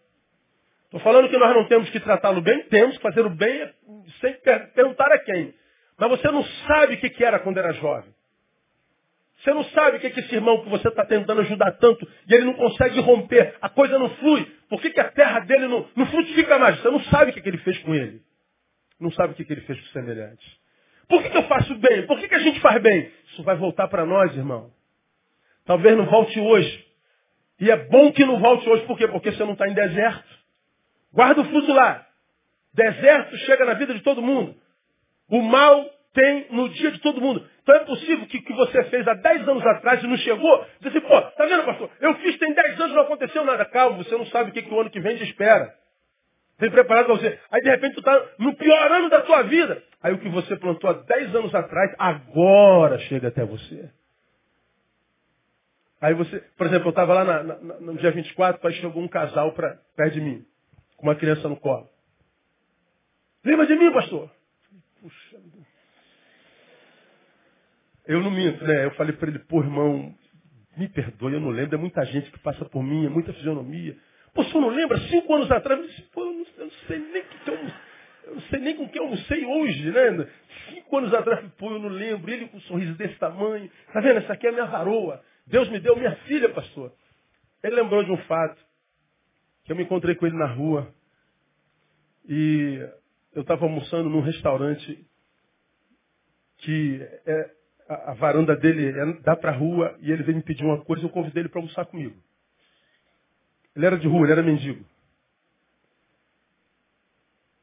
Estou 0.85 0.99
falando 0.99 1.27
que 1.27 1.37
nós 1.37 1.55
não 1.55 1.67
temos 1.67 1.89
que 1.89 1.99
tratá-lo 1.99 2.39
bem, 2.39 2.63
temos 2.65 2.95
que 2.97 3.01
fazer 3.01 3.25
o 3.25 3.31
bem 3.31 3.67
sem 4.21 4.35
perguntar 4.75 5.11
a 5.11 5.17
quem. 5.17 5.55
Mas 5.97 6.09
você 6.09 6.29
não 6.29 6.43
sabe 6.43 6.93
o 6.93 6.97
que 6.97 7.23
era 7.23 7.39
quando 7.39 7.57
era 7.57 7.73
jovem. 7.73 8.13
Você 9.39 9.51
não 9.53 9.63
sabe 9.65 9.97
o 9.97 9.99
que, 9.99 10.11
que 10.11 10.19
esse 10.19 10.35
irmão 10.35 10.63
que 10.63 10.69
você 10.69 10.87
está 10.87 11.03
tentando 11.03 11.41
ajudar 11.41 11.71
tanto 11.73 12.07
e 12.29 12.33
ele 12.33 12.45
não 12.45 12.53
consegue 12.53 12.99
romper, 12.99 13.55
a 13.59 13.69
coisa 13.69 13.97
não 13.97 14.09
flui. 14.17 14.45
Por 14.69 14.79
que, 14.79 14.91
que 14.91 14.99
a 14.99 15.09
terra 15.09 15.39
dele 15.39 15.67
não, 15.67 15.85
não 15.95 16.05
frutifica 16.05 16.59
mais? 16.59 16.79
Você 16.79 16.89
não 16.91 17.01
sabe 17.05 17.31
o 17.31 17.33
que, 17.33 17.41
que 17.41 17.49
ele 17.49 17.57
fez 17.57 17.79
com 17.79 17.93
ele. 17.95 18.21
Não 19.03 19.11
sabe 19.11 19.33
o 19.33 19.35
que, 19.35 19.43
que 19.43 19.51
ele 19.51 19.61
fez 19.61 19.77
com 19.77 19.85
os 19.85 19.91
semelhantes. 19.91 20.57
Por 21.09 21.21
que, 21.21 21.29
que 21.29 21.37
eu 21.37 21.43
faço 21.43 21.75
bem? 21.75 22.07
Por 22.07 22.17
que, 22.17 22.29
que 22.29 22.35
a 22.35 22.39
gente 22.39 22.61
faz 22.61 22.81
bem? 22.81 23.11
Isso 23.25 23.43
vai 23.43 23.57
voltar 23.57 23.89
para 23.89 24.05
nós, 24.05 24.33
irmão. 24.33 24.71
Talvez 25.65 25.97
não 25.97 26.05
volte 26.05 26.39
hoje. 26.39 26.87
E 27.59 27.69
é 27.69 27.75
bom 27.75 28.13
que 28.13 28.23
não 28.23 28.39
volte 28.39 28.67
hoje. 28.69 28.85
Por 28.85 28.97
quê? 28.97 29.05
Porque 29.09 29.33
você 29.33 29.43
não 29.43 29.53
está 29.53 29.67
em 29.67 29.73
deserto. 29.73 30.29
Guarda 31.11 31.41
o 31.41 31.45
fruto 31.45 31.73
lá. 31.73 32.07
Deserto 32.73 33.35
chega 33.39 33.65
na 33.65 33.73
vida 33.73 33.93
de 33.93 33.99
todo 34.01 34.21
mundo. 34.21 34.55
O 35.29 35.41
mal 35.41 35.85
tem 36.13 36.47
no 36.51 36.69
dia 36.69 36.91
de 36.91 36.99
todo 36.99 37.19
mundo. 37.19 37.45
Então 37.61 37.75
é 37.75 37.79
possível 37.79 38.25
que 38.27 38.37
o 38.37 38.43
que 38.43 38.53
você 38.53 38.85
fez 38.85 39.05
há 39.05 39.15
10 39.15 39.49
anos 39.49 39.65
atrás 39.65 40.01
e 40.01 40.07
não 40.07 40.17
chegou, 40.17 40.65
você 40.79 40.87
assim, 40.87 41.01
pô, 41.01 41.21
tá 41.21 41.45
vendo, 41.45 41.65
pastor? 41.65 41.89
Eu 41.99 42.15
fiz 42.19 42.37
tem 42.37 42.53
10 42.53 42.79
anos 42.79 42.95
não 42.95 43.03
aconteceu 43.03 43.43
nada. 43.43 43.65
Calma, 43.65 43.97
você 43.97 44.15
não 44.15 44.25
sabe 44.27 44.51
o 44.51 44.53
que, 44.53 44.61
que 44.61 44.73
o 44.73 44.79
ano 44.79 44.89
que 44.89 45.01
vem 45.01 45.17
te 45.17 45.23
espera. 45.23 45.82
Tem 46.57 46.69
preparado 46.69 47.05
para 47.05 47.15
você. 47.15 47.39
Aí 47.51 47.61
de 47.61 47.69
repente 47.69 47.95
tu 47.95 47.99
está 47.99 48.29
no 48.39 48.55
pior 48.55 48.91
ano 48.91 49.09
da 49.09 49.21
tua 49.21 49.43
vida. 49.43 49.83
Aí 50.01 50.13
o 50.13 50.19
que 50.19 50.29
você 50.29 50.55
plantou 50.55 50.89
há 50.89 50.93
10 50.93 51.35
anos 51.35 51.55
atrás, 51.55 51.93
agora 51.97 52.99
chega 52.99 53.29
até 53.29 53.45
você. 53.45 53.89
Aí 55.99 56.13
você, 56.13 56.39
por 56.57 56.67
exemplo, 56.67 56.87
eu 56.87 56.91
estava 56.91 57.13
lá 57.13 57.23
na, 57.23 57.43
na, 57.43 57.79
no 57.79 57.97
dia 57.97 58.11
24, 58.11 58.67
aí 58.67 58.73
chegou 58.75 59.01
um 59.01 59.07
casal 59.07 59.53
pra, 59.53 59.77
perto 59.95 60.13
de 60.13 60.21
mim, 60.21 60.45
com 60.97 61.07
uma 61.07 61.15
criança 61.15 61.47
no 61.47 61.55
colo. 61.55 61.89
Lembra 63.43 63.65
de 63.65 63.75
mim, 63.75 63.91
pastor? 63.91 64.29
Puxa, 65.01 65.37
eu 68.05 68.21
não 68.21 68.31
minto, 68.31 68.63
né? 68.65 68.85
Eu 68.85 68.91
falei 68.91 69.15
para 69.15 69.29
ele, 69.29 69.39
pô, 69.39 69.61
irmão, 69.61 70.13
me 70.75 70.89
perdoe, 70.89 71.33
eu 71.33 71.39
não 71.39 71.49
lembro. 71.49 71.75
É 71.75 71.79
muita 71.79 72.05
gente 72.05 72.29
que 72.31 72.39
passa 72.39 72.65
por 72.65 72.83
mim, 72.83 73.05
é 73.05 73.09
muita 73.09 73.33
fisionomia. 73.33 73.97
Pô, 74.33 74.41
o 74.41 74.45
senhor 74.45 74.61
não 74.61 74.69
lembra? 74.69 74.99
Cinco 75.09 75.35
anos 75.35 75.51
atrás, 75.51 75.79
eu 75.79 75.87
disse, 75.87 76.01
pô, 76.03 76.21
eu 76.21 76.33
não, 76.33 76.45
eu 76.57 76.65
não 76.65 76.71
sei 76.87 76.99
nem 76.99 77.23
que 77.23 77.49
eu, 77.49 77.53
eu 78.25 78.35
não 78.35 78.41
sei 78.41 78.59
nem 78.59 78.75
com 78.75 78.89
quem 78.89 78.97
eu 78.97 79.03
almocei 79.03 79.45
hoje, 79.45 79.91
né? 79.91 80.27
Cinco 80.69 80.97
anos 80.97 81.13
atrás, 81.13 81.45
pô, 81.57 81.71
eu 81.71 81.79
não 81.79 81.89
lembro. 81.89 82.31
Ele 82.31 82.47
com 82.47 82.57
um 82.57 82.61
sorriso 82.61 82.95
desse 82.95 83.15
tamanho. 83.15 83.69
Tá 83.91 83.99
vendo? 84.01 84.17
Essa 84.17 84.33
aqui 84.33 84.47
é 84.47 84.49
a 84.49 84.53
minha 84.53 84.65
varoa. 84.65 85.23
Deus 85.45 85.69
me 85.69 85.79
deu 85.79 85.95
minha 85.95 86.15
filha, 86.27 86.49
pastor. 86.49 86.91
Ele 87.63 87.75
lembrou 87.75 88.03
de 88.03 88.11
um 88.11 88.17
fato. 88.23 88.59
Que 89.65 89.71
eu 89.71 89.75
me 89.75 89.83
encontrei 89.83 90.15
com 90.15 90.25
ele 90.25 90.37
na 90.37 90.47
rua. 90.47 90.93
E 92.27 92.79
eu 93.33 93.41
estava 93.41 93.65
almoçando 93.65 94.09
num 94.09 94.21
restaurante 94.21 95.05
que 96.57 97.01
é, 97.25 97.51
a, 97.89 98.11
a 98.11 98.13
varanda 98.13 98.55
dele 98.55 98.87
é, 98.87 99.21
dá 99.21 99.35
para 99.35 99.51
a 99.51 99.55
rua 99.55 99.95
e 99.99 100.11
ele 100.11 100.23
veio 100.23 100.37
me 100.37 100.43
pedir 100.43 100.63
uma 100.63 100.83
coisa, 100.83 101.03
eu 101.03 101.09
convidei 101.09 101.43
ele 101.43 101.49
para 101.49 101.59
almoçar 101.59 101.85
comigo. 101.85 102.15
Ele 103.75 103.85
era 103.85 103.97
de 103.97 104.07
rua, 104.07 104.25
ele 104.25 104.33
era 104.33 104.43
mendigo. 104.43 104.85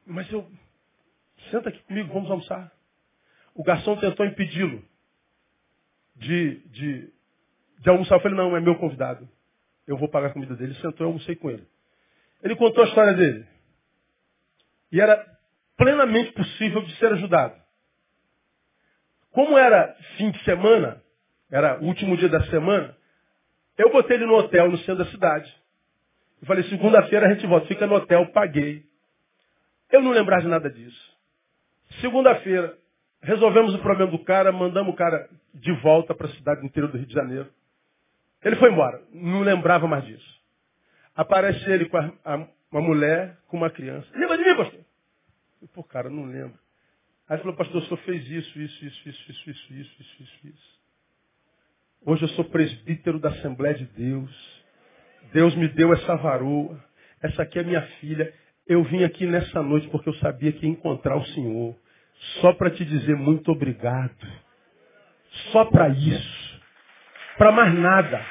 Mas 0.06 0.30
eu, 0.32 0.50
senta 1.50 1.68
aqui 1.68 1.80
comigo, 1.84 2.12
vamos 2.12 2.30
almoçar. 2.30 2.72
O 3.54 3.62
garçom 3.62 3.96
tentou 3.96 4.26
impedi-lo 4.26 4.84
de, 6.16 6.56
de, 6.68 7.12
de 7.80 7.90
almoçar. 7.90 8.16
Eu 8.16 8.20
falei, 8.20 8.36
não, 8.36 8.56
é 8.56 8.60
meu 8.60 8.76
convidado. 8.76 9.28
Eu 9.86 9.96
vou 9.96 10.08
pagar 10.08 10.28
a 10.28 10.32
comida 10.32 10.56
dele. 10.56 10.72
Ele 10.72 10.80
sentou, 10.80 11.06
eu 11.06 11.12
almocei 11.12 11.36
com 11.36 11.50
ele. 11.50 11.66
Ele 12.42 12.56
contou 12.56 12.84
a 12.84 12.88
história 12.88 13.14
dele. 13.14 13.46
E 14.92 15.00
era 15.00 15.24
plenamente 15.76 16.32
possível 16.32 16.82
de 16.82 16.94
ser 16.96 17.12
ajudado. 17.12 17.60
Como 19.30 19.56
era 19.56 19.94
fim 20.16 20.30
de 20.30 20.42
semana, 20.44 21.02
era 21.50 21.80
o 21.80 21.84
último 21.84 22.16
dia 22.16 22.28
da 22.28 22.42
semana, 22.46 22.96
eu 23.78 23.90
botei 23.90 24.16
ele 24.16 24.26
no 24.26 24.34
hotel 24.34 24.70
no 24.70 24.78
centro 24.78 25.04
da 25.04 25.10
cidade. 25.10 25.54
Eu 26.40 26.46
falei, 26.46 26.64
segunda-feira 26.64 27.26
a 27.26 27.34
gente 27.34 27.46
volta, 27.46 27.66
fica 27.66 27.86
no 27.86 27.94
hotel, 27.94 28.26
paguei. 28.32 28.84
Eu 29.90 30.00
não 30.02 30.10
lembrava 30.10 30.42
de 30.42 30.48
nada 30.48 30.70
disso. 30.70 31.18
Segunda-feira, 32.00 32.76
resolvemos 33.22 33.74
o 33.74 33.78
problema 33.80 34.10
do 34.10 34.18
cara, 34.24 34.52
mandamos 34.52 34.94
o 34.94 34.96
cara 34.96 35.28
de 35.52 35.72
volta 35.80 36.14
para 36.14 36.26
a 36.26 36.30
cidade 36.30 36.64
interior 36.64 36.90
do 36.90 36.96
Rio 36.96 37.06
de 37.06 37.12
Janeiro. 37.12 37.50
Ele 38.42 38.56
foi 38.56 38.70
embora, 38.70 39.02
não 39.12 39.42
lembrava 39.42 39.86
mais 39.86 40.04
disso. 40.04 40.40
Aparece 41.14 41.70
ele 41.70 41.86
com 41.86 41.98
a, 41.98 42.12
a, 42.24 42.46
uma 42.70 42.80
mulher, 42.80 43.36
com 43.48 43.56
uma 43.56 43.68
criança. 43.68 44.08
Lembra 44.14 44.38
de 44.38 44.44
mim, 44.44 44.56
pastor? 44.56 44.80
Eu, 45.60 45.68
Pô, 45.68 45.84
cara, 45.84 46.08
não 46.08 46.24
lembro. 46.24 46.58
Aí 47.28 47.38
falou, 47.38 47.54
pastor, 47.54 47.82
o 47.82 47.84
senhor 47.84 47.98
fez 47.98 48.26
isso, 48.28 48.58
isso, 48.58 48.84
isso, 48.84 49.08
isso, 49.08 49.30
isso, 49.30 49.50
isso, 49.50 49.72
isso, 49.72 50.22
isso, 50.22 50.48
isso. 50.48 50.80
Hoje 52.02 52.22
eu 52.24 52.28
sou 52.30 52.44
presbítero 52.46 53.18
da 53.18 53.28
Assembleia 53.28 53.74
de 53.74 53.84
Deus. 53.84 54.59
Deus 55.32 55.54
me 55.54 55.68
deu 55.68 55.92
essa 55.92 56.16
varoa. 56.16 56.82
Essa 57.22 57.42
aqui 57.42 57.58
é 57.58 57.62
minha 57.62 57.82
filha. 58.00 58.32
Eu 58.66 58.82
vim 58.84 59.04
aqui 59.04 59.26
nessa 59.26 59.62
noite 59.62 59.88
porque 59.88 60.08
eu 60.08 60.14
sabia 60.14 60.52
que 60.52 60.66
ia 60.66 60.72
encontrar 60.72 61.16
o 61.16 61.26
Senhor. 61.26 61.76
Só 62.40 62.52
para 62.52 62.70
te 62.70 62.84
dizer 62.84 63.16
muito 63.16 63.50
obrigado. 63.50 64.26
Só 65.52 65.64
para 65.64 65.88
isso. 65.88 66.60
Para 67.38 67.52
mais 67.52 67.74
nada. 67.74 68.24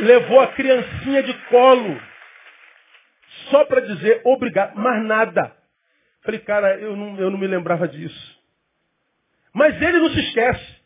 Levou 0.00 0.40
a 0.40 0.48
criancinha 0.48 1.22
de 1.22 1.34
colo 1.48 2.10
só 3.50 3.64
para 3.64 3.80
dizer 3.80 4.22
obrigado, 4.24 4.76
mais 4.76 5.04
nada. 5.04 5.54
Falei, 6.22 6.40
cara, 6.40 6.78
eu 6.78 6.96
não, 6.96 7.18
eu 7.18 7.30
não 7.30 7.38
me 7.38 7.46
lembrava 7.46 7.88
disso. 7.88 8.40
Mas 9.52 9.80
ele 9.80 9.98
não 9.98 10.10
se 10.10 10.20
esquece. 10.20 10.79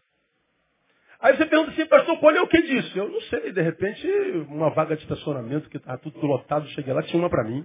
Aí 1.24 1.34
você 1.38 1.46
pergunta 1.46 1.70
assim, 1.70 1.86
pastor, 1.86 2.18
qual 2.18 2.34
é 2.34 2.40
o 2.42 2.46
que 2.46 2.60
disso? 2.60 2.98
Eu 2.98 3.08
não 3.08 3.20
sei, 3.22 3.50
de 3.50 3.62
repente, 3.62 4.06
uma 4.50 4.68
vaga 4.68 4.94
de 4.94 5.04
estacionamento 5.04 5.70
que 5.70 5.78
estava 5.78 5.96
tudo 5.96 6.26
lotado, 6.26 6.68
cheguei 6.72 6.92
lá, 6.92 7.02
tinha 7.02 7.18
uma 7.18 7.30
para 7.30 7.44
mim. 7.44 7.64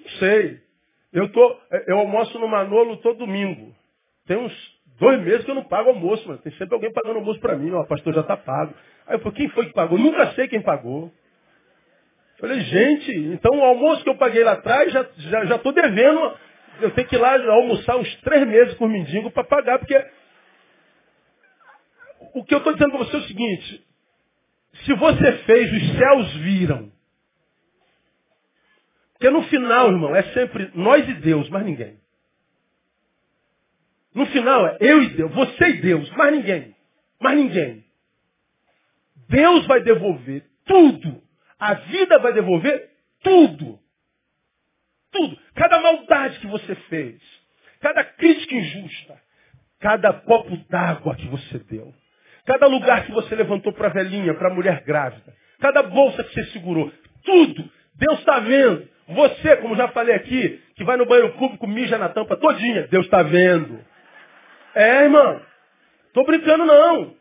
Não 0.00 0.08
sei. 0.18 0.58
Eu, 1.12 1.30
tô, 1.30 1.60
eu 1.86 1.96
almoço 1.96 2.36
no 2.40 2.48
Manolo 2.48 2.96
todo 2.96 3.20
domingo. 3.20 3.72
Tem 4.26 4.36
uns 4.36 4.52
dois 4.98 5.20
meses 5.22 5.44
que 5.44 5.50
eu 5.52 5.54
não 5.54 5.62
pago 5.62 5.90
almoço, 5.90 6.24
mas 6.26 6.40
tem 6.40 6.50
sempre 6.54 6.74
alguém 6.74 6.92
pagando 6.92 7.20
almoço 7.20 7.38
para 7.38 7.54
mim. 7.54 7.70
Ó, 7.70 7.82
o 7.82 7.86
pastor 7.86 8.12
já 8.12 8.22
está 8.22 8.36
pago. 8.36 8.74
Aí 9.06 9.14
eu 9.14 9.20
falei, 9.20 9.36
quem 9.36 9.48
foi 9.50 9.66
que 9.66 9.72
pagou? 9.72 9.96
Nunca 9.96 10.32
sei 10.32 10.48
quem 10.48 10.60
pagou. 10.60 11.12
Falei, 12.40 12.60
gente, 12.62 13.12
então 13.32 13.56
o 13.56 13.62
almoço 13.62 14.02
que 14.02 14.10
eu 14.10 14.16
paguei 14.16 14.42
lá 14.42 14.54
atrás, 14.54 14.92
já 14.92 15.02
estou 15.02 15.22
já, 15.22 15.44
já 15.44 15.56
devendo. 15.56 16.36
Eu 16.80 16.90
tenho 16.90 17.06
que 17.06 17.14
ir 17.14 17.18
lá 17.20 17.36
almoçar 17.52 17.96
uns 17.96 18.12
três 18.22 18.44
meses 18.44 18.74
por 18.74 18.88
mendigo 18.88 19.30
para 19.30 19.44
pagar, 19.44 19.78
porque 19.78 19.94
o 22.34 22.44
que 22.44 22.54
eu 22.54 22.58
estou 22.58 22.72
dizendo 22.72 22.90
para 22.90 23.04
você 23.04 23.16
é 23.16 23.20
o 23.20 23.26
seguinte, 23.26 23.86
se 24.84 24.94
você 24.94 25.32
fez, 25.44 25.72
os 25.72 25.98
céus 25.98 26.34
viram. 26.36 26.92
Porque 29.12 29.30
no 29.30 29.42
final, 29.44 29.90
irmão, 29.90 30.14
é 30.14 30.22
sempre 30.32 30.70
nós 30.74 31.08
e 31.08 31.14
Deus, 31.14 31.48
mais 31.50 31.64
ninguém. 31.64 31.98
No 34.14 34.26
final 34.26 34.66
é 34.66 34.78
eu 34.80 35.02
e 35.02 35.10
Deus, 35.10 35.32
você 35.32 35.68
e 35.68 35.80
Deus, 35.80 36.10
mais 36.10 36.32
ninguém. 36.32 36.74
Mais 37.20 37.36
ninguém. 37.36 37.84
Deus 39.28 39.66
vai 39.66 39.82
devolver 39.82 40.44
tudo. 40.64 41.22
A 41.58 41.74
vida 41.74 42.18
vai 42.20 42.32
devolver 42.32 42.90
tudo. 43.22 43.78
Tudo. 45.10 45.38
Cada 45.54 45.80
maldade 45.80 46.38
que 46.38 46.46
você 46.46 46.74
fez. 46.88 47.20
Cada 47.80 48.04
crítica 48.04 48.54
injusta. 48.54 49.20
Cada 49.80 50.12
copo 50.12 50.56
d'água 50.68 51.16
que 51.16 51.26
você 51.26 51.58
deu. 51.58 51.94
Cada 52.48 52.66
lugar 52.66 53.04
que 53.04 53.12
você 53.12 53.34
levantou 53.34 53.74
para 53.74 53.88
a 53.88 53.92
velhinha, 53.92 54.32
para 54.32 54.48
a 54.48 54.54
mulher 54.54 54.82
grávida. 54.82 55.34
Cada 55.60 55.82
bolsa 55.82 56.24
que 56.24 56.32
você 56.32 56.44
segurou. 56.46 56.90
Tudo. 57.22 57.70
Deus 57.94 58.20
está 58.20 58.38
vendo. 58.38 58.88
Você, 59.06 59.58
como 59.58 59.76
já 59.76 59.88
falei 59.88 60.14
aqui, 60.14 60.58
que 60.74 60.82
vai 60.82 60.96
no 60.96 61.04
banheiro 61.04 61.34
público, 61.34 61.66
mija 61.66 61.98
na 61.98 62.08
tampa 62.08 62.38
todinha. 62.38 62.88
Deus 62.88 63.04
está 63.04 63.22
vendo. 63.22 63.84
É, 64.74 65.02
irmão. 65.02 65.42
Tô 66.14 66.24
brincando 66.24 66.64
não. 66.64 67.02
Não 67.02 67.14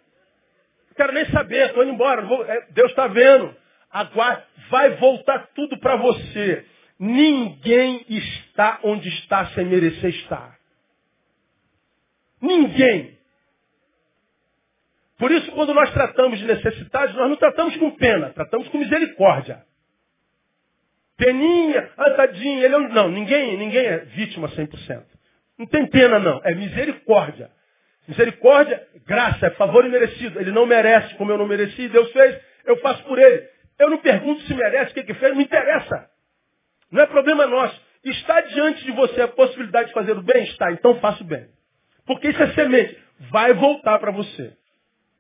quero 0.95 1.11
nem 1.11 1.25
saber, 1.25 1.73
tô 1.73 1.84
indo 1.84 1.91
embora. 1.91 2.25
É, 2.47 2.67
Deus 2.71 2.89
está 2.91 3.07
vendo. 3.07 3.53
Agora 3.91 4.45
vai 4.69 4.91
voltar 4.91 5.49
tudo 5.53 5.78
para 5.80 5.97
você. 5.97 6.65
Ninguém 6.97 8.05
está 8.07 8.80
onde 8.82 9.09
está 9.09 9.47
sem 9.47 9.65
merecer 9.65 10.09
estar. 10.09 10.57
Ninguém. 12.41 13.16
Por 15.18 15.32
isso, 15.32 15.51
quando 15.51 15.74
nós 15.74 15.91
tratamos 15.93 16.38
de 16.38 16.45
necessidades, 16.45 17.15
nós 17.15 17.30
não 17.30 17.38
tratamos 17.38 17.76
com 17.78 17.91
pena, 17.91 18.30
tratamos 18.30 18.68
com 18.70 18.78
misericórdia. 18.78 19.63
Peninha, 21.18 21.91
ah, 21.97 22.11
tadinho, 22.11 22.63
ele 22.63 22.76
é 22.76 22.78
um... 22.78 22.89
Não, 22.89 23.09
ninguém, 23.09 23.57
ninguém 23.57 23.86
é 23.86 23.97
vítima 24.05 24.47
100%. 24.49 25.03
Não 25.57 25.65
tem 25.65 25.88
pena, 25.88 26.20
não. 26.20 26.39
É 26.43 26.53
misericórdia. 26.53 27.49
Misericórdia, 28.07 28.88
graça, 29.05 29.47
é 29.47 29.49
favor 29.51 29.84
imerecido. 29.86 30.39
Ele 30.39 30.51
não 30.51 30.68
merece 30.68 31.15
como 31.15 31.32
eu 31.32 31.38
não 31.38 31.47
mereci, 31.47 31.89
Deus 31.89 32.11
fez, 32.11 32.39
eu 32.65 32.78
faço 32.78 33.03
por 33.03 33.18
ele. 33.18 33.47
Eu 33.80 33.89
não 33.89 33.97
pergunto 33.97 34.41
se 34.43 34.53
merece, 34.53 34.91
o 34.91 34.93
que, 34.93 35.03
que 35.03 35.13
fez, 35.15 35.34
não 35.34 35.41
interessa. 35.41 36.09
Não 36.91 37.01
é 37.01 37.07
problema 37.07 37.47
nosso. 37.47 37.80
Está 38.03 38.39
diante 38.41 38.86
de 38.86 38.91
você 38.91 39.22
a 39.22 39.28
possibilidade 39.28 39.89
de 39.89 39.93
fazer 39.93 40.15
o 40.15 40.22
bem? 40.22 40.43
Está, 40.43 40.72
então 40.72 40.99
faça 40.99 41.24
o 41.24 41.28
bem. 41.28 41.47
Porque 42.05 42.30
isso 42.30 42.41
é 42.41 42.53
semente. 42.53 42.97
Vai 43.32 43.53
voltar 43.53 43.99
para 43.99 44.11
você. 44.11 44.53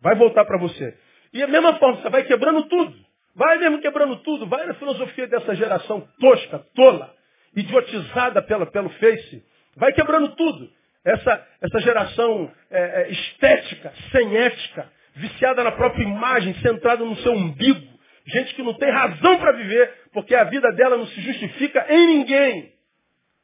Vai 0.01 0.15
voltar 0.15 0.45
para 0.45 0.57
você. 0.57 0.97
E 1.33 1.43
a 1.43 1.47
mesma 1.47 1.75
forma, 1.77 2.01
você 2.01 2.09
vai 2.09 2.23
quebrando 2.23 2.63
tudo. 2.63 2.95
Vai 3.35 3.57
mesmo 3.59 3.79
quebrando 3.79 4.15
tudo. 4.17 4.47
Vai 4.47 4.65
na 4.65 4.73
filosofia 4.75 5.27
dessa 5.27 5.55
geração 5.55 6.07
tosca, 6.19 6.59
tola, 6.75 7.13
idiotizada 7.55 8.41
pela, 8.41 8.65
pelo 8.65 8.89
Face. 8.89 9.43
Vai 9.75 9.93
quebrando 9.93 10.29
tudo. 10.35 10.69
Essa, 11.05 11.47
essa 11.61 11.79
geração 11.79 12.51
é, 12.69 12.79
é, 12.79 13.11
estética, 13.11 13.93
sem 14.11 14.35
ética, 14.35 14.91
viciada 15.15 15.63
na 15.63 15.71
própria 15.71 16.03
imagem, 16.03 16.53
centrada 16.55 17.03
no 17.05 17.15
seu 17.17 17.31
umbigo. 17.31 17.97
Gente 18.25 18.55
que 18.55 18.63
não 18.63 18.73
tem 18.73 18.91
razão 18.91 19.37
para 19.37 19.53
viver, 19.53 19.93
porque 20.11 20.35
a 20.35 20.43
vida 20.43 20.69
dela 20.73 20.97
não 20.97 21.07
se 21.07 21.21
justifica 21.21 21.85
em 21.89 22.07
ninguém. 22.07 22.73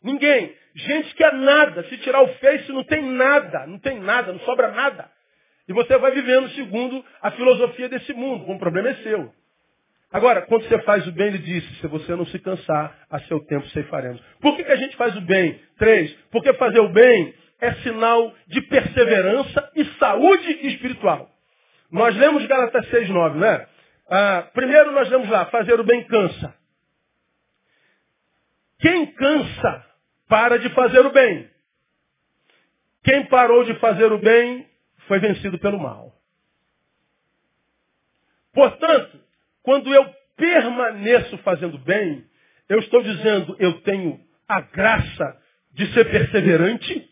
Ninguém. 0.03 0.53
Gente 0.75 1.15
que 1.15 1.23
é 1.23 1.31
nada. 1.31 1.83
Se 1.83 1.97
tirar 1.99 2.21
o 2.21 2.27
Face, 2.35 2.71
não 2.71 2.83
tem 2.83 3.01
nada. 3.01 3.65
Não 3.65 3.79
tem 3.79 3.99
nada, 3.99 4.33
não 4.33 4.39
sobra 4.39 4.71
nada. 4.71 5.09
E 5.67 5.73
você 5.73 5.97
vai 5.97 6.11
vivendo 6.11 6.49
segundo 6.49 7.03
a 7.21 7.31
filosofia 7.31 7.87
desse 7.89 8.13
mundo. 8.13 8.49
O 8.49 8.59
problema 8.59 8.89
é 8.89 8.95
seu. 8.95 9.33
Agora, 10.11 10.43
quando 10.43 10.67
você 10.67 10.79
faz 10.83 11.07
o 11.07 11.11
bem, 11.11 11.27
ele 11.27 11.39
disse, 11.39 11.75
se 11.75 11.87
você 11.87 12.15
não 12.15 12.25
se 12.27 12.37
cansar, 12.37 12.95
a 13.09 13.19
seu 13.21 13.39
tempo 13.45 13.67
ceifaremos. 13.69 14.21
Por 14.39 14.55
que, 14.55 14.63
que 14.63 14.71
a 14.71 14.75
gente 14.75 14.95
faz 14.95 15.15
o 15.15 15.21
bem? 15.21 15.59
Três, 15.77 16.13
porque 16.31 16.53
fazer 16.53 16.79
o 16.79 16.89
bem 16.89 17.33
é 17.59 17.73
sinal 17.75 18.31
de 18.47 18.61
perseverança 18.61 19.71
e 19.75 19.85
saúde 19.97 20.67
espiritual. 20.67 21.29
Nós 21.91 22.15
lemos 22.15 22.45
Galatas 22.45 22.87
6, 22.89 23.09
9, 23.09 23.39
né? 23.39 23.67
Ah, 24.09 24.49
primeiro 24.53 24.91
nós 24.91 25.09
lemos 25.09 25.29
lá, 25.29 25.45
fazer 25.45 25.79
o 25.79 25.83
bem 25.83 26.03
cansa. 26.03 26.53
Quem 28.79 29.07
cansa, 29.13 29.85
para 30.27 30.59
de 30.59 30.69
fazer 30.69 31.05
o 31.05 31.11
bem. 31.11 31.49
Quem 33.03 33.25
parou 33.25 33.63
de 33.63 33.73
fazer 33.75 34.11
o 34.11 34.19
bem, 34.19 34.67
foi 35.07 35.19
vencido 35.19 35.57
pelo 35.59 35.79
mal. 35.79 36.13
Portanto, 38.53 39.19
quando 39.61 39.93
eu 39.93 40.05
permaneço 40.35 41.37
fazendo 41.39 41.77
bem, 41.79 42.25
eu 42.69 42.79
estou 42.79 43.01
dizendo, 43.01 43.55
eu 43.59 43.81
tenho 43.81 44.19
a 44.47 44.61
graça 44.61 45.41
de 45.73 45.91
ser 45.93 46.09
perseverante 46.09 47.09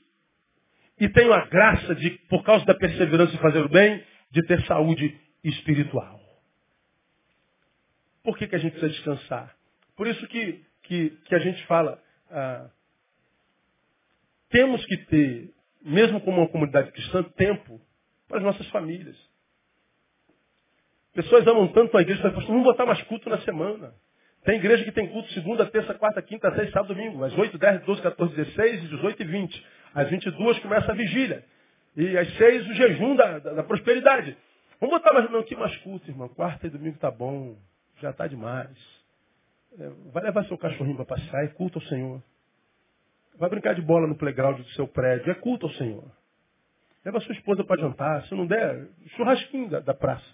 e 1.00 1.10
tenho 1.10 1.34
a 1.34 1.46
graça 1.46 1.96
de, 1.96 2.12
por 2.30 2.44
causa 2.44 2.64
da 2.66 2.76
perseverança 2.76 3.32
de 3.32 3.39
fazer 3.39 3.60
o 3.60 3.70
bem, 3.70 4.04
de 4.30 4.46
ter 4.46 4.64
saúde 4.66 5.20
espiritual. 5.44 6.20
Por 8.24 8.38
que, 8.38 8.48
que 8.48 8.56
a 8.56 8.60
gente 8.60 8.74
precisa 8.74 8.92
descansar? 8.92 9.56
Por 9.96 10.08
isso 10.08 10.28
que, 10.28 10.64
que, 10.84 11.10
que 11.26 11.36
a 11.36 11.39
gente 11.39 11.66
fala, 11.66 12.02
ah, 12.30 12.70
temos 14.50 14.86
que 14.86 14.98
ter 15.06 15.54
mesmo 15.82 16.21
como 16.21 16.38
uma 16.41 16.47
comunidade 16.47 16.91
cristã, 16.91 17.23
tempo 17.23 17.82
para 18.27 18.38
as 18.38 18.43
nossas 18.43 18.67
famílias. 18.67 19.17
Pessoas 21.13 21.45
amam 21.45 21.67
tanto 21.69 21.97
a 21.97 22.01
igreja, 22.01 22.32
que 22.32 22.51
não 22.51 22.63
botar 22.63 22.86
mais 22.86 23.01
culto 23.03 23.29
na 23.29 23.39
semana. 23.41 23.93
Tem 24.43 24.55
igreja 24.55 24.84
que 24.84 24.91
tem 24.91 25.07
culto 25.07 25.32
segunda, 25.34 25.65
terça, 25.65 25.93
quarta, 25.93 26.21
quinta, 26.21 26.49
sexta, 26.55 26.71
sábado, 26.71 26.95
domingo. 26.95 27.23
Às 27.23 27.38
8, 27.38 27.57
10, 27.57 27.84
12, 27.84 28.01
14, 28.01 28.36
16, 28.36 28.89
18 28.89 29.21
e 29.21 29.25
20. 29.25 29.65
Às 29.93 30.09
22 30.09 30.59
começa 30.59 30.91
a 30.91 30.95
vigília. 30.95 31.43
E 31.95 32.17
às 32.17 32.34
6 32.38 32.67
o 32.69 32.73
jejum 32.73 33.15
da, 33.15 33.39
da, 33.39 33.53
da 33.53 33.63
prosperidade. 33.63 34.36
Vamos 34.79 34.95
botar 34.95 35.13
mais, 35.13 35.29
não, 35.29 35.43
que 35.43 35.55
mais 35.55 35.75
culto, 35.77 36.09
irmão. 36.09 36.29
Quarta 36.29 36.65
e 36.65 36.69
domingo 36.69 36.97
tá 36.97 37.11
bom. 37.11 37.55
Já 38.01 38.13
tá 38.13 38.25
demais. 38.25 38.75
É, 39.77 39.89
vai 40.11 40.23
levar 40.23 40.45
seu 40.45 40.57
cachorrinho 40.57 40.95
para 40.95 41.05
passear, 41.05 41.45
é 41.45 41.47
culto 41.49 41.77
ao 41.77 41.86
Senhor. 41.86 42.21
Vai 43.38 43.49
brincar 43.49 43.73
de 43.73 43.82
bola 43.82 44.07
no 44.07 44.15
playground 44.15 44.57
do 44.57 44.69
seu 44.71 44.88
prédio. 44.88 45.32
É 45.32 45.36
culto 45.36 45.65
ao 45.65 45.73
Senhor. 45.73 46.03
Leva 47.03 47.19
sua 47.21 47.34
esposa 47.34 47.63
para 47.63 47.82
jantar. 47.82 48.25
Se 48.27 48.36
não 48.36 48.45
der, 48.45 48.88
churrasquinho 49.15 49.69
da, 49.69 49.79
da 49.79 49.93
praça. 49.93 50.25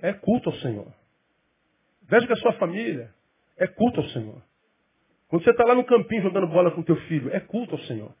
É 0.00 0.12
culto 0.12 0.48
ao 0.48 0.56
Senhor. 0.56 0.92
Veja 2.02 2.26
com 2.26 2.32
a 2.32 2.36
sua 2.36 2.52
família. 2.54 3.12
É 3.56 3.66
culto 3.66 4.00
ao 4.00 4.06
Senhor. 4.08 4.42
Quando 5.28 5.44
você 5.44 5.50
está 5.50 5.64
lá 5.64 5.74
no 5.74 5.84
campinho 5.84 6.22
jogando 6.22 6.46
bola 6.46 6.70
com 6.70 6.82
teu 6.82 6.96
filho, 7.02 7.30
é 7.34 7.40
culto 7.40 7.74
ao 7.74 7.80
Senhor. 7.82 8.14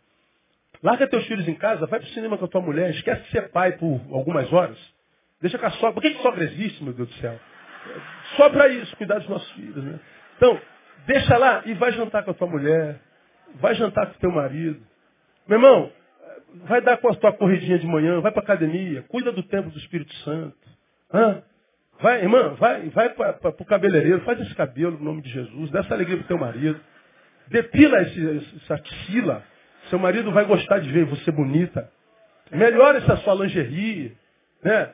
Larga 0.82 1.08
teus 1.08 1.26
filhos 1.26 1.48
em 1.48 1.54
casa, 1.54 1.86
vai 1.86 1.98
para 1.98 2.08
o 2.08 2.12
cinema 2.12 2.36
com 2.36 2.44
a 2.44 2.48
tua 2.48 2.60
mulher, 2.60 2.90
esquece 2.90 3.22
de 3.22 3.30
ser 3.30 3.50
pai 3.50 3.72
por 3.78 4.00
algumas 4.12 4.52
horas. 4.52 4.78
Deixa 5.40 5.58
com 5.58 5.66
a 5.66 5.70
sogra. 5.70 5.92
Por 5.92 6.02
que, 6.02 6.10
que 6.10 6.22
sogra 6.22 6.44
existe, 6.44 6.84
meu 6.84 6.92
Deus 6.92 7.08
do 7.08 7.14
céu? 7.14 7.38
Só 8.36 8.50
para 8.50 8.68
isso, 8.68 8.94
cuidar 8.96 9.18
dos 9.18 9.28
nossos 9.28 9.50
filhos. 9.52 9.82
Né? 9.82 9.98
Então, 10.36 10.60
deixa 11.06 11.36
lá 11.36 11.62
e 11.64 11.74
vai 11.74 11.92
jantar 11.92 12.24
com 12.24 12.30
a 12.30 12.34
tua 12.34 12.46
mulher. 12.48 13.00
Vai 13.56 13.74
jantar 13.74 14.06
com 14.06 14.18
teu 14.18 14.30
marido. 14.30 14.80
Meu 15.46 15.58
irmão, 15.58 15.90
vai 16.66 16.80
dar 16.80 16.96
com 16.98 17.08
a 17.08 17.14
tua 17.14 17.32
corridinha 17.32 17.78
de 17.78 17.86
manhã, 17.86 18.20
vai 18.20 18.32
para 18.32 18.42
academia, 18.42 19.02
cuida 19.08 19.32
do 19.32 19.42
templo 19.42 19.70
do 19.70 19.78
Espírito 19.78 20.14
Santo. 20.16 20.56
Hã? 21.12 21.42
Vai, 22.00 22.22
irmã, 22.22 22.54
vai, 22.54 22.88
vai 22.90 23.08
para 23.10 23.50
o 23.50 23.64
cabeleireiro, 23.64 24.20
faz 24.20 24.40
esse 24.40 24.54
cabelo 24.54 24.98
no 24.98 25.04
nome 25.04 25.22
de 25.22 25.30
Jesus, 25.30 25.70
dá 25.70 25.80
essa 25.80 25.94
alegria 25.94 26.18
pro 26.18 26.26
teu 26.26 26.38
marido. 26.38 26.78
Depila 27.48 28.02
esse, 28.02 28.46
essa 28.62 28.74
axila. 28.74 29.42
Seu 29.90 29.98
marido 29.98 30.30
vai 30.30 30.44
gostar 30.44 30.80
de 30.80 30.90
ver 30.92 31.06
você 31.06 31.30
bonita. 31.30 31.90
Melhora 32.50 32.98
essa 32.98 33.16
sua 33.18 33.34
lingerie. 33.34 34.16
Né? 34.62 34.90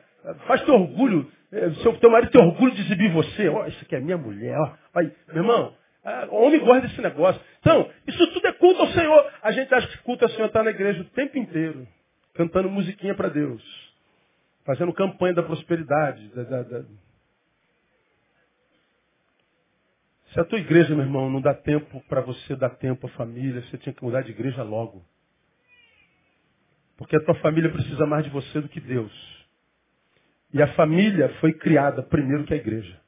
Faz 0.47 0.61
teu 0.63 0.73
orgulho. 0.73 1.29
É, 1.51 1.69
seu, 1.81 1.93
teu 1.97 2.09
marido 2.09 2.31
tem 2.31 2.41
orgulho 2.41 2.73
de 2.73 2.81
exibir 2.81 3.11
você. 3.11 3.49
Ó, 3.49 3.63
oh, 3.63 3.67
isso 3.67 3.83
aqui 3.83 3.95
é 3.95 3.99
minha 3.99 4.17
mulher. 4.17 4.57
Ó. 4.57 5.01
Meu 5.01 5.43
irmão, 5.43 5.73
ah, 6.03 6.27
homem 6.31 6.59
gosta 6.59 6.87
desse 6.87 7.01
negócio. 7.01 7.41
Então, 7.59 7.89
isso 8.07 8.23
tudo 8.45 8.47
é 8.47 8.53
culto 8.53 8.81
ao 8.81 8.87
Senhor. 8.89 9.33
A 9.41 9.51
gente 9.51 9.73
acha 9.73 9.87
que 9.87 9.97
culto 9.99 10.25
ao 10.25 10.31
Senhor 10.31 10.47
está 10.47 10.63
na 10.63 10.69
igreja 10.69 11.01
o 11.01 11.05
tempo 11.05 11.37
inteiro, 11.37 11.87
cantando 12.33 12.69
musiquinha 12.69 13.15
para 13.15 13.29
Deus, 13.29 13.63
fazendo 14.63 14.93
campanha 14.93 15.33
da 15.33 15.43
prosperidade. 15.43 16.27
Da, 16.29 16.43
da, 16.43 16.63
da... 16.63 16.83
Se 20.31 20.39
a 20.39 20.45
tua 20.45 20.59
igreja, 20.59 20.93
meu 20.93 21.05
irmão, 21.05 21.29
não 21.29 21.41
dá 21.41 21.53
tempo 21.53 22.03
para 22.07 22.21
você 22.21 22.55
dar 22.55 22.71
tempo 22.71 23.07
à 23.07 23.09
família, 23.11 23.61
você 23.61 23.77
tinha 23.77 23.93
que 23.93 24.03
mudar 24.03 24.21
de 24.21 24.31
igreja 24.31 24.63
logo. 24.63 25.03
Porque 26.97 27.15
a 27.15 27.23
tua 27.23 27.35
família 27.35 27.71
precisa 27.71 28.05
mais 28.05 28.23
de 28.23 28.29
você 28.29 28.61
do 28.61 28.69
que 28.69 28.79
Deus. 28.79 29.11
E 30.53 30.61
a 30.61 30.73
família 30.75 31.29
foi 31.39 31.53
criada 31.53 32.01
primeiro 32.01 32.45
que 32.45 32.53
a 32.53 32.57
igreja. 32.57 33.01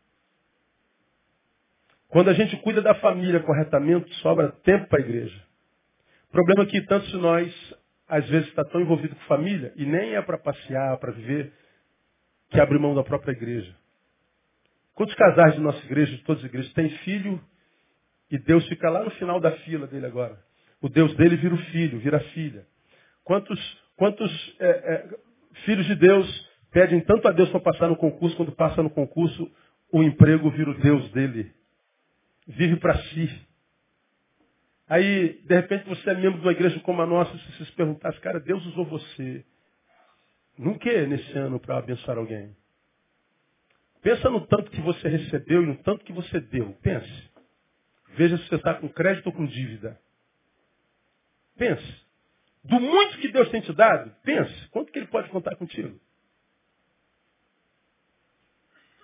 Quando 2.09 2.29
a 2.29 2.33
gente 2.33 2.55
cuida 2.57 2.81
da 2.81 2.95
família 2.95 3.39
corretamente, 3.41 4.13
sobra 4.15 4.51
tempo 4.63 4.87
para 4.87 4.99
a 4.99 5.01
igreja. 5.01 5.43
O 6.29 6.31
problema 6.31 6.63
é 6.63 6.65
que 6.65 6.81
tantos 6.83 7.09
de 7.09 7.17
nós, 7.17 7.75
às 8.07 8.27
vezes, 8.29 8.47
está 8.47 8.63
tão 8.63 8.81
envolvido 8.81 9.15
com 9.15 9.21
família, 9.21 9.73
e 9.75 9.85
nem 9.85 10.15
é 10.15 10.21
para 10.21 10.37
passear, 10.37 10.97
para 10.97 11.11
viver, 11.11 11.51
que 12.49 12.59
abre 12.59 12.79
mão 12.79 12.95
da 12.95 13.03
própria 13.03 13.31
igreja. 13.31 13.75
Quantos 14.93 15.15
casais 15.15 15.53
de 15.53 15.61
nossa 15.61 15.83
igreja, 15.85 16.15
de 16.15 16.23
todas 16.23 16.43
as 16.43 16.49
igrejas, 16.49 16.73
têm 16.73 16.89
filho 16.89 17.39
e 18.31 18.39
Deus 18.39 18.67
fica 18.67 18.89
lá 18.89 19.03
no 19.03 19.11
final 19.11 19.39
da 19.39 19.51
fila 19.51 19.85
dele 19.85 20.05
agora? 20.05 20.37
O 20.81 20.89
Deus 20.89 21.15
dele 21.15 21.35
vira 21.35 21.53
o 21.53 21.57
filho, 21.57 21.99
vira 21.99 22.17
a 22.17 22.31
filha. 22.31 22.65
Quantos, 23.23 23.59
quantos 23.95 24.55
é, 24.59 24.69
é, 24.69 25.17
filhos 25.65 25.85
de 25.85 25.95
Deus 25.95 26.49
pedem 26.71 27.01
tanto 27.01 27.27
a 27.27 27.31
Deus 27.31 27.49
para 27.49 27.59
passar 27.59 27.87
no 27.87 27.95
concurso, 27.95 28.35
quando 28.37 28.51
passa 28.53 28.81
no 28.81 28.89
concurso, 28.89 29.51
o 29.91 30.01
emprego 30.01 30.49
vira 30.49 30.71
o 30.71 30.79
Deus 30.79 31.11
dele. 31.11 31.51
Vive 32.47 32.77
para 32.77 32.97
si. 33.03 33.47
Aí, 34.87 35.41
de 35.41 35.55
repente, 35.55 35.87
você 35.87 36.09
é 36.09 36.15
membro 36.15 36.39
de 36.39 36.45
uma 36.45 36.53
igreja 36.53 36.79
como 36.79 37.01
a 37.01 37.05
nossa, 37.05 37.37
se 37.37 37.65
se 37.65 37.71
perguntasse, 37.73 38.19
cara, 38.21 38.39
Deus 38.39 38.65
usou 38.67 38.85
você. 38.85 39.45
Nunca 40.57 40.89
é 40.89 41.05
nesse 41.05 41.37
ano 41.37 41.59
para 41.59 41.77
abençoar 41.77 42.17
alguém. 42.17 42.55
Pensa 44.01 44.29
no 44.29 44.47
tanto 44.47 44.71
que 44.71 44.79
você 44.79 45.09
recebeu 45.09 45.63
e 45.63 45.65
no 45.65 45.75
tanto 45.83 46.05
que 46.05 46.13
você 46.13 46.39
deu. 46.39 46.73
Pense. 46.81 47.29
Veja 48.15 48.37
se 48.37 48.47
você 48.47 48.55
está 48.55 48.73
com 48.75 48.87
crédito 48.87 49.27
ou 49.27 49.33
com 49.33 49.45
dívida. 49.45 49.99
Pense. 51.57 52.07
Do 52.63 52.79
muito 52.79 53.17
que 53.19 53.31
Deus 53.31 53.49
tem 53.49 53.61
te 53.61 53.73
dado, 53.73 54.15
pense. 54.23 54.67
Quanto 54.69 54.91
que 54.91 54.99
Ele 54.99 55.07
pode 55.07 55.29
contar 55.29 55.55
contigo? 55.57 55.99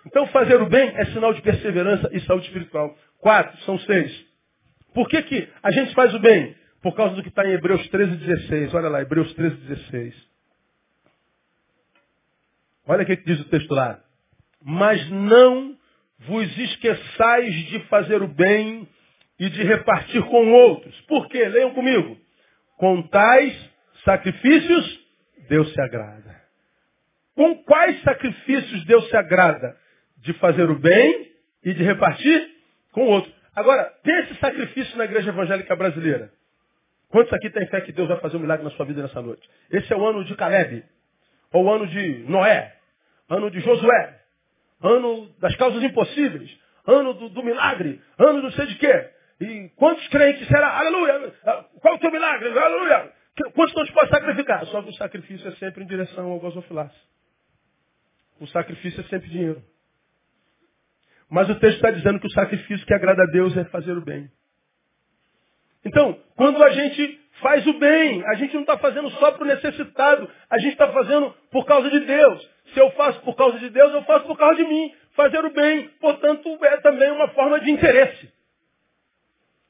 Então, 0.06 0.26
fazer 0.28 0.60
o 0.60 0.66
bem 0.66 0.92
é 0.96 1.06
sinal 1.06 1.32
de 1.32 1.42
perseverança 1.42 2.10
e 2.12 2.20
saúde 2.20 2.46
espiritual. 2.46 2.96
Quatro, 3.18 3.56
são 3.62 3.78
seis. 3.80 4.26
Por 4.92 5.08
que, 5.08 5.22
que 5.22 5.48
a 5.62 5.70
gente 5.70 5.94
faz 5.94 6.14
o 6.14 6.18
bem? 6.18 6.54
Por 6.82 6.94
causa 6.94 7.14
do 7.16 7.22
que 7.22 7.28
está 7.28 7.46
em 7.46 7.52
Hebreus 7.52 7.86
13, 7.88 8.16
16. 8.16 8.74
Olha 8.74 8.88
lá, 8.88 9.00
Hebreus 9.00 9.32
13, 9.34 9.56
16. 9.56 10.14
Olha 12.86 13.02
o 13.02 13.06
que 13.06 13.16
diz 13.16 13.40
o 13.40 13.48
texto 13.48 13.74
lá. 13.74 13.98
Mas 14.62 15.10
não 15.10 15.76
vos 16.20 16.58
esqueçais 16.58 17.54
de 17.68 17.80
fazer 17.86 18.22
o 18.22 18.28
bem 18.28 18.86
e 19.38 19.48
de 19.48 19.62
repartir 19.62 20.22
com 20.24 20.52
outros. 20.52 21.00
Por 21.02 21.28
quê? 21.28 21.48
Leiam 21.48 21.72
comigo. 21.72 22.16
Com 22.76 23.02
tais 23.02 23.70
sacrifícios, 24.04 25.00
Deus 25.48 25.72
se 25.72 25.80
agrada. 25.80 26.42
Com 27.34 27.56
quais 27.64 28.00
sacrifícios 28.02 28.84
Deus 28.84 29.08
se 29.08 29.16
agrada? 29.16 29.76
De 30.24 30.32
fazer 30.34 30.68
o 30.68 30.78
bem 30.78 31.30
e 31.64 31.72
de 31.72 31.82
repartir 31.82 32.50
com 32.92 33.06
outros. 33.06 33.32
Agora, 33.54 33.84
tem 34.02 34.18
esse 34.20 34.34
sacrifício 34.36 34.96
na 34.98 35.04
igreja 35.04 35.30
evangélica 35.30 35.76
brasileira. 35.76 36.32
Quantos 37.08 37.32
aqui 37.32 37.48
têm 37.48 37.66
fé 37.68 37.80
que 37.80 37.92
Deus 37.92 38.08
vai 38.08 38.18
fazer 38.18 38.36
um 38.36 38.40
milagre 38.40 38.64
na 38.64 38.70
sua 38.72 38.84
vida 38.84 39.00
nessa 39.00 39.22
noite? 39.22 39.48
Esse 39.70 39.92
é 39.92 39.96
o 39.96 40.04
ano 40.04 40.24
de 40.24 40.34
Caleb. 40.34 40.84
Ou 41.52 41.64
o 41.64 41.72
ano 41.72 41.86
de 41.86 42.24
Noé. 42.28 42.74
Ano 43.30 43.50
de 43.50 43.60
Josué. 43.60 44.20
Ano 44.82 45.28
das 45.38 45.54
causas 45.54 45.82
impossíveis. 45.82 46.50
Ano 46.84 47.14
do, 47.14 47.28
do 47.28 47.42
milagre. 47.44 48.02
Ano 48.18 48.42
do 48.42 48.50
sei 48.52 48.66
de 48.66 48.74
quê. 48.74 49.10
E 49.40 49.68
quantos 49.76 50.06
crentes 50.08 50.46
será? 50.48 50.78
Aleluia! 50.78 51.32
Qual 51.80 51.94
é 51.94 51.96
o 51.96 52.00
teu 52.00 52.10
milagre? 52.10 52.48
Aleluia! 52.58 53.12
Quantos 53.54 53.70
estão 53.70 53.84
dispostos 53.84 54.12
a 54.12 54.18
sacrificar? 54.18 54.66
Só 54.66 54.82
que 54.82 54.90
o 54.90 54.94
sacrifício 54.94 55.48
é 55.48 55.52
sempre 55.56 55.82
em 55.82 55.86
direção 55.86 56.30
ao 56.30 56.40
gasofilácio. 56.40 57.00
O 58.40 58.46
sacrifício 58.48 59.00
é 59.00 59.04
sempre 59.04 59.28
dinheiro. 59.28 59.62
Mas 61.34 61.50
o 61.50 61.54
texto 61.56 61.74
está 61.74 61.90
dizendo 61.90 62.20
que 62.20 62.28
o 62.28 62.30
sacrifício 62.30 62.86
que 62.86 62.94
agrada 62.94 63.24
a 63.24 63.26
Deus 63.26 63.56
é 63.56 63.64
fazer 63.64 63.90
o 63.98 64.00
bem. 64.00 64.30
Então, 65.84 66.16
quando 66.36 66.62
a 66.62 66.70
gente 66.70 67.20
faz 67.40 67.66
o 67.66 67.72
bem, 67.72 68.24
a 68.24 68.34
gente 68.34 68.54
não 68.54 68.60
está 68.60 68.78
fazendo 68.78 69.10
só 69.10 69.32
para 69.32 69.42
o 69.42 69.46
necessitado, 69.46 70.30
a 70.48 70.58
gente 70.58 70.74
está 70.74 70.92
fazendo 70.92 71.34
por 71.50 71.66
causa 71.66 71.90
de 71.90 71.98
Deus. 71.98 72.50
Se 72.72 72.78
eu 72.78 72.88
faço 72.92 73.20
por 73.22 73.34
causa 73.34 73.58
de 73.58 73.68
Deus, 73.68 73.92
eu 73.92 74.04
faço 74.04 74.26
por 74.26 74.38
causa 74.38 74.62
de 74.62 74.64
mim. 74.64 74.94
Fazer 75.16 75.44
o 75.44 75.50
bem, 75.50 75.88
portanto, 76.00 76.56
é 76.62 76.76
também 76.76 77.10
uma 77.10 77.26
forma 77.30 77.58
de 77.58 77.68
interesse. 77.68 78.32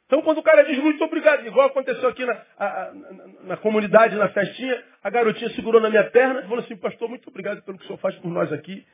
Então, 0.05 0.21
quando 0.21 0.39
o 0.39 0.43
cara 0.43 0.65
diz 0.65 0.77
muito 0.77 1.03
obrigado, 1.03 1.47
igual 1.47 1.69
aconteceu 1.69 2.11
aqui 2.11 2.27
na, 2.27 2.43
a, 2.59 2.93
na, 2.93 3.27
na, 3.45 3.57
comunidade, 3.57 4.17
na 4.17 4.29
festinha, 4.29 4.85
a 5.03 5.09
garotinha 5.09 5.49
segurou 5.55 5.81
na 5.81 5.89
minha 5.89 6.05
perna 6.11 6.41
e 6.41 6.43
falou 6.43 6.59
assim, 6.59 6.77
pastor, 6.77 7.09
muito 7.09 7.27
obrigado 7.31 7.62
pelo 7.62 7.79
que 7.79 7.85
o 7.85 7.87
senhor 7.87 7.99
faz 8.01 8.15
por 8.17 8.31
nós 8.31 8.53
aqui. 8.53 8.87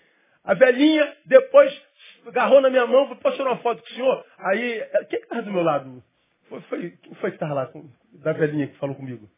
A 0.44 0.54
velhinha, 0.54 1.16
depois, 1.26 1.89
agarrou 2.26 2.60
na 2.60 2.70
minha 2.70 2.86
mão, 2.86 3.04
falou, 3.04 3.16
posso 3.16 3.36
tirar 3.36 3.50
uma 3.50 3.62
foto 3.62 3.82
com 3.82 3.88
o 3.88 3.92
senhor? 3.92 4.26
Aí, 4.38 4.84
quem 5.08 5.20
estava 5.20 5.42
do 5.42 5.52
meu 5.52 5.62
lado? 5.62 6.02
Foi, 6.48 6.60
foi, 6.62 6.90
quem 6.90 7.14
foi 7.14 7.30
que 7.30 7.36
estava 7.36 7.54
lá, 7.54 7.70
da 8.14 8.32
velhinha 8.32 8.66
que 8.66 8.76
falou 8.78 8.94
comigo? 8.94 9.28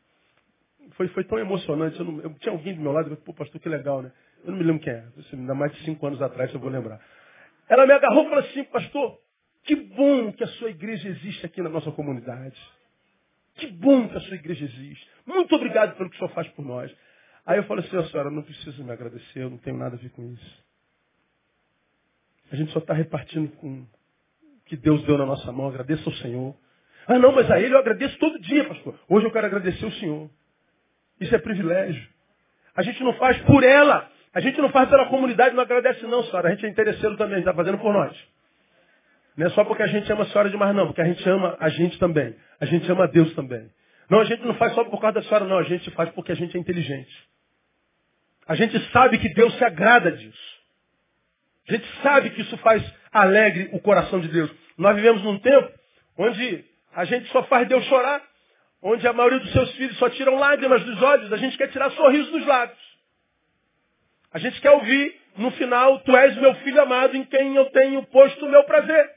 Foi, 0.92 1.08
foi 1.08 1.24
tão 1.24 1.38
emocionante, 1.38 1.98
eu, 1.98 2.04
não, 2.04 2.20
eu 2.20 2.34
tinha 2.34 2.52
alguém 2.52 2.74
do 2.74 2.80
meu 2.80 2.92
lado, 2.92 3.06
eu 3.06 3.10
falei, 3.10 3.24
pô, 3.24 3.34
pastor, 3.34 3.60
que 3.60 3.68
legal, 3.68 4.02
né? 4.02 4.12
Eu 4.44 4.50
não 4.50 4.58
me 4.58 4.64
lembro 4.64 4.82
quem 4.82 4.92
é, 4.92 5.04
ainda 5.32 5.54
mais 5.54 5.72
de 5.72 5.84
cinco 5.84 6.06
anos 6.06 6.20
atrás 6.20 6.52
eu 6.52 6.60
vou 6.60 6.70
lembrar. 6.70 7.00
Ela 7.68 7.86
me 7.86 7.92
agarrou 7.92 8.24
e 8.24 8.28
falou 8.28 8.44
assim, 8.44 8.64
pastor, 8.64 9.18
que 9.64 9.76
bom 9.76 10.32
que 10.32 10.42
a 10.42 10.48
sua 10.48 10.70
igreja 10.70 11.08
existe 11.08 11.46
aqui 11.46 11.62
na 11.62 11.68
nossa 11.68 11.90
comunidade. 11.92 12.60
Que 13.54 13.66
bom 13.68 14.08
que 14.08 14.16
a 14.16 14.20
sua 14.20 14.34
igreja 14.34 14.64
existe. 14.64 15.08
Muito 15.26 15.54
obrigado 15.54 15.96
pelo 15.96 16.10
que 16.10 16.16
o 16.16 16.18
senhor 16.18 16.32
faz 16.32 16.48
por 16.48 16.64
nós. 16.64 16.92
Aí 17.46 17.58
eu 17.58 17.64
falei 17.64 17.84
assim, 17.84 17.96
a 17.96 18.04
senhora, 18.04 18.30
não 18.30 18.42
precisa 18.42 18.82
me 18.82 18.90
agradecer, 18.90 19.40
eu 19.40 19.50
não 19.50 19.58
tenho 19.58 19.76
nada 19.76 19.96
a 19.96 19.98
ver 19.98 20.10
com 20.10 20.22
isso. 20.32 20.64
A 22.52 22.56
gente 22.56 22.70
só 22.72 22.78
está 22.78 22.92
repartindo 22.92 23.50
com 23.56 23.80
o 23.80 23.86
que 24.66 24.76
Deus 24.76 25.02
deu 25.04 25.16
na 25.16 25.24
nossa 25.24 25.50
mão. 25.50 25.68
Agradeça 25.68 26.02
ao 26.04 26.12
Senhor. 26.16 26.54
Ah, 27.06 27.18
não, 27.18 27.32
mas 27.32 27.50
a 27.50 27.58
Ele 27.58 27.74
eu 27.74 27.78
agradeço 27.78 28.18
todo 28.18 28.38
dia, 28.40 28.64
pastor. 28.64 28.94
Hoje 29.08 29.26
eu 29.26 29.32
quero 29.32 29.46
agradecer 29.46 29.86
o 29.86 29.92
Senhor. 29.92 30.30
Isso 31.18 31.34
é 31.34 31.38
privilégio. 31.38 32.06
A 32.76 32.82
gente 32.82 33.02
não 33.02 33.14
faz 33.14 33.38
por 33.42 33.64
ela. 33.64 34.10
A 34.34 34.40
gente 34.40 34.60
não 34.60 34.70
faz 34.70 34.88
pela 34.88 35.06
comunidade, 35.06 35.54
não 35.54 35.62
agradece 35.62 36.06
não, 36.06 36.22
senhora. 36.24 36.48
A 36.48 36.50
gente 36.52 36.66
é 36.66 36.68
interesseiro 36.68 37.16
também, 37.16 37.38
está 37.38 37.54
fazendo 37.54 37.78
por 37.78 37.92
nós. 37.92 38.16
Não 39.36 39.46
é 39.46 39.50
só 39.50 39.64
porque 39.64 39.82
a 39.82 39.86
gente 39.86 40.10
ama 40.12 40.22
a 40.22 40.26
senhora 40.26 40.50
demais, 40.50 40.76
não, 40.76 40.86
porque 40.86 41.00
a 41.00 41.06
gente 41.06 41.26
ama 41.28 41.56
a 41.58 41.68
gente 41.70 41.98
também. 41.98 42.34
A 42.60 42.66
gente 42.66 42.90
ama 42.90 43.04
a 43.04 43.06
Deus 43.06 43.34
também. 43.34 43.70
Não, 44.10 44.20
a 44.20 44.24
gente 44.24 44.44
não 44.44 44.54
faz 44.54 44.74
só 44.74 44.84
por 44.84 45.00
causa 45.00 45.20
da 45.20 45.22
senhora, 45.22 45.46
não. 45.46 45.58
A 45.58 45.62
gente 45.64 45.90
faz 45.92 46.10
porque 46.10 46.32
a 46.32 46.34
gente 46.34 46.54
é 46.54 46.60
inteligente. 46.60 47.12
A 48.46 48.54
gente 48.54 48.78
sabe 48.90 49.18
que 49.18 49.32
Deus 49.32 49.56
se 49.56 49.64
agrada 49.64 50.12
disso. 50.12 50.51
A 51.68 51.72
gente 51.72 51.86
sabe 52.02 52.30
que 52.30 52.42
isso 52.42 52.56
faz 52.58 52.82
alegre 53.12 53.70
o 53.72 53.80
coração 53.80 54.20
de 54.20 54.28
Deus. 54.28 54.50
Nós 54.76 54.96
vivemos 54.96 55.22
num 55.22 55.38
tempo 55.38 55.70
onde 56.18 56.64
a 56.94 57.04
gente 57.04 57.30
só 57.30 57.42
faz 57.44 57.68
Deus 57.68 57.84
chorar, 57.86 58.22
onde 58.82 59.06
a 59.06 59.12
maioria 59.12 59.38
dos 59.38 59.52
seus 59.52 59.70
filhos 59.76 59.96
só 59.98 60.10
tiram 60.10 60.36
lágrimas 60.38 60.82
dos 60.84 61.00
olhos, 61.00 61.32
a 61.32 61.36
gente 61.36 61.56
quer 61.56 61.68
tirar 61.68 61.90
sorriso 61.90 62.30
dos 62.30 62.46
lábios. 62.46 62.78
A 64.32 64.38
gente 64.38 64.60
quer 64.60 64.70
ouvir 64.70 65.20
no 65.36 65.50
final, 65.52 66.00
tu 66.00 66.16
és 66.16 66.36
meu 66.36 66.54
filho 66.56 66.80
amado 66.80 67.16
em 67.16 67.24
quem 67.24 67.54
eu 67.56 67.66
tenho 67.66 68.02
posto 68.06 68.44
o 68.44 68.50
meu 68.50 68.64
prazer. 68.64 69.10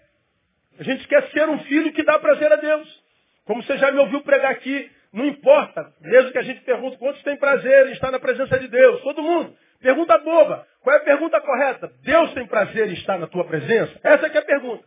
A 0.78 0.84
gente 0.84 1.08
quer 1.08 1.30
ser 1.30 1.48
um 1.50 1.60
filho 1.60 1.92
que 1.94 2.04
dá 2.04 2.20
prazer 2.20 2.52
a 2.52 2.58
Deus. 2.58 3.04
Como 3.46 3.64
você 3.64 3.78
já 3.78 3.92
me 3.92 4.00
ouviu 4.00 4.22
pregar 4.22 4.52
aqui, 4.52 4.92
não 5.16 5.26
importa, 5.26 5.94
mesmo 6.02 6.30
que 6.34 6.38
a 6.38 6.44
gente 6.44 6.60
pergunte 6.66 6.98
quantos 6.98 7.24
têm 7.24 7.38
prazer 7.38 7.88
em 7.88 7.94
estar 7.94 8.12
na 8.12 8.20
presença 8.20 8.60
de 8.60 8.68
Deus, 8.68 9.02
todo 9.02 9.24
mundo. 9.24 9.56
Pergunta 9.80 10.18
boba. 10.18 10.68
Qual 10.82 10.94
é 10.94 11.00
a 11.00 11.04
pergunta 11.06 11.40
correta? 11.40 11.90
Deus 12.04 12.34
tem 12.34 12.46
prazer 12.46 12.90
em 12.90 12.94
estar 12.96 13.18
na 13.18 13.26
tua 13.26 13.46
presença? 13.46 13.98
Essa 14.04 14.28
é 14.28 14.38
a 14.38 14.42
pergunta. 14.42 14.84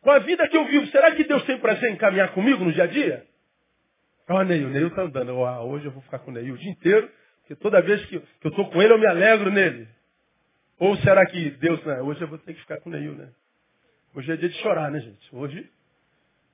Com 0.00 0.10
a 0.10 0.18
vida 0.20 0.48
que 0.48 0.56
eu 0.56 0.64
vivo, 0.64 0.86
será 0.86 1.14
que 1.14 1.24
Deus 1.24 1.44
tem 1.44 1.58
prazer 1.58 1.90
em 1.90 1.96
caminhar 1.96 2.32
comigo 2.32 2.64
no 2.64 2.72
dia 2.72 2.84
a 2.84 2.86
dia? 2.86 3.26
Ó, 4.30 4.38
oh, 4.38 4.42
Neil, 4.44 4.68
o 4.68 4.70
Neil 4.70 4.88
está 4.88 5.02
andando. 5.02 5.36
Oh, 5.36 5.68
hoje 5.68 5.84
eu 5.84 5.92
vou 5.92 6.00
ficar 6.00 6.20
com 6.20 6.30
o 6.30 6.34
Neil 6.34 6.54
o 6.54 6.58
dia 6.58 6.70
inteiro, 6.70 7.10
porque 7.40 7.54
toda 7.56 7.82
vez 7.82 8.02
que, 8.06 8.16
eu 8.16 8.48
estou 8.48 8.70
com 8.70 8.80
ele, 8.80 8.94
eu 8.94 8.98
me 8.98 9.06
alegro 9.06 9.50
nele. 9.50 9.86
Ou 10.78 10.96
será 10.96 11.26
que 11.26 11.50
Deus, 11.50 11.84
né? 11.84 12.00
Hoje 12.00 12.22
eu 12.22 12.28
vou 12.28 12.38
ter 12.38 12.54
que 12.54 12.60
ficar 12.60 12.78
com 12.78 12.88
o 12.88 12.92
Neil, 12.92 13.12
né? 13.12 13.28
Hoje 14.14 14.32
é 14.32 14.36
dia 14.36 14.48
de 14.48 14.56
chorar, 14.56 14.90
né, 14.90 15.00
gente? 15.00 15.36
Hoje, 15.36 15.70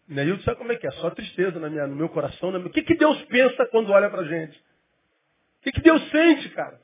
Neil, 0.08 0.40
sabe 0.40 0.56
como 0.56 0.72
é 0.72 0.76
que 0.76 0.86
é? 0.86 0.90
Só 0.92 1.10
tristeza 1.10 1.60
na 1.60 1.68
minha, 1.68 1.86
no 1.86 1.94
meu 1.94 2.08
coração. 2.08 2.48
O 2.48 2.70
que, 2.70 2.82
que 2.82 2.94
Deus 2.94 3.20
pensa 3.26 3.66
quando 3.66 3.92
olha 3.92 4.08
para 4.08 4.22
a 4.22 4.24
gente? 4.24 4.56
O 4.58 5.62
que, 5.64 5.72
que 5.72 5.82
Deus 5.82 6.02
sente, 6.10 6.48
cara? 6.50 6.80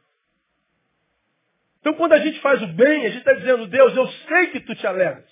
Então, 1.80 1.94
quando 1.94 2.12
a 2.12 2.18
gente 2.18 2.38
faz 2.40 2.62
o 2.62 2.66
bem, 2.68 3.06
a 3.06 3.08
gente 3.08 3.18
está 3.18 3.32
dizendo, 3.32 3.66
Deus, 3.66 3.96
eu 3.96 4.06
sei 4.06 4.46
que 4.48 4.60
tu 4.60 4.74
te 4.74 4.86
alegras. 4.86 5.24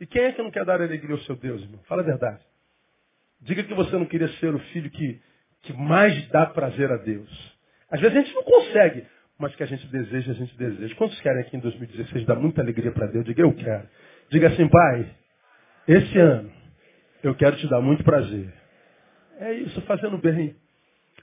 E 0.00 0.06
quem 0.06 0.22
é 0.22 0.32
que 0.32 0.42
não 0.42 0.50
quer 0.50 0.64
dar 0.64 0.80
alegria 0.80 1.14
ao 1.14 1.20
seu 1.22 1.36
Deus, 1.36 1.62
irmão? 1.62 1.80
Fala 1.86 2.02
a 2.02 2.04
verdade. 2.04 2.40
Diga 3.40 3.62
que 3.62 3.74
você 3.74 3.96
não 3.96 4.06
queria 4.06 4.28
ser 4.38 4.54
o 4.54 4.58
filho 4.58 4.90
que, 4.90 5.20
que 5.62 5.72
mais 5.74 6.26
dá 6.28 6.46
prazer 6.46 6.90
a 6.90 6.96
Deus. 6.96 7.30
Às 7.90 8.00
vezes 8.00 8.16
a 8.16 8.20
gente 8.20 8.34
não 8.34 8.42
consegue, 8.42 9.06
mas 9.38 9.54
que 9.54 9.62
a 9.62 9.66
gente 9.66 9.86
deseja, 9.88 10.32
a 10.32 10.34
gente 10.34 10.56
deseja. 10.56 10.94
Quantos 10.94 11.20
querem 11.20 11.40
aqui 11.40 11.56
em 11.56 11.60
2016 11.60 12.24
dar 12.24 12.36
muita 12.36 12.62
alegria 12.62 12.92
para 12.92 13.06
Deus? 13.06 13.24
Diga, 13.24 13.42
eu 13.42 13.52
quero. 13.54 13.88
Diga 14.30 14.48
assim, 14.48 14.68
pai, 14.68 15.14
esse 15.86 16.18
ano 16.18 16.53
eu 17.24 17.34
quero 17.34 17.56
te 17.56 17.66
dar 17.68 17.80
muito 17.80 18.04
prazer. 18.04 18.52
É 19.38 19.54
isso, 19.54 19.80
fazendo 19.82 20.18
bem. 20.18 20.54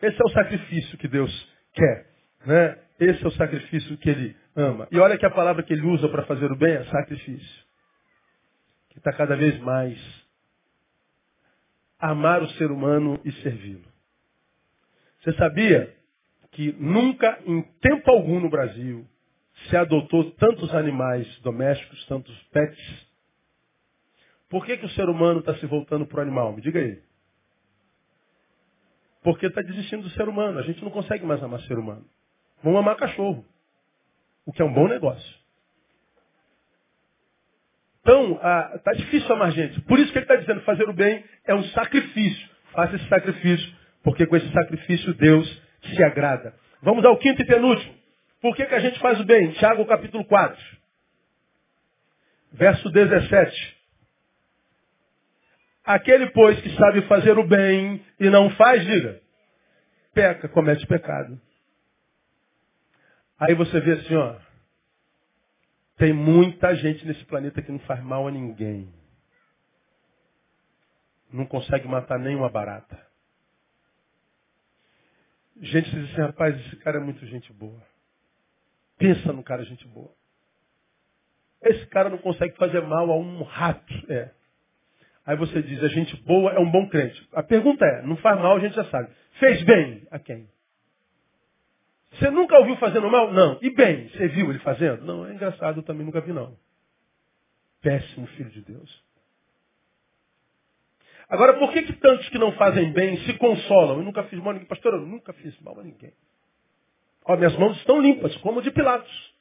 Esse 0.02 0.20
é 0.20 0.26
o 0.26 0.30
sacrifício 0.30 0.98
que 0.98 1.08
Deus 1.08 1.32
quer. 1.74 2.08
Né? 2.46 2.78
Esse 3.00 3.24
é 3.24 3.28
o 3.28 3.32
sacrifício 3.32 3.98
que 3.98 4.10
Ele 4.10 4.36
ama. 4.56 4.88
E 4.92 5.00
olha 5.00 5.18
que 5.18 5.26
a 5.26 5.32
palavra 5.32 5.64
que 5.64 5.72
ele 5.72 5.86
usa 5.86 6.10
para 6.10 6.24
fazer 6.24 6.52
o 6.52 6.56
bem 6.56 6.74
é 6.74 6.84
sacrifício. 6.86 7.66
Que 8.90 8.98
está 8.98 9.14
cada 9.14 9.36
vez 9.36 9.58
mais 9.60 9.98
amar 12.00 12.42
o 12.42 12.50
ser 12.50 12.72
humano 12.72 13.22
e 13.24 13.32
servi-lo. 13.44 13.86
Você 15.22 15.34
sabia 15.34 15.96
que 16.52 16.74
nunca, 16.80 17.40
em 17.46 17.62
tempo 17.80 18.10
algum 18.10 18.40
no 18.40 18.50
Brasil, 18.50 19.08
se 19.70 19.78
adotou 19.78 20.32
tantos 20.32 20.74
animais 20.74 21.28
domésticos, 21.42 22.04
tantos 22.08 22.36
pets? 22.52 23.11
Por 24.52 24.66
que, 24.66 24.76
que 24.76 24.86
o 24.86 24.90
ser 24.90 25.08
humano 25.08 25.40
está 25.40 25.56
se 25.56 25.66
voltando 25.66 26.06
para 26.06 26.20
o 26.20 26.22
animal? 26.22 26.52
Me 26.52 26.62
diga 26.62 26.78
aí. 26.78 27.02
Porque 29.24 29.46
está 29.46 29.62
desistindo 29.62 30.04
do 30.04 30.10
ser 30.10 30.28
humano. 30.28 30.60
A 30.60 30.62
gente 30.64 30.84
não 30.84 30.92
consegue 30.92 31.26
mais 31.26 31.42
amar 31.42 31.62
ser 31.62 31.80
humano. 31.80 32.06
Vamos 32.62 32.78
amar 32.78 32.98
cachorro. 32.98 33.46
O 34.46 34.52
que 34.52 34.62
é 34.62 34.66
um 34.66 34.74
bom 34.74 34.90
negócio. 34.90 35.40
Então, 38.02 38.34
está 38.76 38.92
difícil 38.92 39.34
amar 39.34 39.54
gente. 39.54 39.80
Por 39.82 39.98
isso 39.98 40.12
que 40.12 40.18
ele 40.18 40.26
está 40.26 40.36
dizendo, 40.36 40.60
fazer 40.62 40.90
o 40.90 40.94
bem 40.94 41.24
é 41.46 41.56
um 41.56 41.64
sacrifício. 41.70 42.50
Faça 42.74 42.98
esse 42.98 43.08
sacrifício, 43.08 43.74
porque 44.04 44.26
com 44.26 44.36
esse 44.36 44.52
sacrifício 44.52 45.14
Deus 45.14 45.62
se 45.82 46.04
agrada. 46.04 46.54
Vamos 46.82 47.06
ao 47.06 47.18
quinto 47.18 47.42
e 47.42 47.46
penúltimo. 47.46 47.96
Por 48.42 48.54
que, 48.56 48.66
que 48.66 48.76
a 48.76 48.80
gente 48.80 49.00
faz 49.00 49.18
o 49.22 49.24
bem? 49.24 49.52
Tiago 49.54 49.86
capítulo 49.86 50.26
4. 50.26 50.62
Verso 52.52 52.90
17. 52.90 53.81
Aquele, 55.84 56.30
pois, 56.32 56.62
que 56.62 56.76
sabe 56.76 57.02
fazer 57.08 57.38
o 57.38 57.48
bem 57.48 58.06
e 58.20 58.30
não 58.30 58.50
faz, 58.52 58.86
diga, 58.86 59.22
peca, 60.14 60.48
comete 60.50 60.86
pecado. 60.86 61.40
Aí 63.40 63.56
você 63.56 63.80
vê 63.80 63.94
assim, 63.94 64.16
ó, 64.16 64.36
tem 65.98 66.14
muita 66.14 66.76
gente 66.76 67.06
nesse 67.06 67.26
planeta 67.26 67.62
que 67.62 67.72
não 67.72 67.80
faz 67.80 68.04
mal 68.04 68.28
a 68.28 68.32
ninguém. 68.32 68.94
Não 71.32 71.46
consegue 71.46 71.88
matar 71.88 72.20
nenhuma 72.20 72.50
barata. 72.50 73.00
Gente 75.60 75.90
diz 75.90 76.12
assim, 76.12 76.22
rapaz, 76.22 76.60
esse 76.66 76.76
cara 76.78 76.98
é 76.98 77.02
muito 77.02 77.26
gente 77.26 77.52
boa. 77.54 77.82
Pensa 78.98 79.32
no 79.32 79.44
cara 79.44 79.64
gente 79.64 79.88
boa. 79.88 80.12
Esse 81.62 81.86
cara 81.88 82.10
não 82.10 82.18
consegue 82.18 82.56
fazer 82.58 82.82
mal 82.82 83.10
a 83.12 83.18
um 83.18 83.44
rato. 83.44 84.12
É. 84.12 84.32
Aí 85.26 85.36
você 85.38 85.62
diz, 85.62 85.84
a 85.84 85.88
gente 85.88 86.16
boa 86.24 86.52
é 86.52 86.60
um 86.60 86.70
bom 86.70 86.88
crente. 86.90 87.28
A 87.34 87.44
pergunta 87.44 87.86
é, 87.86 88.02
não 88.02 88.18
faz 88.18 88.40
mal, 88.40 88.58
a 88.58 88.60
gente 88.60 88.76
já 88.76 88.86
sabe. 88.86 89.10
Fez 89.40 89.64
bem 89.64 90.08
a 90.10 90.20
quem? 90.20 90.50
Você 92.14 92.30
nunca 92.30 92.58
ouviu 92.58 92.76
fazendo 92.78 93.10
mal? 93.10 93.32
Não. 93.32 93.58
E 93.62 93.70
bem, 93.70 94.10
você 94.10 94.28
viu 94.28 94.50
ele 94.50 94.60
fazendo? 94.60 95.06
Não, 95.06 95.26
é 95.26 95.34
engraçado, 95.34 95.80
eu 95.80 95.84
também 95.84 96.06
nunca 96.06 96.22
vi 96.22 96.34
não. 96.34 96.58
Péssimo 97.82 98.28
filho 98.28 98.50
de 98.50 98.62
Deus. 98.62 99.04
Agora, 101.30 101.58
por 101.58 101.72
que, 101.72 101.84
que 101.84 101.94
tantos 101.94 102.28
que 102.30 102.38
não 102.38 102.52
fazem 102.54 102.92
bem 102.92 103.18
se 103.24 103.34
consolam? 103.38 103.98
Eu 104.00 104.04
nunca 104.04 104.24
fiz 104.24 104.38
mal 104.40 104.50
a 104.50 104.54
ninguém. 104.54 104.68
Pastor, 104.68 104.94
eu 104.94 105.02
nunca 105.02 105.32
fiz 105.34 105.58
mal 105.62 105.80
a 105.80 105.84
ninguém. 105.84 106.14
Ó, 107.24 107.38
minhas 107.38 107.56
mãos 107.58 107.78
estão 107.78 108.02
limpas, 108.02 108.36
como 108.38 108.62
de 108.62 108.70
Pilatos. 108.72 109.34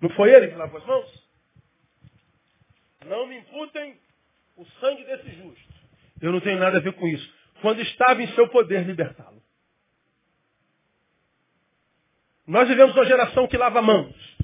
Não 0.00 0.10
foi 0.10 0.32
ele 0.34 0.48
que 0.48 0.56
lavou 0.56 0.78
as 0.78 0.86
mãos? 0.86 1.25
Não 3.08 3.26
me 3.26 3.38
imputem 3.38 3.98
o 4.56 4.64
sangue 4.80 5.04
desse 5.04 5.30
justo. 5.36 5.74
Eu 6.20 6.32
não 6.32 6.40
tenho 6.40 6.58
nada 6.58 6.78
a 6.78 6.80
ver 6.80 6.92
com 6.94 7.06
isso. 7.06 7.34
Quando 7.60 7.80
estava 7.80 8.22
em 8.22 8.28
seu 8.34 8.48
poder 8.48 8.84
libertá-lo. 8.84 9.42
Nós 12.46 12.68
vivemos 12.68 12.94
uma 12.94 13.06
geração 13.06 13.46
que 13.48 13.56
lava 13.56 13.82
mãos. 13.82 14.36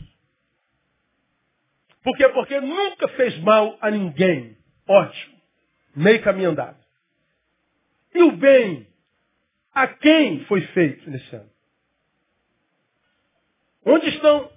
Por 2.03 2.17
quê? 2.17 2.29
Porque 2.31 2.61
nunca 2.61 3.09
fez 3.09 3.39
mal 3.39 3.79
a 3.81 3.91
ninguém. 3.91 4.57
Ótimo. 4.87 5.41
Meio 5.95 6.23
caminho 6.23 6.51
andado. 6.51 6.83
E 8.15 8.23
o 8.23 8.33
bem, 8.33 8.87
a 9.73 9.87
quem 9.87 10.45
foi 10.47 10.61
feito 10.69 11.09
nesse 11.11 11.35
ano? 11.35 11.51
Onde 13.85 14.09
estão 14.09 14.51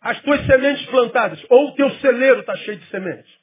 as 0.00 0.20
tuas 0.22 0.44
sementes 0.46 0.86
plantadas, 0.86 1.44
ou 1.50 1.68
o 1.68 1.74
teu 1.74 1.90
celeiro 1.96 2.40
está 2.40 2.56
cheio 2.56 2.78
de 2.78 2.86
sementes. 2.86 3.40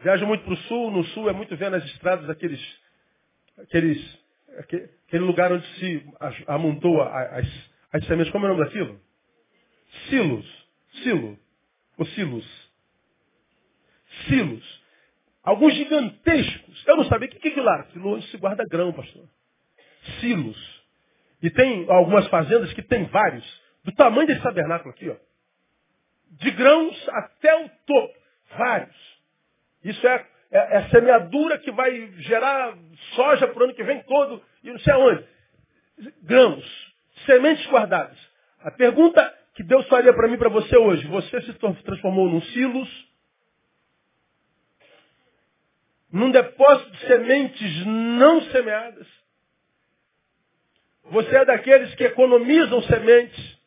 Viajo 0.00 0.26
muito 0.26 0.44
para 0.44 0.54
o 0.54 0.56
sul, 0.56 0.90
no 0.90 1.04
sul 1.04 1.28
é 1.28 1.32
muito 1.32 1.54
ver 1.56 1.70
nas 1.70 1.84
estradas 1.84 2.28
aqueles, 2.30 2.60
aqueles, 3.58 4.18
aquele 4.48 5.24
lugar 5.24 5.52
onde 5.52 5.66
se 5.78 6.06
amontou 6.46 7.02
as, 7.02 7.46
as 7.92 8.06
sementes. 8.06 8.32
Como 8.32 8.46
é 8.46 8.50
o 8.50 8.54
nome 8.54 8.64
daquilo? 8.64 9.00
Silos. 10.08 10.68
Silo. 11.02 11.38
Ou 11.98 12.06
silos. 12.06 12.70
Silos. 14.26 14.82
Alguns 15.42 15.74
gigantescos. 15.74 16.84
Eu 16.86 16.96
não 16.96 17.04
sabia 17.04 17.28
o 17.28 17.30
que 17.30 17.48
é 17.48 17.50
aquilo 17.50 17.66
lá. 17.66 17.80
Aquilo 17.80 18.14
onde 18.14 18.26
se 18.28 18.36
guarda 18.38 18.64
grão, 18.68 18.92
pastor. 18.92 19.28
Silos. 20.20 20.79
E 21.42 21.50
tem 21.50 21.90
algumas 21.90 22.26
fazendas 22.28 22.72
que 22.72 22.82
tem 22.82 23.04
vários, 23.04 23.44
do 23.84 23.92
tamanho 23.92 24.26
desse 24.26 24.42
tabernáculo 24.42 24.90
aqui, 24.90 25.08
ó. 25.08 25.16
De 26.32 26.50
grãos 26.50 27.08
até 27.08 27.54
o 27.64 27.68
topo. 27.86 28.14
Vários. 28.56 28.96
Isso 29.82 30.06
é, 30.06 30.26
é, 30.50 30.76
é 30.76 30.88
semeadura 30.90 31.58
que 31.58 31.70
vai 31.70 32.12
gerar 32.18 32.76
soja 33.14 33.48
para 33.48 33.60
o 33.60 33.64
ano 33.64 33.74
que 33.74 33.82
vem 33.82 34.02
todo, 34.02 34.42
e 34.62 34.70
não 34.70 34.78
sei 34.80 34.92
aonde. 34.92 35.24
Grãos. 36.22 36.90
Sementes 37.26 37.66
guardadas. 37.66 38.18
A 38.62 38.70
pergunta 38.70 39.34
que 39.54 39.62
Deus 39.62 39.86
faria 39.88 40.12
para 40.12 40.28
mim 40.28 40.38
para 40.38 40.48
você 40.48 40.76
hoje, 40.76 41.06
você 41.06 41.40
se 41.42 41.52
transformou 41.54 42.28
num 42.28 42.42
silos, 42.42 43.10
num 46.12 46.30
depósito 46.30 46.90
de 46.90 47.06
sementes 47.06 47.86
não 47.86 48.42
semeadas, 48.50 49.06
você 51.10 51.36
é 51.36 51.44
daqueles 51.44 51.94
que 51.94 52.04
economizam 52.04 52.82
sementes. 52.82 53.60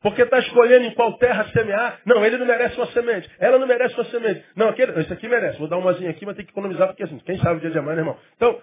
Porque 0.00 0.22
está 0.22 0.38
escolhendo 0.38 0.86
em 0.86 0.94
qual 0.94 1.18
terra 1.18 1.48
semear. 1.48 2.00
Não, 2.04 2.24
ele 2.24 2.38
não 2.38 2.46
merece 2.46 2.76
uma 2.76 2.86
semente. 2.92 3.28
Ela 3.40 3.58
não 3.58 3.66
merece 3.66 3.94
uma 3.94 4.04
semente. 4.04 4.44
Não, 4.54 4.68
aquele, 4.68 4.92
esse 5.00 5.12
aqui 5.12 5.26
merece. 5.26 5.58
Vou 5.58 5.66
dar 5.66 5.76
umazinha 5.76 6.10
aqui, 6.10 6.24
mas 6.24 6.36
tem 6.36 6.44
que 6.44 6.52
economizar, 6.52 6.86
porque 6.86 7.02
assim, 7.02 7.18
quem 7.18 7.38
sabe 7.38 7.56
o 7.56 7.60
dia 7.60 7.70
de 7.70 7.78
amanhã, 7.78 7.96
né, 7.96 8.02
irmão? 8.02 8.18
Então, 8.36 8.60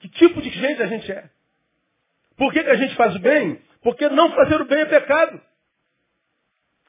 que 0.00 0.08
tipo 0.08 0.42
de 0.42 0.50
gente 0.50 0.82
a 0.82 0.86
gente 0.86 1.12
é? 1.12 1.30
Por 2.36 2.52
que, 2.52 2.64
que 2.64 2.70
a 2.70 2.74
gente 2.74 2.94
faz 2.96 3.14
o 3.14 3.20
bem? 3.20 3.60
Porque 3.82 4.08
não 4.08 4.32
fazer 4.32 4.60
o 4.60 4.64
bem 4.64 4.80
é 4.80 4.86
pecado. 4.86 5.40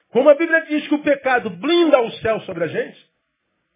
Como 0.09 0.29
a 0.29 0.35
Bíblia 0.35 0.65
diz 0.65 0.87
que 0.87 0.95
o 0.95 1.03
pecado 1.03 1.49
blinda 1.49 2.01
o 2.01 2.11
céu 2.13 2.39
sobre 2.41 2.63
a 2.63 2.67
gente, 2.67 3.07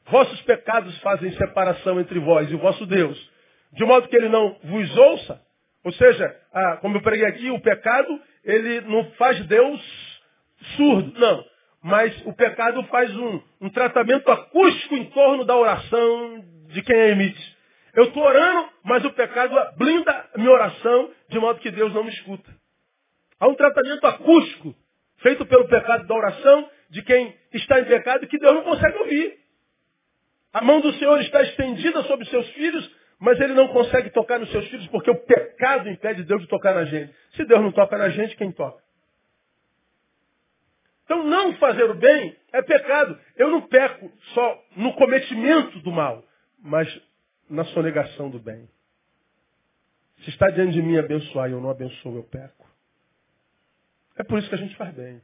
vossos 0.06 0.42
pecados 0.42 0.98
fazem 1.00 1.32
separação 1.34 2.00
entre 2.00 2.20
vós 2.20 2.50
e 2.50 2.56
o 2.56 2.60
vosso 2.60 2.86
Deus, 2.86 3.32
de 3.74 3.84
modo 3.84 4.08
que 4.08 4.16
ele 4.16 4.30
não 4.30 4.58
vos 4.64 4.98
ouça, 4.98 5.42
ou 5.88 5.94
seja, 5.94 6.36
a, 6.52 6.78
como 6.82 6.98
eu 6.98 7.02
preguei 7.02 7.26
aqui, 7.26 7.50
o 7.50 7.62
pecado, 7.62 8.22
ele 8.44 8.82
não 8.82 9.10
faz 9.12 9.40
Deus 9.46 9.82
surdo, 10.76 11.18
não. 11.18 11.46
Mas 11.82 12.26
o 12.26 12.34
pecado 12.34 12.84
faz 12.88 13.10
um, 13.16 13.42
um 13.62 13.70
tratamento 13.70 14.30
acústico 14.30 14.98
em 14.98 15.06
torno 15.12 15.46
da 15.46 15.56
oração 15.56 16.44
de 16.68 16.82
quem 16.82 16.94
a 16.94 17.08
emite. 17.08 17.58
Eu 17.94 18.04
estou 18.04 18.22
orando, 18.22 18.68
mas 18.84 19.06
o 19.06 19.14
pecado 19.14 19.56
blinda 19.78 20.30
minha 20.36 20.52
oração 20.52 21.10
de 21.30 21.40
modo 21.40 21.62
que 21.62 21.72
Deus 21.72 21.94
não 21.94 22.04
me 22.04 22.12
escuta. 22.12 22.54
Há 23.40 23.48
um 23.48 23.56
tratamento 23.56 24.06
acústico 24.06 24.76
feito 25.20 25.46
pelo 25.46 25.70
pecado 25.70 26.06
da 26.06 26.16
oração 26.16 26.70
de 26.90 27.02
quem 27.02 27.34
está 27.54 27.80
em 27.80 27.86
pecado 27.86 28.28
que 28.28 28.38
Deus 28.38 28.56
não 28.56 28.64
consegue 28.64 28.98
ouvir. 28.98 29.38
A 30.52 30.62
mão 30.62 30.82
do 30.82 30.92
Senhor 30.96 31.22
está 31.22 31.42
estendida 31.44 32.04
sobre 32.04 32.26
seus 32.26 32.46
filhos, 32.50 32.92
mas 33.20 33.40
ele 33.40 33.54
não 33.54 33.68
consegue 33.70 34.10
tocar 34.12 34.40
nos 34.40 34.52
seus 34.52 34.68
filhos 34.68 34.88
porque 34.88 35.10
o 35.10 35.16
pecado 35.16 35.90
impede 35.90 36.24
Deus 36.24 36.42
de 36.42 36.48
tocar 36.48 36.76
na 36.76 36.86
gente. 36.86 37.14
Se 37.36 37.46
Deus 37.46 37.62
não 37.62 37.72
toca 37.72 37.98
na 37.98 38.10
gente, 38.10 38.36
quem 38.36 38.52
toca? 38.52 38.84
Então 41.06 41.24
não 41.24 41.56
fazer 41.56 41.90
o 41.90 41.96
bem 41.96 42.36
é 42.52 42.62
pecado. 42.62 43.18
Eu 43.36 43.50
não 43.50 43.62
peco 43.62 44.12
só 44.34 44.64
no 44.76 44.94
cometimento 44.94 45.80
do 45.80 45.92
mal, 45.92 46.24
mas 46.60 46.88
na 47.50 47.64
sonegação 47.66 48.30
do 48.30 48.40
bem. 48.40 48.70
Se 50.20 50.30
está 50.30 50.50
diante 50.50 50.74
de 50.74 50.82
mim 50.82 50.98
abençoar 50.98 51.50
e 51.50 51.54
eu 51.54 51.62
não 51.62 51.70
abençoo, 51.70 52.18
eu 52.18 52.24
peco. 52.24 52.68
É 54.18 54.24
por 54.24 54.38
isso 54.38 54.50
que 54.50 54.56
a 54.56 54.60
gente 54.60 54.76
faz 54.76 54.94
bem. 54.94 55.22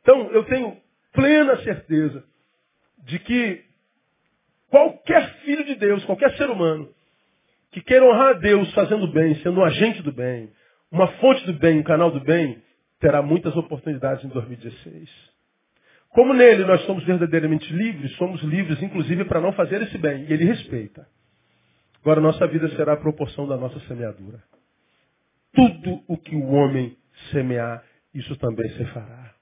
Então 0.00 0.30
eu 0.30 0.44
tenho 0.44 0.80
plena 1.12 1.62
certeza 1.62 2.24
de 2.98 3.18
que 3.18 3.65
Qualquer 4.70 5.34
filho 5.44 5.64
de 5.64 5.74
Deus, 5.76 6.04
qualquer 6.04 6.36
ser 6.36 6.50
humano, 6.50 6.88
que 7.70 7.80
queira 7.80 8.04
honrar 8.04 8.30
a 8.30 8.38
Deus 8.38 8.72
fazendo 8.72 9.06
bem, 9.08 9.34
sendo 9.42 9.60
um 9.60 9.64
agente 9.64 10.02
do 10.02 10.12
bem, 10.12 10.50
uma 10.90 11.08
fonte 11.18 11.44
do 11.46 11.52
bem, 11.52 11.80
um 11.80 11.82
canal 11.82 12.10
do 12.10 12.20
bem, 12.20 12.62
terá 13.00 13.22
muitas 13.22 13.56
oportunidades 13.56 14.24
em 14.24 14.28
2016. 14.28 15.10
Como 16.10 16.32
nele 16.32 16.64
nós 16.64 16.80
somos 16.86 17.04
verdadeiramente 17.04 17.70
livres, 17.72 18.16
somos 18.16 18.42
livres 18.42 18.82
inclusive 18.82 19.24
para 19.26 19.40
não 19.40 19.52
fazer 19.52 19.82
esse 19.82 19.98
bem, 19.98 20.24
e 20.24 20.32
ele 20.32 20.44
respeita. 20.44 21.06
Agora, 22.00 22.20
nossa 22.20 22.46
vida 22.46 22.68
será 22.70 22.92
a 22.92 22.96
proporção 22.96 23.46
da 23.48 23.56
nossa 23.56 23.80
semeadura. 23.80 24.42
Tudo 25.52 26.02
o 26.06 26.16
que 26.16 26.36
o 26.36 26.46
homem 26.52 26.96
semear, 27.32 27.84
isso 28.14 28.36
também 28.36 28.68
se 28.70 28.84
fará. 28.86 29.34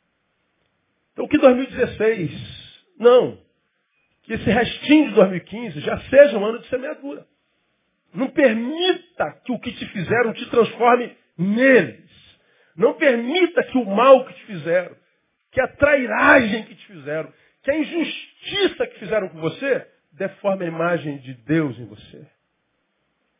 Então, 1.13 1.29
que 1.29 1.39
2016, 1.39 2.85
não, 2.99 3.39
que 4.25 4.33
esse 4.33 4.51
restinho 4.51 5.09
de 5.09 5.15
2015 5.15 5.81
já 5.81 5.99
seja 6.01 6.39
um 6.39 6.45
ano 6.45 6.59
de 6.59 6.69
semeadura. 6.69 7.27
Não 8.13 8.29
permita 8.29 9.41
que 9.45 9.53
o 9.53 9.59
que 9.59 9.73
te 9.73 9.87
fizeram 9.87 10.33
te 10.33 10.49
transforme 10.49 11.17
neles. 11.37 12.11
Não 12.77 12.95
permita 12.95 13.63
que 13.65 13.79
o 13.79 13.85
mal 13.85 14.25
que 14.25 14.35
te 14.35 14.47
fizeram, 14.47 14.97
que 15.53 15.61
a 15.61 15.69
trairagem 15.69 16.65
que 16.65 16.75
te 16.75 16.87
fizeram, 16.87 17.33
que 17.63 17.71
a 17.71 17.79
injustiça 17.79 18.87
que 18.87 18.99
fizeram 18.99 19.29
com 19.29 19.41
você, 19.41 19.87
deforme 20.13 20.65
a 20.65 20.69
imagem 20.69 21.19
de 21.19 21.35
Deus 21.35 21.79
em 21.79 21.87
você. 21.87 22.27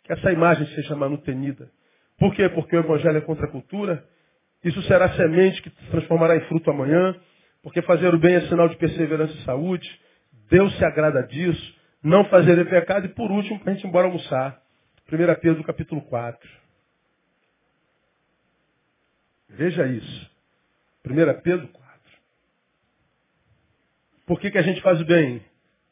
Que 0.05 0.13
essa 0.13 0.33
imagem 0.33 0.67
seja 0.75 0.95
manutenida. 0.95 1.71
Por 2.19 2.35
quê? 2.35 2.49
Porque 2.49 2.77
o 2.77 2.81
Evangelho 2.81 3.19
é 3.19 3.21
contra 3.23 3.47
a 3.47 3.51
cultura. 3.51 4.05
Isso 4.63 4.81
será 4.83 5.13
semente 5.15 5.63
que 5.63 5.71
se 5.71 5.91
transformará 5.91 6.37
em 6.37 6.41
fruto 6.43 6.71
amanhã. 6.71 7.17
Porque 7.63 7.81
fazer 7.83 8.15
o 8.15 8.19
bem 8.19 8.35
é 8.35 8.41
sinal 8.43 8.69
de 8.69 8.77
perseverança 8.77 9.33
e 9.33 9.45
saúde. 9.45 9.89
Deus 10.49 10.77
se 10.77 10.85
agrada 10.85 11.23
disso. 11.23 11.75
Não 12.03 12.25
fazer 12.27 12.59
é 12.59 12.65
pecado. 12.65 13.07
E 13.07 13.09
por 13.11 13.31
último, 13.31 13.59
para 13.61 13.73
a 13.73 13.75
gente 13.75 13.85
ir 13.85 13.89
embora 13.89 14.07
almoçar. 14.07 14.63
1 15.11 15.41
Pedro 15.41 15.65
capítulo 15.65 16.03
4. 16.03 16.49
Veja 19.49 19.87
isso. 19.87 20.31
1 21.07 21.43
Pedro 21.43 21.69
4. 21.69 21.85
Por 24.27 24.41
que, 24.41 24.51
que 24.51 24.59
a 24.59 24.63
gente 24.63 24.81
faz 24.81 25.01
o 25.01 25.05
bem? 25.05 25.45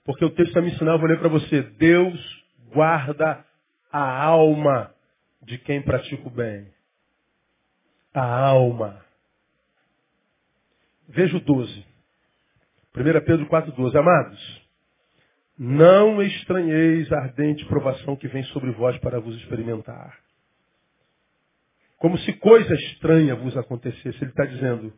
Porque 0.05 0.25
o 0.25 0.31
texto 0.31 0.55
vai 0.55 0.63
me 0.63 0.73
ensinar, 0.73 0.93
eu 0.93 0.99
vou 0.99 1.09
ler 1.09 1.19
para 1.19 1.29
você. 1.29 1.63
Deus 1.63 2.45
guarda 2.73 3.45
a 3.91 4.25
alma 4.25 4.93
de 5.43 5.59
quem 5.59 5.83
pratica 5.83 6.27
o 6.27 6.31
bem. 6.31 6.73
A 8.15 8.25
alma. 8.25 9.05
Veja 11.09 11.37
o 11.37 11.41
12. 11.41 11.92
1 12.95 13.25
Pedro 13.25 13.47
4,12. 13.47 13.97
Amados, 13.97 14.63
não 15.59 16.23
estranheis 16.23 17.11
a 17.13 17.19
ardente 17.19 17.65
provação 17.67 18.17
que 18.17 18.29
vem 18.29 18.43
sobre 18.45 18.71
vós 18.73 18.99
para 18.99 19.21
vos 19.21 19.37
experimentar. 19.37 20.19
Como 21.97 22.19
se 22.19 22.33
coisa 22.35 22.75
estranha 22.75 23.37
vos 23.37 23.57
acontecesse. 23.57 24.19
Ele 24.21 24.31
está 24.31 24.45
dizendo, 24.45 24.93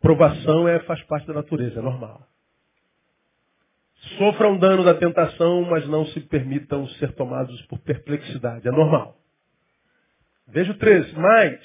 provação 0.00 0.66
é, 0.66 0.80
faz 0.80 1.02
parte 1.04 1.26
da 1.26 1.34
natureza, 1.34 1.78
é 1.78 1.82
normal. 1.82 2.26
Sofram 4.18 4.58
dano 4.58 4.82
da 4.82 4.94
tentação, 4.94 5.62
mas 5.62 5.86
não 5.86 6.06
se 6.06 6.20
permitam 6.20 6.88
ser 6.88 7.12
tomados 7.12 7.60
por 7.66 7.78
perplexidade. 7.80 8.66
É 8.66 8.70
normal. 8.70 9.16
Veja 10.48 10.72
o 10.72 10.78
13. 10.78 11.14
Mas, 11.14 11.60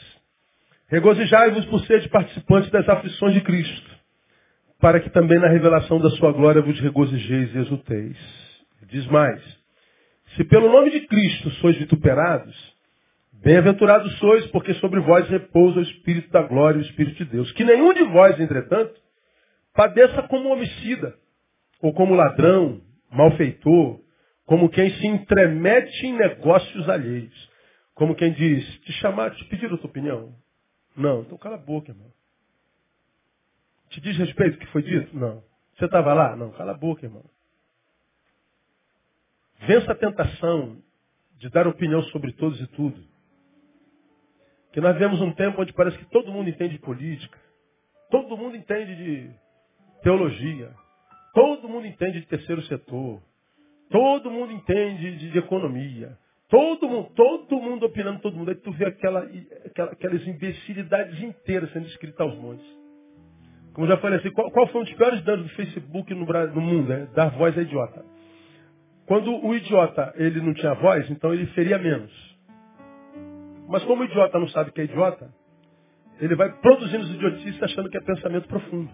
regozijai-vos 0.88 1.66
por 1.66 1.80
seres 1.86 2.05
participantes 2.08 2.70
das 2.70 2.88
aflições 2.88 3.34
de 3.34 3.41
Cristo, 3.41 3.97
para 4.80 4.99
que 4.99 5.09
também 5.09 5.39
na 5.39 5.47
revelação 5.47 5.99
da 5.99 6.09
sua 6.11 6.32
glória 6.32 6.61
vos 6.61 6.80
regozijeis 6.80 7.53
e 7.53 7.57
exulteis. 7.57 8.17
Diz 8.89 9.05
mais. 9.07 9.41
Se 10.36 10.43
pelo 10.43 10.71
nome 10.71 10.91
de 10.91 11.01
Cristo 11.07 11.49
sois 11.51 11.78
vituperados, 11.78 12.55
bem-aventurados 13.34 14.17
sois, 14.19 14.45
porque 14.47 14.73
sobre 14.75 14.99
vós 14.99 15.28
repousa 15.30 15.80
o 15.80 15.84
Espírito 15.84 16.30
da 16.32 16.43
glória 16.43 16.78
e 16.78 16.82
o 16.82 16.86
Espírito 16.86 17.17
de 17.17 17.25
Deus. 17.25 17.51
Que 17.53 17.63
nenhum 17.63 17.93
de 17.93 18.03
vós, 18.03 18.39
entretanto, 18.39 18.93
padeça 19.73 20.23
como 20.23 20.49
homicida 20.49 21.15
ou 21.82 21.93
como 21.93 22.13
ladrão, 22.13 22.82
malfeitor, 23.11 23.99
como 24.45 24.69
quem 24.69 24.89
se 24.91 25.07
entremete 25.07 26.05
em 26.05 26.13
negócios 26.13 26.88
alheios. 26.88 27.49
Como 27.93 28.15
quem 28.15 28.32
diz, 28.32 28.63
te 28.82 28.93
chamaram, 28.93 29.36
te 29.36 29.45
pediram 29.45 29.75
a 29.75 29.78
tua 29.78 29.89
opinião? 29.89 30.36
Não, 30.95 31.21
então 31.21 31.38
cala 31.38 31.55
a 31.55 31.59
boca, 31.59 31.91
irmão. 31.91 32.16
Te 33.89 34.01
diz 34.01 34.17
respeito 34.17 34.55
o 34.55 34.59
que 34.59 34.67
foi 34.67 34.83
dito? 34.83 35.15
Não. 35.15 35.43
Você 35.77 35.85
estava 35.85 36.13
lá? 36.13 36.35
Não, 36.35 36.51
cala 36.51 36.71
a 36.71 36.77
boca, 36.77 37.05
irmão. 37.05 37.23
Vença 39.59 39.91
a 39.91 39.95
tentação 39.95 40.81
de 41.38 41.49
dar 41.49 41.67
opinião 41.67 42.01
sobre 42.03 42.31
todos 42.33 42.59
e 42.61 42.67
tudo. 42.67 43.03
Que 44.73 44.81
nós 44.81 44.97
vemos 44.97 45.21
um 45.21 45.31
tempo 45.33 45.61
onde 45.61 45.73
parece 45.73 45.97
que 45.97 46.05
todo 46.05 46.31
mundo 46.31 46.49
entende 46.49 46.75
de 46.75 46.79
política, 46.79 47.39
todo 48.11 48.38
mundo 48.38 48.55
entende 48.55 48.95
de 48.95 49.31
teologia, 50.03 50.71
Todo 51.38 51.69
mundo 51.69 51.85
entende 51.85 52.19
de 52.19 52.25
terceiro 52.25 52.63
setor. 52.63 53.21
Todo 53.91 54.31
mundo 54.31 54.51
entende 54.51 55.17
de, 55.17 55.29
de 55.29 55.38
economia. 55.38 56.17
Todo 56.49 56.89
mundo, 56.89 57.11
todo 57.13 57.61
mundo 57.61 57.85
opinando, 57.85 58.19
todo 58.21 58.35
mundo. 58.35 58.49
Aí 58.49 58.55
tu 58.55 58.71
vê 58.71 58.85
aquela, 58.85 59.19
aquela, 59.63 59.91
aquelas 59.91 60.25
imbecilidades 60.25 61.21
inteiras 61.21 61.71
sendo 61.71 61.85
escritas 61.85 62.19
aos 62.21 62.35
montes. 62.39 62.65
Como 63.78 63.86
já 63.86 63.97
falei 63.97 64.17
assim, 64.17 64.32
qual, 64.32 64.49
qual 64.49 64.65
foi 64.69 64.82
um 64.82 64.84
dos 64.86 64.93
piores 64.95 65.21
danos 65.23 65.45
do 65.45 65.55
Facebook 65.55 66.11
no, 66.11 66.25
no 66.25 66.61
mundo? 66.61 66.89
Né? 66.89 67.07
Dar 67.13 67.30
voz 67.30 67.55
a 67.55 67.61
idiota. 67.61 68.03
Quando 69.05 69.32
o 69.45 69.53
idiota 69.53 70.15
ele 70.15 70.41
não 70.41 70.51
tinha 70.55 70.73
voz, 70.73 71.07
então 71.11 71.32
ele 71.32 71.45
feria 71.51 71.78
menos. 71.78 72.11
Mas 73.69 73.84
como 73.84 74.01
o 74.01 74.05
idiota 74.05 74.39
não 74.39 74.47
sabe 74.47 74.71
que 74.71 74.82
é 74.82 74.86
idiota, 74.86 75.32
ele 76.19 76.34
vai 76.34 76.51
produzindo 76.53 77.03
os 77.03 77.11
idiotices 77.11 77.61
achando 77.61 77.88
que 77.88 77.97
é 77.99 78.01
pensamento 78.01 78.47
profundo. 78.47 78.89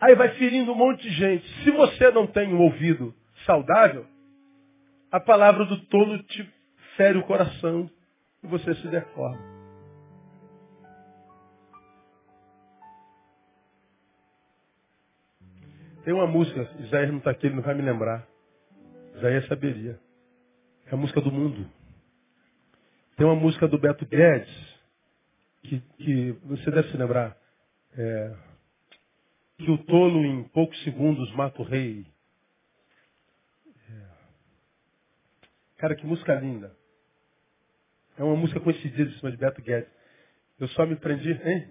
Aí 0.00 0.14
vai 0.14 0.28
ferindo 0.36 0.70
um 0.70 0.76
monte 0.76 1.02
de 1.02 1.10
gente. 1.10 1.64
Se 1.64 1.72
você 1.72 2.12
não 2.12 2.28
tem 2.28 2.54
um 2.54 2.60
ouvido 2.60 3.12
saudável, 3.44 4.06
a 5.10 5.18
palavra 5.18 5.64
do 5.64 5.80
tolo 5.86 6.22
te 6.22 6.48
fere 6.96 7.18
o 7.18 7.24
coração 7.24 7.90
e 8.44 8.46
você 8.46 8.72
se 8.76 8.86
deforma. 8.86 9.55
Tem 16.06 16.14
uma 16.14 16.28
música, 16.28 16.70
Isaías 16.78 17.10
não 17.10 17.18
está 17.18 17.32
aqui, 17.32 17.48
ele 17.48 17.56
não 17.56 17.64
vai 17.64 17.74
me 17.74 17.82
lembrar. 17.82 18.24
Isaías 19.16 19.44
saberia. 19.48 19.98
É 20.86 20.94
a 20.94 20.96
música 20.96 21.20
do 21.20 21.32
mundo. 21.32 21.68
Tem 23.16 23.26
uma 23.26 23.34
música 23.34 23.66
do 23.66 23.76
Beto 23.76 24.06
Guedes, 24.06 24.78
que, 25.64 25.80
que 25.98 26.30
você 26.44 26.70
deve 26.70 26.92
se 26.92 26.96
lembrar. 26.96 27.36
É, 27.98 28.36
que 29.58 29.68
o 29.68 29.78
tolo 29.78 30.24
em 30.24 30.44
poucos 30.44 30.80
segundos 30.84 31.34
mata 31.34 31.60
o 31.60 31.64
rei. 31.64 32.06
É. 33.90 34.06
Cara, 35.78 35.96
que 35.96 36.06
música 36.06 36.36
linda. 36.36 36.72
É 38.16 38.22
uma 38.22 38.36
música 38.36 38.60
conhecidíssima 38.60 39.32
de 39.32 39.38
Beto 39.38 39.60
Guedes. 39.60 39.90
Eu 40.60 40.68
só 40.68 40.86
me 40.86 40.94
prendi, 40.94 41.32
hein? 41.32 41.68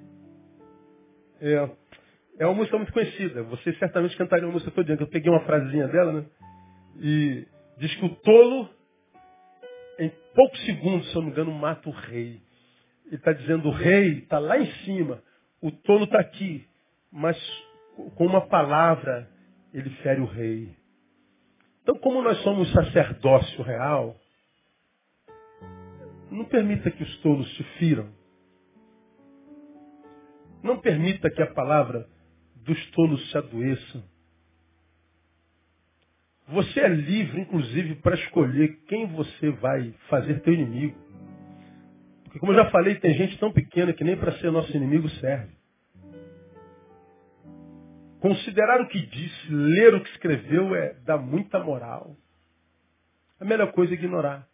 É, 1.39 1.69
é 2.37 2.45
uma 2.45 2.55
música 2.55 2.77
muito 2.77 2.91
conhecida. 2.91 3.43
Vocês 3.43 3.77
certamente 3.77 4.17
cantariam 4.17 4.49
a 4.49 4.53
música 4.53 4.71
toda. 4.71 4.93
Eu 4.93 5.07
peguei 5.07 5.31
uma 5.31 5.45
frasezinha 5.45 5.87
dela, 5.87 6.11
né? 6.11 6.25
E 6.97 7.47
diz 7.77 7.95
que 7.95 8.05
o 8.05 8.15
tolo, 8.17 8.69
em 9.99 10.11
poucos 10.33 10.65
segundos, 10.65 11.09
se 11.09 11.15
eu 11.15 11.21
não 11.21 11.27
me 11.27 11.31
engano, 11.31 11.51
mata 11.51 11.87
o 11.89 11.93
rei. 11.93 12.41
Ele 13.05 13.15
está 13.15 13.31
dizendo, 13.31 13.69
o 13.69 13.71
rei 13.71 14.19
está 14.19 14.39
lá 14.39 14.57
em 14.57 14.69
cima, 14.83 15.21
o 15.61 15.71
tolo 15.71 16.05
está 16.05 16.19
aqui. 16.19 16.67
Mas 17.11 17.37
com 18.15 18.25
uma 18.25 18.41
palavra, 18.47 19.29
ele 19.73 19.89
fere 20.01 20.19
o 20.19 20.25
rei. 20.25 20.75
Então, 21.83 21.95
como 21.99 22.21
nós 22.21 22.37
somos 22.39 22.69
sacerdócio 22.73 23.63
real, 23.63 24.15
não 26.29 26.43
permita 26.45 26.91
que 26.91 27.03
os 27.03 27.17
tolos 27.21 27.49
te 27.53 27.63
firam. 27.77 28.09
Não 30.61 30.79
permita 30.79 31.29
que 31.29 31.41
a 31.41 31.53
palavra 31.53 32.09
dos 32.65 32.91
tolos 32.91 33.31
se 33.31 33.37
adoeça. 33.37 34.03
Você 36.47 36.79
é 36.79 36.87
livre, 36.87 37.41
inclusive, 37.41 37.95
para 37.95 38.15
escolher 38.15 38.79
quem 38.87 39.07
você 39.07 39.49
vai 39.51 39.93
fazer 40.09 40.41
teu 40.41 40.53
inimigo. 40.53 40.95
Porque, 42.23 42.39
como 42.39 42.51
eu 42.51 42.57
já 42.57 42.69
falei, 42.69 42.95
tem 42.95 43.13
gente 43.15 43.37
tão 43.39 43.51
pequena 43.51 43.93
que 43.93 44.03
nem 44.03 44.15
para 44.15 44.37
ser 44.39 44.51
nosso 44.51 44.75
inimigo 44.75 45.09
serve. 45.09 45.55
Considerar 48.19 48.81
o 48.81 48.87
que 48.87 49.05
disse, 49.05 49.51
ler 49.51 49.95
o 49.95 50.01
que 50.01 50.09
escreveu 50.09 50.75
é 50.75 50.93
dar 51.05 51.17
muita 51.17 51.59
moral. 51.59 52.15
A 53.39 53.45
melhor 53.45 53.71
coisa 53.71 53.93
é 53.93 53.95
ignorar. 53.95 54.47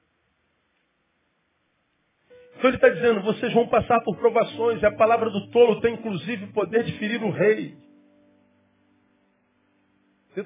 Então 2.57 2.69
ele 2.69 2.77
está 2.77 2.89
dizendo, 2.89 3.21
vocês 3.21 3.51
vão 3.53 3.67
passar 3.67 4.01
por 4.01 4.17
provações, 4.17 4.81
e 4.81 4.85
a 4.85 4.91
palavra 4.91 5.29
do 5.29 5.49
tolo 5.49 5.81
tem 5.81 5.95
inclusive 5.95 6.47
poder 6.47 6.83
de 6.83 6.97
ferir 6.99 7.23
o 7.23 7.31
rei. 7.31 7.75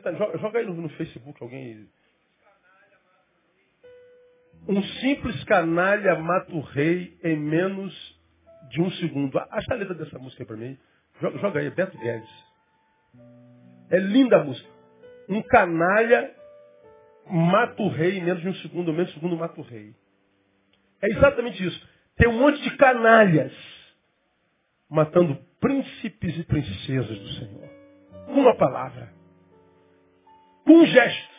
Tá, 0.02 0.14
joga, 0.14 0.38
joga 0.40 0.60
aí 0.60 0.66
no, 0.66 0.74
no 0.74 0.90
Facebook 0.90 1.42
alguém. 1.42 1.88
Um 4.68 4.82
simples 4.82 5.44
canalha 5.44 6.16
mata 6.16 6.52
o 6.54 6.62
rei 6.62 7.18
em 7.24 7.38
menos 7.38 7.94
de 8.72 8.82
um 8.82 8.90
segundo. 8.92 9.38
Acha 9.38 9.74
a 9.74 9.76
letra 9.76 9.94
dessa 9.94 10.18
música 10.18 10.42
aí 10.44 10.48
para 10.48 10.58
mim. 10.58 10.78
Joga, 11.22 11.38
joga 11.38 11.60
aí, 11.60 11.70
Beto 11.70 11.98
Guedes. 11.98 12.46
É 13.92 14.00
linda 14.00 14.38
a 14.38 14.44
música. 14.44 14.68
Um 15.30 15.42
canalha 15.44 16.34
mata 17.28 17.82
o 17.82 17.90
rei 17.90 18.18
em 18.18 18.24
menos 18.24 18.42
de 18.42 18.50
um 18.50 18.56
segundo, 18.56 18.92
menos 18.92 19.12
de 19.12 19.18
um 19.18 19.22
segundo 19.22 19.38
mata 19.38 19.60
o 19.60 19.64
rei. 19.64 19.94
É 21.02 21.08
exatamente 21.08 21.64
isso. 21.64 21.88
Tem 22.18 22.28
um 22.28 22.40
monte 22.40 22.62
de 22.64 22.76
canalhas 22.78 23.54
matando 24.90 25.38
príncipes 25.60 26.38
e 26.38 26.44
princesas 26.44 27.20
do 27.20 27.30
Senhor. 27.34 27.70
Uma 28.28 28.56
palavra. 28.56 29.15
Com 30.66 30.80
um 30.80 30.86
gesto. 30.86 31.36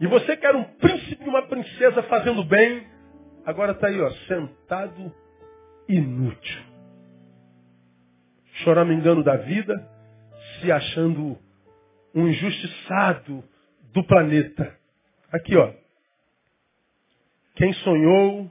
E 0.00 0.06
você 0.06 0.36
que 0.36 0.46
era 0.46 0.56
um 0.56 0.64
príncipe 0.64 1.24
e 1.24 1.28
uma 1.28 1.42
princesa 1.42 2.02
fazendo 2.04 2.44
bem, 2.44 2.86
agora 3.44 3.72
está 3.72 3.88
aí, 3.88 4.00
ó, 4.00 4.10
sentado 4.28 5.12
inútil. 5.88 6.62
Choramingando 8.62 9.24
da 9.24 9.36
vida, 9.36 9.74
se 10.60 10.70
achando 10.70 11.38
um 12.14 12.28
injustiçado 12.28 13.44
do 13.92 14.04
planeta. 14.04 14.76
Aqui, 15.32 15.56
ó. 15.56 15.72
Quem 17.56 17.72
sonhou 17.74 18.50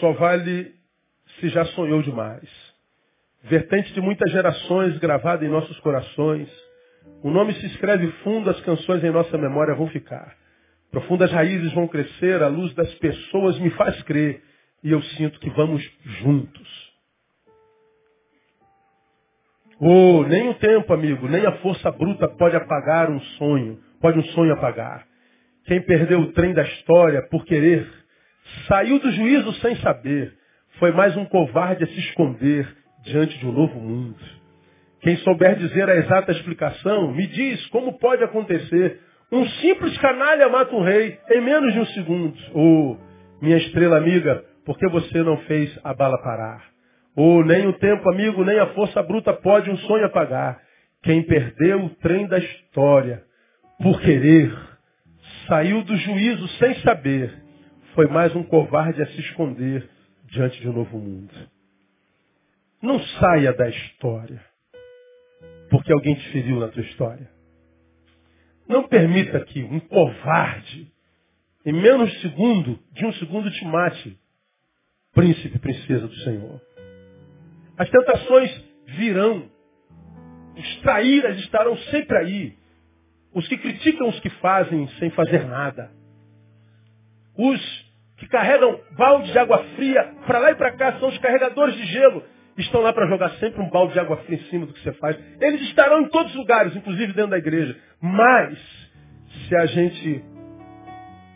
só 0.00 0.12
vale 0.12 0.74
se 1.38 1.48
já 1.48 1.64
sonhou 1.66 2.02
demais. 2.02 2.48
Vertente 3.42 3.92
de 3.92 4.00
muitas 4.00 4.30
gerações 4.32 4.98
gravada 4.98 5.44
em 5.44 5.48
nossos 5.48 5.78
corações. 5.80 6.48
O 7.22 7.30
nome 7.30 7.52
se 7.54 7.66
escreve 7.66 8.10
fundo, 8.22 8.48
as 8.48 8.60
canções 8.60 9.02
em 9.02 9.10
nossa 9.10 9.36
memória 9.36 9.74
vão 9.74 9.88
ficar. 9.88 10.36
Profundas 10.90 11.30
raízes 11.30 11.72
vão 11.72 11.88
crescer, 11.88 12.42
a 12.42 12.48
luz 12.48 12.72
das 12.74 12.92
pessoas 12.94 13.58
me 13.58 13.70
faz 13.70 14.00
crer. 14.02 14.42
E 14.82 14.92
eu 14.92 15.02
sinto 15.02 15.40
que 15.40 15.50
vamos 15.50 15.82
juntos. 16.22 16.88
Oh, 19.80 20.24
nem 20.24 20.48
o 20.48 20.54
tempo, 20.54 20.92
amigo, 20.92 21.28
nem 21.28 21.46
a 21.46 21.52
força 21.58 21.90
bruta 21.90 22.28
pode 22.28 22.56
apagar 22.56 23.10
um 23.10 23.20
sonho. 23.20 23.78
Pode 24.00 24.18
um 24.18 24.24
sonho 24.24 24.52
apagar. 24.52 25.06
Quem 25.66 25.82
perdeu 25.82 26.20
o 26.20 26.32
trem 26.32 26.54
da 26.54 26.62
história 26.62 27.22
por 27.28 27.44
querer, 27.44 27.86
saiu 28.66 28.98
do 28.98 29.10
juízo 29.12 29.52
sem 29.54 29.76
saber. 29.76 30.34
Foi 30.78 30.92
mais 30.92 31.16
um 31.16 31.24
covarde 31.24 31.84
a 31.84 31.86
se 31.86 31.98
esconder 31.98 32.68
diante 33.02 33.38
de 33.38 33.46
um 33.46 33.52
novo 33.52 33.78
mundo. 33.78 34.37
Quem 35.00 35.16
souber 35.18 35.56
dizer 35.56 35.88
a 35.88 35.96
exata 35.96 36.32
explicação, 36.32 37.12
me 37.12 37.26
diz 37.26 37.64
como 37.66 37.98
pode 37.98 38.22
acontecer 38.24 39.00
um 39.30 39.46
simples 39.46 39.96
canalha 39.98 40.48
mata 40.48 40.74
um 40.74 40.82
rei 40.82 41.18
em 41.30 41.40
menos 41.40 41.72
de 41.72 41.80
um 41.80 41.86
segundo. 41.86 42.36
Oh, 42.54 42.96
minha 43.40 43.58
estrela 43.58 43.98
amiga, 43.98 44.44
por 44.64 44.78
que 44.78 44.88
você 44.88 45.22
não 45.22 45.36
fez 45.38 45.78
a 45.84 45.94
bala 45.94 46.18
parar? 46.22 46.64
Oh, 47.14 47.42
nem 47.42 47.66
o 47.66 47.72
tempo, 47.74 48.08
amigo, 48.10 48.44
nem 48.44 48.58
a 48.58 48.68
força 48.68 49.02
bruta 49.02 49.32
pode 49.32 49.70
um 49.70 49.76
sonho 49.78 50.06
apagar. 50.06 50.60
Quem 51.02 51.22
perdeu 51.22 51.84
o 51.84 51.90
trem 51.96 52.26
da 52.26 52.38
história 52.38 53.22
por 53.80 54.00
querer, 54.00 54.52
saiu 55.46 55.82
do 55.84 55.96
juízo 55.96 56.48
sem 56.58 56.74
saber, 56.80 57.32
foi 57.94 58.06
mais 58.06 58.34
um 58.34 58.42
covarde 58.42 59.02
a 59.02 59.06
se 59.06 59.20
esconder 59.20 59.88
diante 60.26 60.60
de 60.60 60.68
um 60.68 60.72
novo 60.72 60.98
mundo. 60.98 61.32
Não 62.82 62.98
saia 63.00 63.52
da 63.52 63.68
história, 63.68 64.40
porque 65.70 65.92
alguém 65.92 66.14
te 66.14 66.28
feriu 66.30 66.60
na 66.60 66.68
tua 66.68 66.82
história. 66.82 67.30
Não 68.68 68.86
permita 68.86 69.40
que 69.46 69.62
um 69.62 69.80
covarde, 69.80 70.92
em 71.64 71.72
menos 71.72 72.20
segundo, 72.20 72.78
de 72.92 73.06
um 73.06 73.12
segundo 73.14 73.50
te 73.50 73.64
mate, 73.64 74.18
príncipe 75.14 75.56
e 75.56 75.58
princesa 75.58 76.06
do 76.06 76.14
Senhor. 76.16 76.60
As 77.78 77.88
tentações 77.88 78.64
virão. 78.86 79.50
Os 80.56 80.76
traíras 80.80 81.38
estarão 81.38 81.76
sempre 81.90 82.18
aí. 82.18 82.58
Os 83.32 83.46
que 83.46 83.56
criticam 83.56 84.08
os 84.08 84.20
que 84.20 84.30
fazem 84.30 84.88
sem 84.98 85.10
fazer 85.10 85.46
nada. 85.46 85.90
Os 87.36 87.88
que 88.16 88.26
carregam 88.26 88.80
balde 88.96 89.30
de 89.30 89.38
água 89.38 89.62
fria 89.76 90.14
para 90.26 90.40
lá 90.40 90.50
e 90.50 90.56
para 90.56 90.76
cá 90.76 90.98
são 90.98 91.08
os 91.08 91.18
carregadores 91.18 91.76
de 91.76 91.84
gelo. 91.84 92.24
Estão 92.58 92.80
lá 92.80 92.92
para 92.92 93.06
jogar 93.06 93.30
sempre 93.38 93.60
um 93.62 93.70
balde 93.70 93.92
de 93.92 94.00
água 94.00 94.16
fria 94.18 94.36
em 94.36 94.42
cima 94.50 94.66
do 94.66 94.72
que 94.72 94.80
você 94.82 94.92
faz. 94.94 95.16
Eles 95.40 95.62
estarão 95.62 96.00
em 96.02 96.08
todos 96.08 96.32
os 96.32 96.36
lugares, 96.36 96.74
inclusive 96.74 97.12
dentro 97.12 97.30
da 97.30 97.38
igreja. 97.38 97.76
Mas, 98.00 98.58
se 99.46 99.56
a 99.56 99.66
gente 99.66 100.24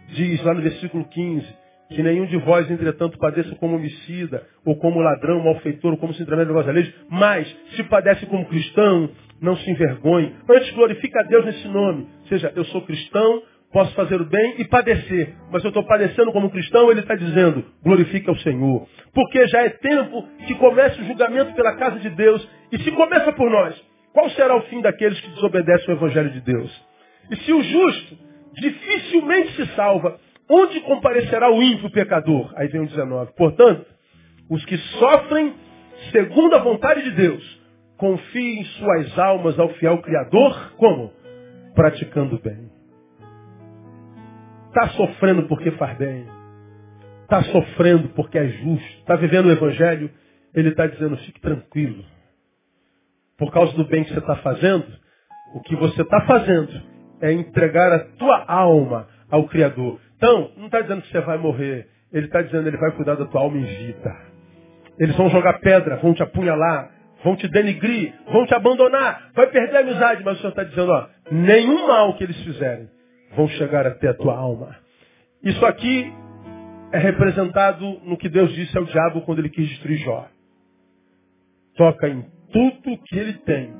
diz 0.08 0.42
lá 0.42 0.52
no 0.52 0.62
versículo 0.62 1.04
15, 1.04 1.46
que 1.90 2.02
nenhum 2.02 2.26
de 2.26 2.36
vós, 2.38 2.68
entretanto, 2.70 3.18
padeça 3.18 3.54
como 3.56 3.76
homicida, 3.76 4.44
ou 4.64 4.76
como 4.76 5.00
ladrão, 5.00 5.44
malfeitor, 5.44 5.92
ou 5.92 5.98
como 5.98 6.12
se 6.14 6.22
intermédio 6.22 6.54
da 6.54 6.72
lei, 6.72 6.92
mas 7.08 7.46
se 7.76 7.84
padece 7.84 8.26
como 8.26 8.46
cristão, 8.46 9.10
não 9.40 9.56
se 9.56 9.70
envergonhe. 9.70 10.34
Antes 10.48 10.70
glorifica 10.72 11.20
a 11.20 11.24
Deus 11.24 11.44
nesse 11.44 11.68
nome. 11.68 12.08
Ou 12.22 12.28
seja, 12.28 12.52
eu 12.56 12.64
sou 12.66 12.82
cristão, 12.82 13.42
posso 13.72 13.94
fazer 13.94 14.20
o 14.20 14.24
bem 14.24 14.56
e 14.58 14.64
padecer. 14.64 15.34
Mas 15.50 15.64
eu 15.64 15.68
estou 15.68 15.84
padecendo 15.84 16.32
como 16.32 16.50
cristão, 16.50 16.90
ele 16.90 17.00
está 17.00 17.14
dizendo, 17.14 17.64
glorifica 17.82 18.30
o 18.30 18.38
Senhor. 18.38 18.86
Porque 19.14 19.46
já 19.48 19.62
é 19.62 19.70
tempo 19.70 20.28
que 20.46 20.54
comece 20.56 21.00
o 21.00 21.04
julgamento 21.04 21.54
pela 21.54 21.74
casa 21.76 21.98
de 21.98 22.10
Deus. 22.10 22.46
E 22.70 22.78
se 22.78 22.90
começa 22.92 23.32
por 23.32 23.50
nós, 23.50 23.74
qual 24.12 24.28
será 24.30 24.56
o 24.56 24.62
fim 24.62 24.80
daqueles 24.80 25.20
que 25.20 25.30
desobedecem 25.30 25.94
o 25.94 25.98
Evangelho 25.98 26.30
de 26.30 26.40
Deus? 26.40 26.86
E 27.30 27.36
se 27.36 27.52
o 27.52 27.62
justo 27.62 28.18
dificilmente 28.54 29.52
se 29.52 29.66
salva, 29.74 30.18
onde 30.48 30.80
comparecerá 30.80 31.50
o 31.50 31.62
ímpio 31.62 31.90
pecador? 31.90 32.52
Aí 32.56 32.68
vem 32.68 32.82
o 32.82 32.86
19. 32.86 33.32
Portanto, 33.34 33.86
os 34.50 34.64
que 34.66 34.76
sofrem 34.76 35.54
segundo 36.10 36.54
a 36.56 36.58
vontade 36.58 37.02
de 37.04 37.10
Deus, 37.12 37.62
confiem 37.96 38.64
suas 38.64 39.18
almas 39.18 39.58
ao 39.58 39.68
fiel 39.74 39.98
Criador, 39.98 40.74
como? 40.76 41.12
Praticando 41.74 42.40
bem. 42.40 42.71
Está 44.72 44.88
sofrendo 44.88 45.42
porque 45.48 45.70
faz 45.72 45.98
bem. 45.98 46.26
Está 47.24 47.42
sofrendo 47.42 48.08
porque 48.16 48.38
é 48.38 48.48
justo. 48.48 48.98
Está 49.00 49.16
vivendo 49.16 49.46
o 49.46 49.52
Evangelho. 49.52 50.10
Ele 50.54 50.70
está 50.70 50.86
dizendo, 50.86 51.14
fique 51.18 51.38
tranquilo. 51.42 52.02
Por 53.36 53.52
causa 53.52 53.76
do 53.76 53.84
bem 53.84 54.02
que 54.02 54.14
você 54.14 54.18
está 54.18 54.36
fazendo, 54.36 54.86
o 55.54 55.60
que 55.60 55.76
você 55.76 56.00
está 56.00 56.22
fazendo 56.22 56.72
é 57.20 57.30
entregar 57.32 57.92
a 57.92 57.98
tua 58.16 58.46
alma 58.48 59.08
ao 59.30 59.46
Criador. 59.46 60.00
Então, 60.16 60.52
não 60.56 60.66
está 60.66 60.80
dizendo 60.80 61.02
que 61.02 61.12
você 61.12 61.20
vai 61.20 61.36
morrer. 61.36 61.86
Ele 62.10 62.24
está 62.24 62.40
dizendo 62.40 62.66
ele 62.66 62.78
vai 62.78 62.92
cuidar 62.92 63.16
da 63.16 63.26
tua 63.26 63.42
alma 63.42 63.58
em 63.58 63.64
vida. 63.64 64.16
Eles 64.98 65.14
vão 65.16 65.28
jogar 65.28 65.60
pedra, 65.60 65.96
vão 65.96 66.14
te 66.14 66.22
apunhalar, 66.22 66.90
vão 67.22 67.36
te 67.36 67.46
denigrir, 67.46 68.14
vão 68.32 68.46
te 68.46 68.54
abandonar, 68.54 69.32
vai 69.34 69.48
perder 69.48 69.76
a 69.76 69.80
amizade. 69.80 70.24
Mas 70.24 70.38
o 70.38 70.40
Senhor 70.40 70.50
está 70.50 70.64
dizendo, 70.64 70.92
ó, 70.92 71.08
nenhum 71.30 71.86
mal 71.86 72.16
que 72.16 72.24
eles 72.24 72.42
fizerem 72.42 72.88
vão 73.36 73.48
chegar 73.48 73.86
até 73.86 74.08
a 74.08 74.14
tua 74.14 74.36
alma. 74.36 74.76
Isso 75.42 75.64
aqui 75.64 76.12
é 76.92 76.98
representado 76.98 78.00
no 78.04 78.16
que 78.16 78.28
Deus 78.28 78.52
disse 78.52 78.76
ao 78.76 78.84
diabo 78.84 79.22
quando 79.22 79.38
ele 79.38 79.48
quis 79.48 79.68
destruir 79.68 79.98
Jó. 79.98 80.28
Toca 81.76 82.08
em 82.08 82.22
tudo 82.52 82.98
que 83.06 83.18
ele 83.18 83.34
tem. 83.38 83.72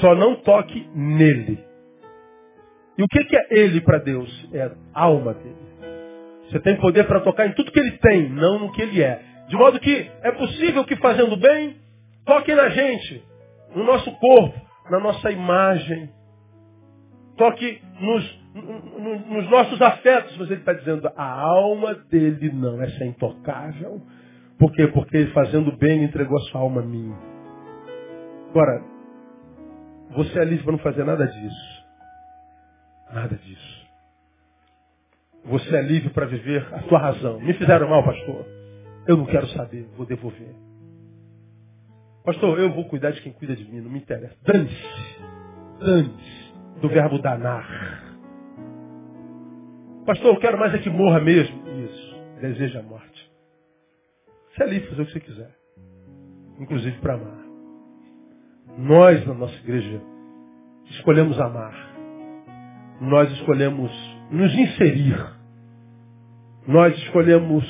Só 0.00 0.14
não 0.14 0.36
toque 0.36 0.88
nele. 0.94 1.64
E 2.98 3.02
o 3.02 3.06
que 3.06 3.36
é 3.36 3.46
ele 3.50 3.80
para 3.80 3.98
Deus? 3.98 4.48
É 4.52 4.62
a 4.94 5.02
alma 5.02 5.34
dele. 5.34 5.66
Você 6.48 6.60
tem 6.60 6.76
poder 6.76 7.06
para 7.06 7.20
tocar 7.20 7.46
em 7.46 7.52
tudo 7.52 7.70
que 7.70 7.78
ele 7.78 7.98
tem, 7.98 8.28
não 8.30 8.58
no 8.58 8.72
que 8.72 8.82
ele 8.82 9.02
é. 9.02 9.20
De 9.48 9.56
modo 9.56 9.78
que 9.78 10.10
é 10.22 10.32
possível 10.32 10.84
que 10.84 10.96
fazendo 10.96 11.36
bem, 11.36 11.76
toque 12.24 12.54
na 12.54 12.68
gente, 12.68 13.22
no 13.74 13.84
nosso 13.84 14.10
corpo, 14.18 14.60
na 14.90 14.98
nossa 14.98 15.30
imagem, 15.30 16.10
toque 17.36 17.80
nos, 18.00 18.40
nos 19.28 19.50
nossos 19.50 19.80
afetos, 19.80 20.36
mas 20.38 20.50
ele 20.50 20.60
está 20.60 20.72
dizendo, 20.72 21.10
a 21.16 21.40
alma 21.40 21.94
dele 21.94 22.50
não, 22.52 22.80
essa 22.82 23.04
é 23.04 23.06
intocável. 23.06 24.02
Por 24.58 24.72
quê? 24.72 24.86
Porque 24.88 25.16
ele 25.16 25.32
fazendo 25.32 25.76
bem 25.76 26.02
entregou 26.04 26.36
a 26.38 26.40
sua 26.42 26.60
alma 26.62 26.80
a 26.80 26.84
mim. 26.84 27.14
Agora, 28.50 28.82
você 30.10 30.38
é 30.38 30.44
livre 30.44 30.64
para 30.64 30.72
não 30.72 30.78
fazer 30.78 31.04
nada 31.04 31.26
disso. 31.26 31.84
Nada 33.12 33.36
disso. 33.36 33.86
Você 35.44 35.76
é 35.76 35.82
livre 35.82 36.10
para 36.10 36.26
viver 36.26 36.66
a 36.72 36.80
sua 36.84 36.98
razão. 36.98 37.38
Me 37.40 37.52
fizeram 37.52 37.88
mal, 37.88 38.02
pastor. 38.02 38.46
Eu 39.06 39.16
não 39.16 39.26
quero 39.26 39.46
saber, 39.48 39.86
vou 39.96 40.06
devolver. 40.06 40.54
Pastor, 42.24 42.58
eu 42.58 42.72
vou 42.72 42.86
cuidar 42.86 43.12
de 43.12 43.20
quem 43.20 43.32
cuida 43.32 43.54
de 43.54 43.64
mim, 43.70 43.80
não 43.80 43.90
me 43.90 43.98
interessa. 43.98 44.36
Dane-se. 44.42 44.82
Dane-se 45.78 46.35
do 46.80 46.88
verbo 46.88 47.18
danar. 47.18 48.04
Pastor, 50.06 50.34
eu 50.34 50.40
quero 50.40 50.58
mais 50.58 50.74
é 50.74 50.78
que 50.78 50.90
morra 50.90 51.20
mesmo. 51.20 51.62
Isso. 51.84 52.16
Deseja 52.40 52.80
a 52.80 52.82
morte. 52.82 53.32
Você 54.54 54.62
é 54.62 54.66
livre 54.66 54.88
fazer 54.88 55.02
o 55.02 55.06
que 55.06 55.12
você 55.12 55.20
quiser. 55.20 55.50
Inclusive 56.60 56.98
para 56.98 57.14
amar. 57.14 57.44
Nós, 58.78 59.26
na 59.26 59.34
nossa 59.34 59.56
igreja, 59.56 60.00
escolhemos 60.90 61.40
amar. 61.40 61.74
Nós 63.00 63.30
escolhemos 63.32 63.90
nos 64.30 64.54
inserir. 64.54 65.16
Nós 66.66 66.96
escolhemos 66.98 67.64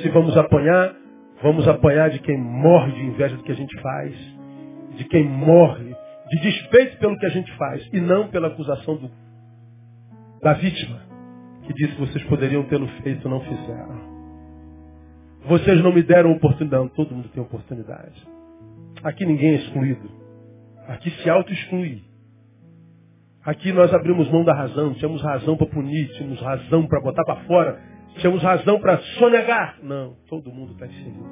se 0.00 0.08
vamos 0.08 0.36
apanhar, 0.36 0.94
vamos 1.42 1.66
apanhar 1.68 2.10
de 2.10 2.20
quem 2.20 2.38
morre 2.38 2.92
de 2.92 3.02
inveja 3.02 3.36
do 3.36 3.42
que 3.42 3.52
a 3.52 3.56
gente 3.56 3.80
faz, 3.80 4.14
de 4.96 5.04
quem 5.04 5.24
morre 5.24 5.89
de 6.30 6.40
despeito 6.40 6.96
pelo 6.98 7.18
que 7.18 7.26
a 7.26 7.30
gente 7.30 7.52
faz 7.56 7.88
e 7.92 8.00
não 8.00 8.28
pela 8.28 8.48
acusação 8.48 8.96
do 8.96 9.10
da 10.40 10.54
vítima, 10.54 11.02
que 11.66 11.74
disse 11.74 11.94
que 11.94 12.00
vocês 12.00 12.24
poderiam 12.24 12.62
tê-lo 12.64 12.88
feito 13.02 13.28
não 13.28 13.40
fizeram. 13.40 14.10
Vocês 15.44 15.82
não 15.82 15.92
me 15.92 16.02
deram 16.02 16.32
oportunidade. 16.32 16.82
Não, 16.82 16.88
todo 16.88 17.14
mundo 17.14 17.28
tem 17.28 17.42
oportunidade. 17.42 18.26
Aqui 19.02 19.26
ninguém 19.26 19.50
é 19.50 19.56
excluído. 19.56 20.10
Aqui 20.88 21.10
se 21.10 21.28
auto-exclui. 21.28 22.02
Aqui 23.44 23.72
nós 23.72 23.92
abrimos 23.92 24.30
mão 24.30 24.44
da 24.44 24.54
razão. 24.54 24.94
Tínhamos 24.94 25.22
razão 25.22 25.56
para 25.56 25.66
punir, 25.66 26.08
tínhamos 26.14 26.40
razão 26.40 26.86
para 26.86 27.00
botar 27.00 27.24
para 27.24 27.44
fora, 27.44 27.80
tínhamos 28.18 28.42
razão 28.42 28.78
para 28.80 28.98
sonegar. 29.18 29.78
Não, 29.82 30.16
todo 30.28 30.52
mundo 30.52 30.72
está 30.72 30.86
inserido. 30.86 31.24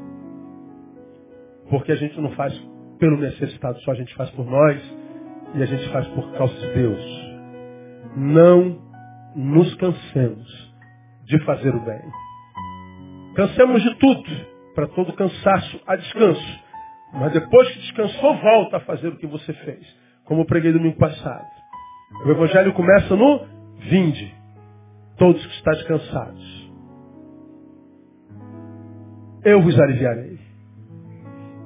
Porque 1.71 1.93
a 1.93 1.97
gente 1.97 2.19
não 2.21 2.31
faz 2.33 2.55
pelo 2.99 3.17
necessitado, 3.19 3.81
só 3.81 3.93
a 3.93 3.95
gente 3.95 4.15
faz 4.15 4.31
por 4.31 4.45
nós 4.45 4.81
e 5.55 5.63
a 5.63 5.67
gente 5.67 5.89
faz 5.91 6.07
por 6.09 6.31
causa 6.33 6.55
de 6.55 6.75
Deus. 6.75 7.29
Não 8.17 8.79
nos 9.35 9.75
cansemos 9.77 10.75
de 11.25 11.39
fazer 11.45 11.75
o 11.75 11.81
bem. 11.81 12.03
Cansemos 13.35 13.83
de 13.83 13.95
tudo. 13.97 14.59
Para 14.75 14.89
todo 14.89 15.13
cansaço 15.13 15.81
há 15.87 15.97
descanso. 15.97 16.61
Mas 17.13 17.33
depois 17.33 17.69
que 17.71 17.79
descansou, 17.81 18.37
volta 18.39 18.77
a 18.79 18.81
fazer 18.81 19.09
o 19.09 19.17
que 19.17 19.27
você 19.27 19.53
fez. 19.53 19.87
Como 20.25 20.43
eu 20.43 20.47
preguei 20.47 20.73
domingo 20.73 20.99
passado. 20.99 21.47
O 22.25 22.31
Evangelho 22.31 22.73
começa 22.75 23.15
no 23.15 23.47
vinde. 23.79 24.35
Todos 25.17 25.45
que 25.45 25.53
estão 25.53 25.85
cansados. 25.87 26.73
Eu 29.45 29.63
vos 29.63 29.79
aliviarei. 29.79 30.28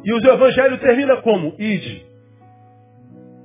E 0.05 0.13
o 0.13 0.19
Evangelho 0.19 0.79
termina 0.79 1.17
como? 1.23 1.55
Ide. 1.59 2.07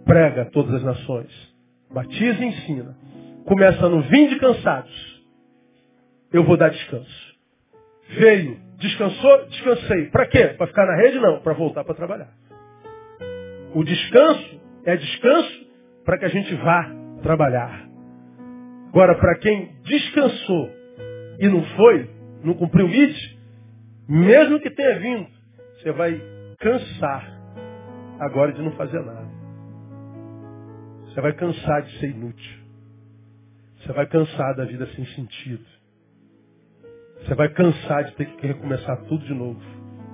Prega 0.05 0.43
a 0.43 0.45
todas 0.45 0.75
as 0.75 0.83
nações. 0.83 1.55
Batiza 1.91 2.43
e 2.43 2.47
ensina. 2.47 2.97
Começa 3.45 3.87
no 3.89 4.01
vinde 4.01 4.37
cansados. 4.39 5.23
Eu 6.31 6.43
vou 6.43 6.57
dar 6.57 6.69
descanso. 6.69 7.27
Veio, 8.09 8.57
descansou, 8.77 9.45
descansei. 9.47 10.05
Para 10.07 10.25
quê? 10.27 10.47
Para 10.57 10.67
ficar 10.67 10.85
na 10.85 10.95
rede? 10.95 11.19
Não, 11.19 11.39
para 11.39 11.53
voltar 11.53 11.83
para 11.83 11.95
trabalhar. 11.95 12.29
O 13.73 13.83
descanso 13.83 14.61
é 14.85 14.95
descanso 14.95 15.67
para 16.05 16.17
que 16.17 16.25
a 16.25 16.29
gente 16.29 16.53
vá 16.55 16.89
trabalhar. 17.21 17.87
Agora, 18.89 19.15
para 19.15 19.37
quem 19.39 19.73
descansou 19.83 20.69
e 21.39 21.47
não 21.47 21.63
foi, 21.75 22.09
não 22.43 22.53
cumpriu 22.53 22.85
o 22.85 22.89
IT, 22.89 23.39
mesmo 24.09 24.59
que 24.59 24.69
tenha 24.71 24.99
vindo, 24.99 25.27
você 25.75 25.91
vai 25.91 26.36
cansar 26.59 27.37
agora 28.19 28.51
de 28.51 28.61
não 28.61 28.71
fazer 28.71 28.99
nada. 29.01 29.27
Você 31.05 31.21
vai 31.21 31.33
cansar 31.33 31.81
de 31.83 31.99
ser 31.99 32.09
inútil. 32.09 32.57
Você 33.79 33.93
vai 33.93 34.05
cansar 34.07 34.55
da 34.55 34.65
vida 34.65 34.87
sem 34.95 35.05
sentido. 35.07 35.63
Você 37.19 37.35
vai 37.35 37.49
cansar 37.49 38.03
de 38.05 38.15
ter 38.15 38.25
que 38.25 38.47
recomeçar 38.47 38.97
tudo 39.03 39.25
de 39.25 39.33
novo. 39.33 39.59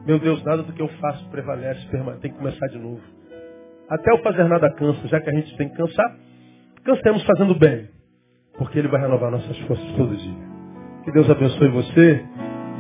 Meu 0.06 0.20
Deus, 0.20 0.44
nada 0.44 0.64
do 0.64 0.74
que 0.74 0.82
eu 0.82 0.88
faço 1.00 1.30
prevalece, 1.30 1.88
tem 2.22 2.32
que 2.32 2.38
começar 2.38 2.68
de 2.68 2.78
novo. 2.78 3.02
Até 3.90 4.14
o 4.14 4.24
fazer 4.24 4.44
nada 4.46 4.74
cansa, 4.74 5.08
já 5.08 5.20
que 5.20 5.30
a 5.30 5.34
gente 5.34 5.56
tem 5.58 5.70
que 5.70 5.76
cansar, 5.76 6.18
cansemos 6.84 7.24
fazendo 7.24 7.56
bem, 7.56 7.90
porque 8.58 8.80
Ele 8.80 8.88
vai 8.88 9.02
renovar 9.02 9.32
nossas 9.32 9.58
forças 9.60 9.86
todo 9.96 10.16
dia. 10.16 10.54
Que 11.04 11.12
Deus 11.12 11.30
abençoe 11.30 11.68
você 11.70 12.26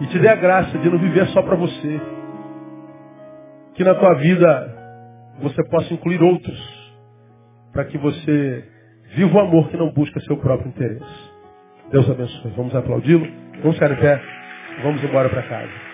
e 0.01 0.07
te 0.07 0.20
dê 0.20 0.28
a 0.28 0.36
graça 0.36 0.78
de 0.78 0.89
não 0.89 0.97
viver 0.97 1.28
só 1.28 1.41
para 1.41 1.55
você. 1.55 2.23
Que 3.76 3.84
na 3.84 3.96
tua 3.96 4.14
vida 4.16 4.74
você 5.42 5.64
possa 5.70 5.94
incluir 5.94 6.22
outros, 6.22 6.94
para 7.72 7.86
que 7.86 7.98
você 7.98 8.64
viva 9.16 9.38
o 9.38 9.40
amor 9.42 9.70
que 9.70 9.78
não 9.78 9.92
busca 9.92 10.20
seu 10.22 10.38
próprio 10.38 10.70
interesse. 10.70 11.32
Deus 11.92 12.10
abençoe. 12.10 12.52
Vamos 12.56 12.76
aplaudi-lo. 12.76 13.28
Vamos 13.62 13.76
ficar 13.76 13.92
em 13.92 13.96
pé. 13.96 14.22
Vamos 14.84 15.04
embora 15.04 15.30
para 15.30 15.44
casa. 15.44 15.93